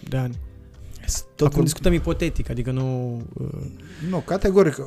[0.09, 0.35] de ani.
[1.35, 3.15] Tot Acum discutăm ipotetic, adică nu...
[3.33, 3.49] Uh,
[4.09, 4.77] Nu, categoric.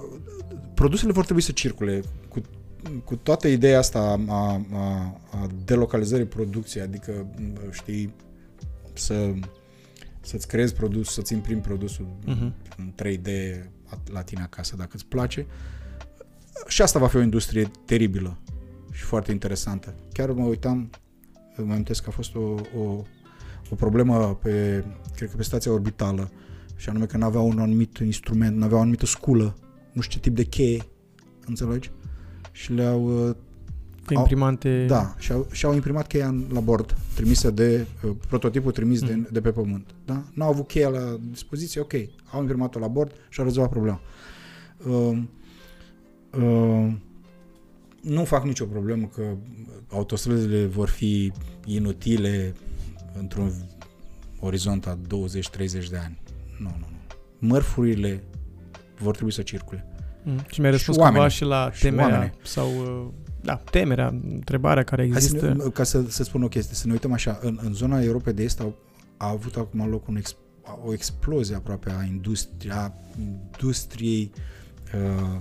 [0.74, 2.40] Produsele vor trebui să circule cu,
[3.05, 7.26] cu toată ideea asta a, a, a, a delocalizării producției, adică,
[7.70, 8.14] știi,
[8.92, 9.32] să,
[10.20, 12.55] să-ți creezi produs, să-ți imprimi produsul Mhm.
[12.76, 13.28] în 3D
[14.12, 15.46] la tine acasă, dacă îți place.
[16.66, 18.38] Și asta va fi o industrie teribilă
[18.92, 19.94] și foarte interesantă.
[20.12, 20.90] Chiar mă uitam,
[21.56, 23.02] mă amintesc că a fost o, o,
[23.74, 24.84] o problemă pe,
[25.16, 26.30] cred că pe stația orbitală,
[26.76, 29.56] și anume că n-avea un anumit instrument, n-avea o anumită sculă,
[29.92, 30.82] nu știu ce tip de cheie,
[31.46, 31.90] înțelegi?
[32.52, 33.34] Și le-au uh,
[34.06, 34.84] pe Au- imprimante...
[34.88, 39.32] da, și-au, și-au imprimat cheia în- la bord, trimisă de uh, prototipul trimis de, Mhm.
[39.32, 39.94] de pe pământ.
[40.05, 40.22] Da?
[40.34, 41.92] N-au avut cheia la dispoziție, ok,
[42.32, 44.01] au imprimat-o la bord și au rezolvat problema.
[44.86, 45.18] Uh,
[46.38, 46.92] uh,
[48.01, 49.22] nu fac nicio problemă că
[49.90, 51.32] autostrăzile vor fi
[51.64, 52.55] inutile
[53.19, 53.53] într-un
[54.41, 56.23] orizont a 20-30 de ani.
[56.59, 56.97] Nu, nu, nu.
[57.39, 58.23] Mărfurile
[58.99, 59.86] vor trebui să circule.
[60.23, 60.45] Mm.
[60.51, 61.36] Și mi-ai răspuns Și cumva oamenii.
[61.36, 62.32] și la Și temerea oamenii.
[62.43, 62.69] sau...
[62.69, 63.07] Uh,
[63.41, 65.53] da, temerea, întrebarea care Hai să există.
[65.62, 68.32] ne, ca să, să spun o chestie, să ne uităm așa, în, în zona Europei
[68.32, 68.74] de Est au,
[69.16, 70.36] a avut acum loc un ex,
[70.85, 74.31] o explozie aproape a, industri, a industriei
[74.95, 75.39] uh,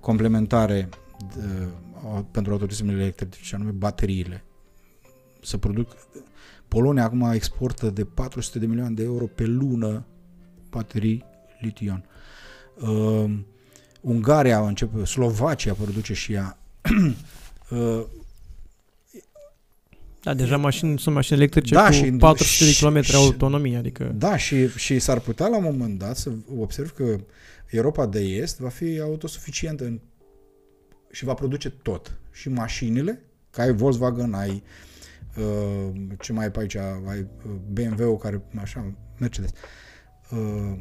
[0.00, 0.88] complementare
[1.36, 1.66] de,
[2.14, 4.44] a, pentru autoturismele electrice, și anume bateriile.
[5.42, 5.90] Să produc...
[6.74, 10.04] Polonia acum exportă de 400 de milioane de euro pe lună
[10.70, 11.24] baterii
[11.60, 12.04] lition.
[12.80, 13.30] Uh,
[14.00, 16.58] Ungaria a început, Slovacia produce și ea.
[17.70, 18.02] uh,
[20.22, 23.76] Da, deja mașini, sunt mașini electrice Da, cu și- 400 de și- km și- autonomie,
[23.76, 24.04] adică...
[24.16, 27.16] Da, și, și s-ar putea la un moment dat să observ că
[27.70, 30.00] Europa de Est va fi autosuficientă în,
[31.10, 32.12] și va produce tot.
[32.32, 34.62] Și mașinile, că ai Volkswagen, ai uh,
[36.20, 39.50] ce mai ai pe aici, ai uh, BMW-ul care, așa, Mercedes,
[40.30, 40.78] uh,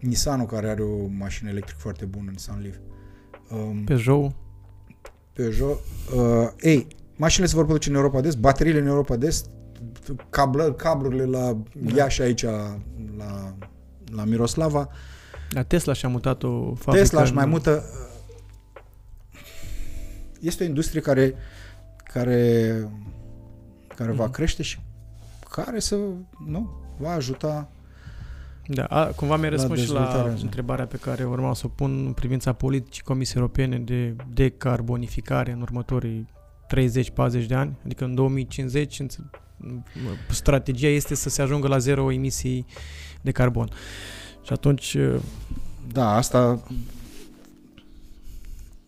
[0.00, 2.76] Nissan-ul care are o mașină electrică foarte bună, Nissan Leaf.
[3.50, 4.32] Um, Peugeot.
[5.32, 5.78] Peugeot.
[6.16, 6.86] Uh, ei,
[7.16, 9.46] mașinile se vor produce în Europa de Est, bateriile în Europa de Est,
[10.30, 11.94] cablă, cablurile la Da.
[11.96, 12.42] Iași aici,
[13.16, 13.54] la,
[14.14, 14.88] la Miroslava.
[15.50, 16.96] La Tesla și-a mutat o fabrică.
[17.04, 17.84] Tesla își în- mai mută...
[20.40, 21.34] Este o industrie care,
[22.12, 22.72] care,
[24.04, 24.32] care va Mhm.
[24.32, 24.78] crește și
[25.50, 25.96] care să,
[26.46, 27.68] nu, va ajuta
[28.66, 30.44] Da, a, cumva mi-a La răspuns și la dezvoltarea asta.
[30.44, 35.60] întrebarea pe care urma să o pun în privința politicii Comisiei Europene de decarbonificare în
[35.60, 36.28] următorii
[36.66, 39.30] 30-40 de ani, adică în 2050 înțe-
[40.30, 42.66] strategia este să se ajungă la zero emisii
[43.20, 43.68] de carbon.
[44.42, 44.96] Și atunci,
[45.92, 46.62] Da, asta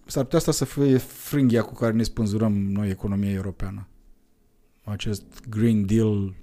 [0.06, 3.86] s-ar putea asta să fie frânghia cu care ne spânzurăm noi economia europeană.
[4.84, 6.34] Acest Green Deal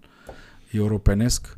[0.72, 1.57] europenesc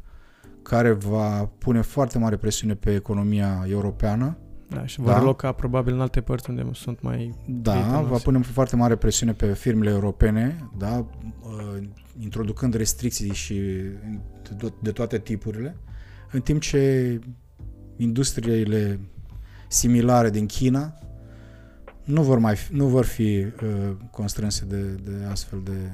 [0.62, 4.38] care va pune foarte mare presiune pe economia europeană.
[4.68, 5.22] da, și vor Da.
[5.22, 7.36] loca probabil în alte părți unde sunt mai...
[7.48, 8.08] Da, Prietenoase.
[8.10, 11.06] va pune foarte mare presiune pe firmele europene, da,
[11.42, 11.88] uh,
[12.20, 13.54] introducând restricții și
[14.58, 15.78] de, de toate tipurile,
[16.32, 17.20] în timp ce
[17.98, 19.00] industriile
[19.68, 20.94] similare din China
[22.04, 25.92] nu vor mai fi, nu vor fi uh, constrânse de, de astfel de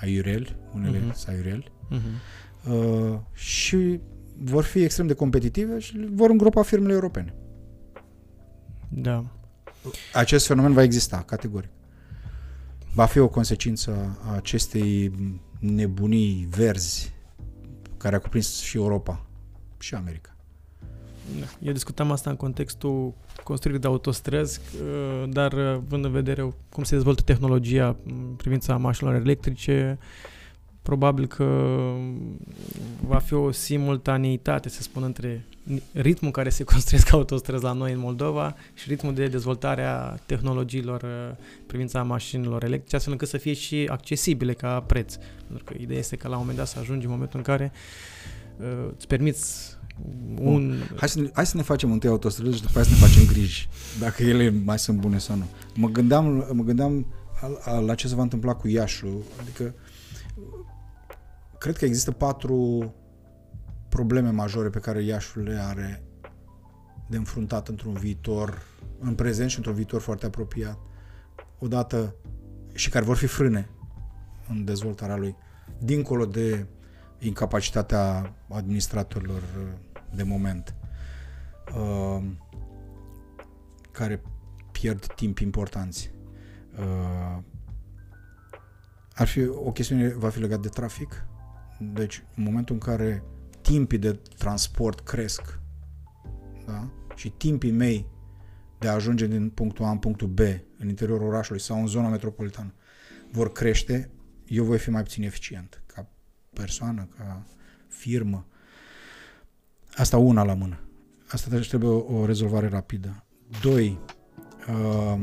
[0.00, 1.12] aiureli, unele Mhm.
[1.12, 1.28] uh-huh.
[1.28, 2.70] aiureli, Uh-huh.
[2.72, 4.00] uh, și
[4.36, 7.34] vor fi extrem de competitive și vor îngropa firmele europene.
[8.88, 9.24] Da.
[10.14, 11.70] Acest fenomen va exista, categoric.
[12.94, 15.12] Va fi o consecință a acestei
[15.60, 17.12] nebunii verzi
[17.96, 19.26] care a cuprins și Europa
[19.78, 20.36] și America.
[21.60, 23.14] Eu discutam asta în contextul
[23.44, 28.76] construirii de autostrăzi, uh, dar uh, vând în vedere cum se dezvoltă tehnologia în privința
[28.76, 29.98] mașinilor electrice,
[30.82, 31.70] probabil că
[33.06, 35.44] va fi o simultaneitate, să spun, între
[35.92, 41.02] ritmul care se construiesc autostrăzi la noi în Moldova și ritmul de dezvoltare a tehnologiilor
[41.02, 41.36] uh,
[41.66, 45.16] privința mașinilor electrice, astfel încât să fie și accesibile ca preț.
[45.46, 47.72] Pentru că ideea este că la un moment dat să ajungi în momentul în care
[48.60, 49.77] uh, îți permiți
[50.40, 50.74] un...
[50.96, 53.32] Hai să, ne, hai să ne facem întâi autostrăzi și după aceea să ne facem
[53.32, 53.68] griji,
[54.00, 55.44] dacă ele mai sunt bune sau nu.
[55.74, 57.06] Mă gândeam, mă gândeam
[57.86, 59.74] la ce se va întâmpla cu Iașul, adică
[61.58, 62.94] cred că există patru
[63.88, 66.02] probleme majore pe care Iașul le are
[67.08, 68.62] de înfruntat într-un viitor,
[68.98, 70.78] în prezent și într-un viitor foarte apropiat.
[71.58, 72.14] Odată,
[72.74, 73.68] și care vor fi frâne
[74.48, 75.36] în dezvoltarea lui,
[75.78, 76.66] dincolo de
[77.18, 79.42] incapacitatea administratorilor
[80.14, 80.74] de moment,
[81.74, 82.24] uh,
[83.90, 84.22] care
[84.72, 86.10] pierd timp importanți.
[86.78, 87.42] Uh,
[89.14, 91.26] ar fi o chestiune, va fi legat de trafic,
[91.78, 93.22] deci în momentul în care
[93.60, 95.60] timpii de transport cresc
[96.66, 96.90] da?
[97.14, 98.06] și timpii mei
[98.78, 100.38] de a ajunge din punctul A în punctul B
[100.78, 102.74] în interiorul orașului sau în zona metropolitană
[103.30, 104.10] vor crește,
[104.46, 106.10] eu voi fi mai puțin eficient ca
[106.52, 107.46] persoană, ca
[107.88, 108.46] firmă.
[109.98, 110.80] Asta una la mână.
[111.28, 113.24] Asta trebuie o, o rezolvare rapidă.
[113.60, 113.98] Doi,
[114.68, 115.20] uh,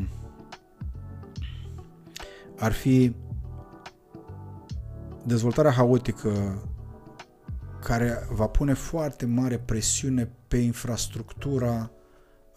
[2.58, 3.16] ar fi
[5.24, 6.64] dezvoltarea haotică
[7.84, 11.92] care va pune foarte mare presiune pe infrastructura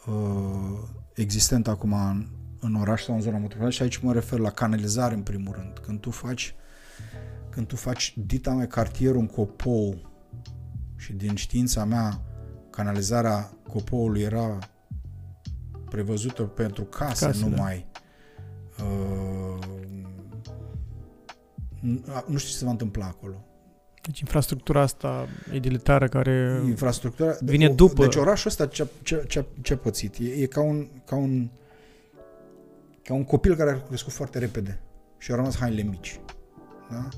[0.06, 0.78] uh,
[1.14, 2.26] existentă acum în,
[2.60, 5.78] în oraș sau în zona metropolitană și aici mă refer la canalizare în primul rând.
[5.78, 6.54] Când tu faci
[7.50, 10.07] când tu faci dita mai cartierul în copou
[10.98, 12.20] și din știința mea
[12.70, 14.58] canalizarea copoului era
[15.90, 17.86] prevăzută pentru case, case numai
[18.76, 18.84] da.
[18.84, 19.58] uh,
[22.26, 23.44] nu știu ce se va întâmpla acolo.
[24.02, 28.02] Deci infrastructura asta edilitară care infrastructura, vine după...
[28.02, 30.16] Deci orașul ăsta ce, ce, ce, ce a pățit?
[30.18, 31.48] E, e ca, un, ca, un,
[33.02, 34.80] ca un copil care a crescut foarte repede
[35.18, 36.20] și a rămas hainele mici.
[36.90, 37.08] Da?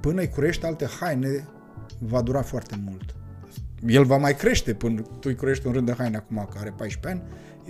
[0.00, 1.48] Până îi curești alte haine,
[1.98, 3.14] va dura foarte mult.
[3.86, 6.74] El va mai crește până tu îi curești un rând de haine acum, care are
[6.76, 7.22] 14 ani,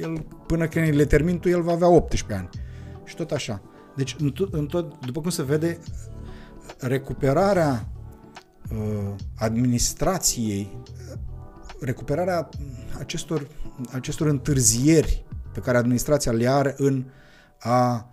[0.03, 2.49] el, până când le termin tu, el va avea 18 ani.
[3.05, 3.62] Și tot așa.
[3.97, 5.78] Deci, în tot, în tot, după cum se vede,
[6.78, 7.89] recuperarea
[8.70, 10.78] uh, administrației,
[11.81, 12.49] recuperarea
[12.99, 13.47] acestor,
[13.93, 17.05] acestor întârzieri pe care administrația le are în
[17.59, 18.11] a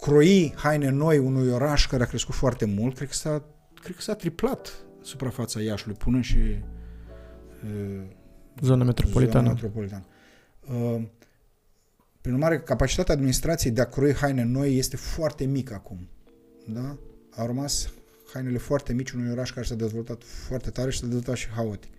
[0.00, 3.42] croi haine noi unui oraș care a crescut foarte mult, cred că s-a,
[3.82, 6.38] cred că s-a triplat suprafața Iașului, până și
[7.64, 8.02] uh,
[8.60, 9.42] zona metropolitană.
[9.42, 10.04] Zona metropolitană.
[10.60, 11.02] Uh,
[12.20, 16.08] prin urmare, capacitatea administrației de a croi haine noi este foarte mică acum.
[16.66, 16.98] Da?
[17.36, 17.92] Au rămas
[18.32, 21.90] hainele foarte mici unui oraș care s-a dezvoltat foarte tare și s-a dezvoltat și haotic.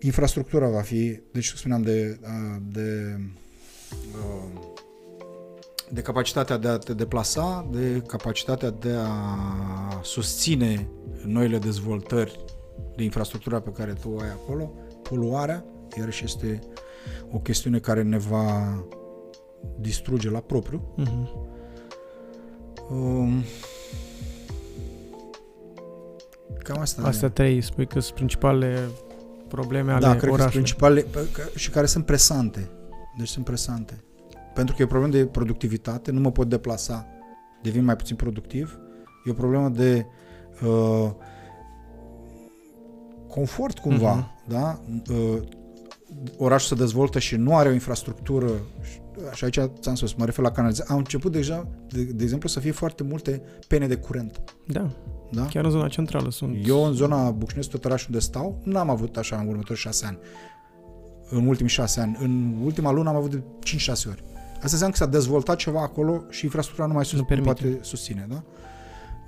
[0.00, 2.18] Infrastructura va fi, deci spuneam de,
[2.62, 3.18] de, de
[5.94, 10.88] capacitatea de a te deplasa, de capacitatea de a susține
[11.24, 12.44] noile dezvoltări
[12.96, 15.64] de infrastructura pe care tu o ai acolo, poluarea,
[15.98, 16.60] iarăși este
[17.30, 18.78] o chestiune care ne va
[19.78, 20.94] distruge la propriu.
[20.98, 21.46] Uh-huh.
[22.90, 23.42] Um,
[26.58, 27.02] cam asta.
[27.02, 28.88] Astea trei, spui că sunt principalele
[29.48, 30.62] probleme ale da, cred orașului.
[30.62, 31.06] că sunt principale
[31.54, 32.70] și care sunt presante.
[33.18, 34.02] Deci sunt presante.
[34.58, 37.06] Pentru că e o problemă de productivitate, nu mă pot deplasa,
[37.62, 38.78] devin mai puțin productiv.
[39.24, 40.06] E o problemă de
[40.66, 41.10] uh,
[43.28, 44.48] confort cumva, uh-huh.
[44.48, 44.80] da?
[45.10, 45.40] Uh,
[46.36, 48.50] orașul se dezvoltă și nu are o infrastructură,
[49.34, 52.60] și aici ți-am spus, mă refer la canalizare, au început deja, de, de exemplu, să
[52.60, 54.40] fie foarte multe pene de curent.
[54.66, 54.90] Da.
[55.30, 55.46] Da?
[55.46, 56.66] Chiar în zona centrală sunt.
[56.66, 60.18] Eu în zona București, tot orașul unde stau, n-am avut așa în următorii șase ani.
[61.30, 62.16] În ultimii șase ani.
[62.20, 64.22] În ultima lună am avut de 5-6 ori.
[64.58, 68.26] Asta înseamnă că s-a dezvoltat ceva acolo și infrastructura nu mai sus, nu poate susține.
[68.28, 68.42] Da?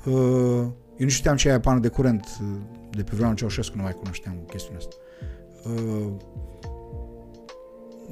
[0.05, 0.66] Uh,
[0.97, 2.27] eu nu știam ce e pană de curent
[2.90, 4.97] de pe vremea Ceaușescu, nu mai cunoșteam chestiunea asta.
[5.65, 6.12] Uh,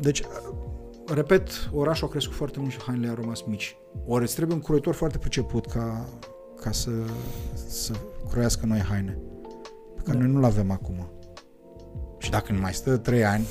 [0.01, 0.23] deci,
[1.07, 3.77] repet, orașul a crescut foarte mult și hainele au rămas mici.
[4.07, 6.09] Ori îți trebuie un croitor foarte priceput ca,
[6.61, 6.91] ca să,
[7.69, 7.93] să
[8.31, 9.19] croiască noi haine,
[9.95, 10.25] pe care da.
[10.25, 11.11] noi nu-l avem acum.
[12.19, 13.45] Și dacă nu mai stă 3 ani...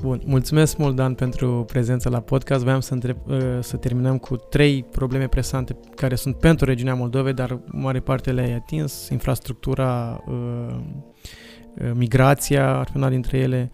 [0.00, 2.62] Bun, mulțumesc mult, Dan, pentru prezența la podcast.
[2.62, 7.32] Voiam să, întreb, uh, să terminăm cu trei probleme presante care sunt pentru regiunea Moldovei,
[7.32, 9.08] dar mare parte le-ai atins.
[9.08, 10.76] Infrastructura, uh,
[11.94, 13.70] migrația ar fi una dintre ele.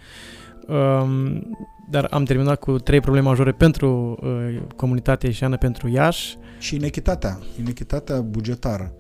[0.69, 1.43] Um,
[1.91, 6.37] dar am terminat cu trei probleme majore pentru uh, comunitatea ieșeană, pentru Iași.
[6.59, 8.93] Și inechitatea, inechitatea bugetară.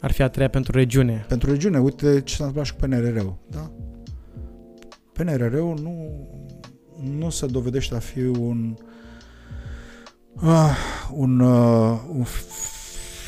[0.00, 1.24] Ar fi a treia pentru regiune.
[1.28, 3.36] Pentru regiune, uite ce s-a întâmplat și cu PNRR-ul.
[3.50, 3.70] Da?
[5.12, 6.26] PNRR-ul nu,
[7.18, 8.76] nu se dovedește a fi un
[10.42, 10.76] uh,
[11.12, 12.24] un, uh, un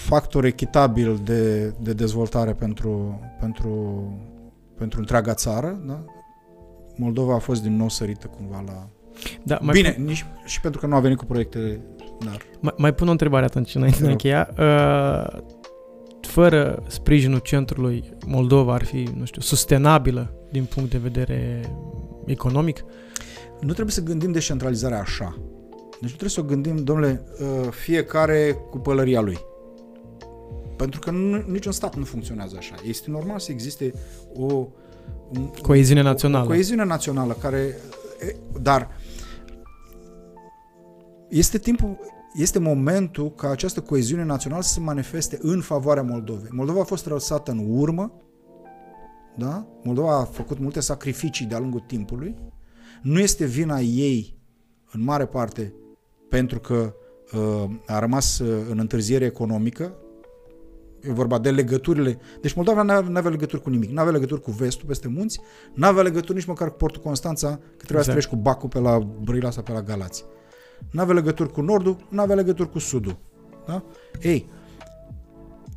[0.05, 4.03] factor echitabil de, de dezvoltare pentru, pentru,
[4.78, 5.81] pentru întreaga țară.
[5.86, 6.05] Da?
[6.97, 8.89] Moldova a fost din nou sărită cumva la...
[9.43, 10.05] Da, mai Bine, pun...
[10.05, 11.81] nici, și pentru că nu a venit cu proiecte...
[12.24, 12.43] Dar...
[12.61, 14.49] Mai, mai pun o întrebare atunci înainte de încheia.
[14.59, 15.40] Uh,
[16.20, 21.61] fără sprijinul centrului, Moldova ar fi, nu știu, sustenabilă din punct de vedere
[22.27, 22.85] economic?
[23.60, 25.39] Nu trebuie să gândim descentralizarea așa.
[26.01, 29.39] Deci nu trebuie să o gândim, domnule, uh, fiecare cu pălăria lui.
[30.76, 32.74] Pentru că nu, niciun stat nu funcționează așa.
[32.85, 33.93] Este normal să existe
[34.35, 34.66] o...
[35.28, 36.43] Un, coeziune națională.
[36.43, 37.76] O, o coeziune națională care...
[38.62, 38.89] Dar
[41.28, 41.98] este timpul,
[42.35, 46.51] este momentul ca această coeziune națională să se manifeste în favoarea Moldovei.
[46.52, 48.12] Moldova a fost răsată în urmă,
[49.36, 49.66] da?
[49.82, 52.36] Moldova a făcut multe sacrificii de-a lungul timpului.
[53.03, 54.39] Nu este vina ei,
[54.93, 55.75] în mare parte,
[56.29, 56.95] pentru că
[57.33, 59.95] uh, a rămas uh, în întârziere economică,
[61.01, 62.19] e vorba de legăturile.
[62.41, 63.91] Deci Moldova nu avea legături cu nimic.
[63.91, 65.41] Nu avea legături cu vestul peste munți,
[65.75, 68.05] nu avea legături nici măcar cu portul Constanța, că trebuia exact.
[68.05, 70.25] să treci cu Bacu pe la Brâila sau pe la Galați.
[70.91, 73.19] Nu avea legături cu nordul, nu avea legături cu sudul.
[73.66, 73.85] Da?
[74.23, 74.49] Ei,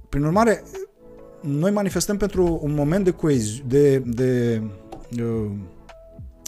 [0.09, 0.63] prin urmare,
[1.41, 4.61] noi manifestăm pentru un moment de coeziune, de, de,
[5.09, 5.51] de uh,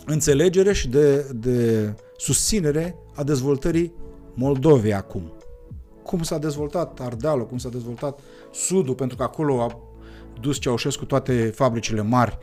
[0.05, 3.93] înțelegere și de, de susținere a dezvoltării
[4.33, 5.31] Moldovei acum.
[6.03, 8.19] Cum s-a dezvoltat Ardealul, cum s-a dezvoltat
[8.53, 9.79] Sudul, pentru că acolo a
[10.41, 12.37] dus Ceaușescu toate fabricile mari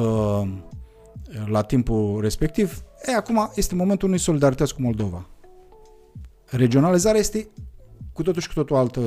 [0.00, 0.48] uh,
[1.46, 2.82] la timpul respectiv.
[3.06, 5.26] E, acum este momentul unui solidarități cu Moldova.
[6.46, 7.48] Regionalizarea este
[8.12, 9.00] cu totul și cu totul altă,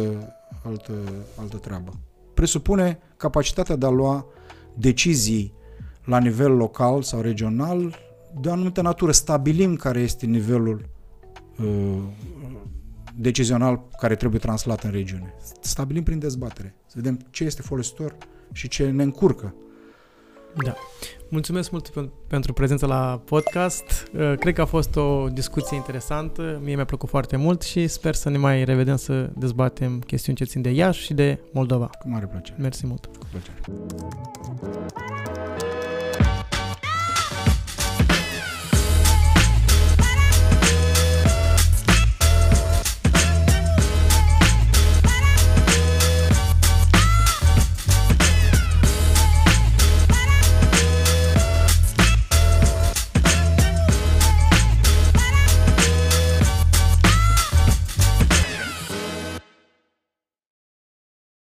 [0.64, 0.94] altă,
[1.36, 1.92] altă treabă.
[2.34, 4.26] Presupune capacitatea de a lua
[4.74, 5.54] decizii
[6.10, 7.96] la nivel local sau regional
[8.42, 9.12] de o anumită natură.
[9.12, 10.90] Stabilim care este nivelul
[11.60, 11.98] uh,
[13.16, 15.34] decizional care trebuie translat în regiune.
[15.62, 16.76] Stabilim prin dezbatere.
[16.86, 18.16] Să vedem ce este folositor
[18.52, 19.54] și ce ne încurcă.
[20.64, 20.74] Da.
[21.30, 21.92] Mulțumesc mult
[22.28, 23.84] pentru prezența la podcast.
[24.14, 26.60] Uh, cred că a fost o discuție interesantă.
[26.64, 30.44] Mie mi-a plăcut foarte mult și sper să ne mai revedem să dezbatem chestiuni ce
[30.44, 31.90] țin de Iași și de Moldova.
[32.00, 32.58] Cu mare plăcere.
[32.62, 33.06] Mersi mult.
[33.06, 33.62] Cu plăcere.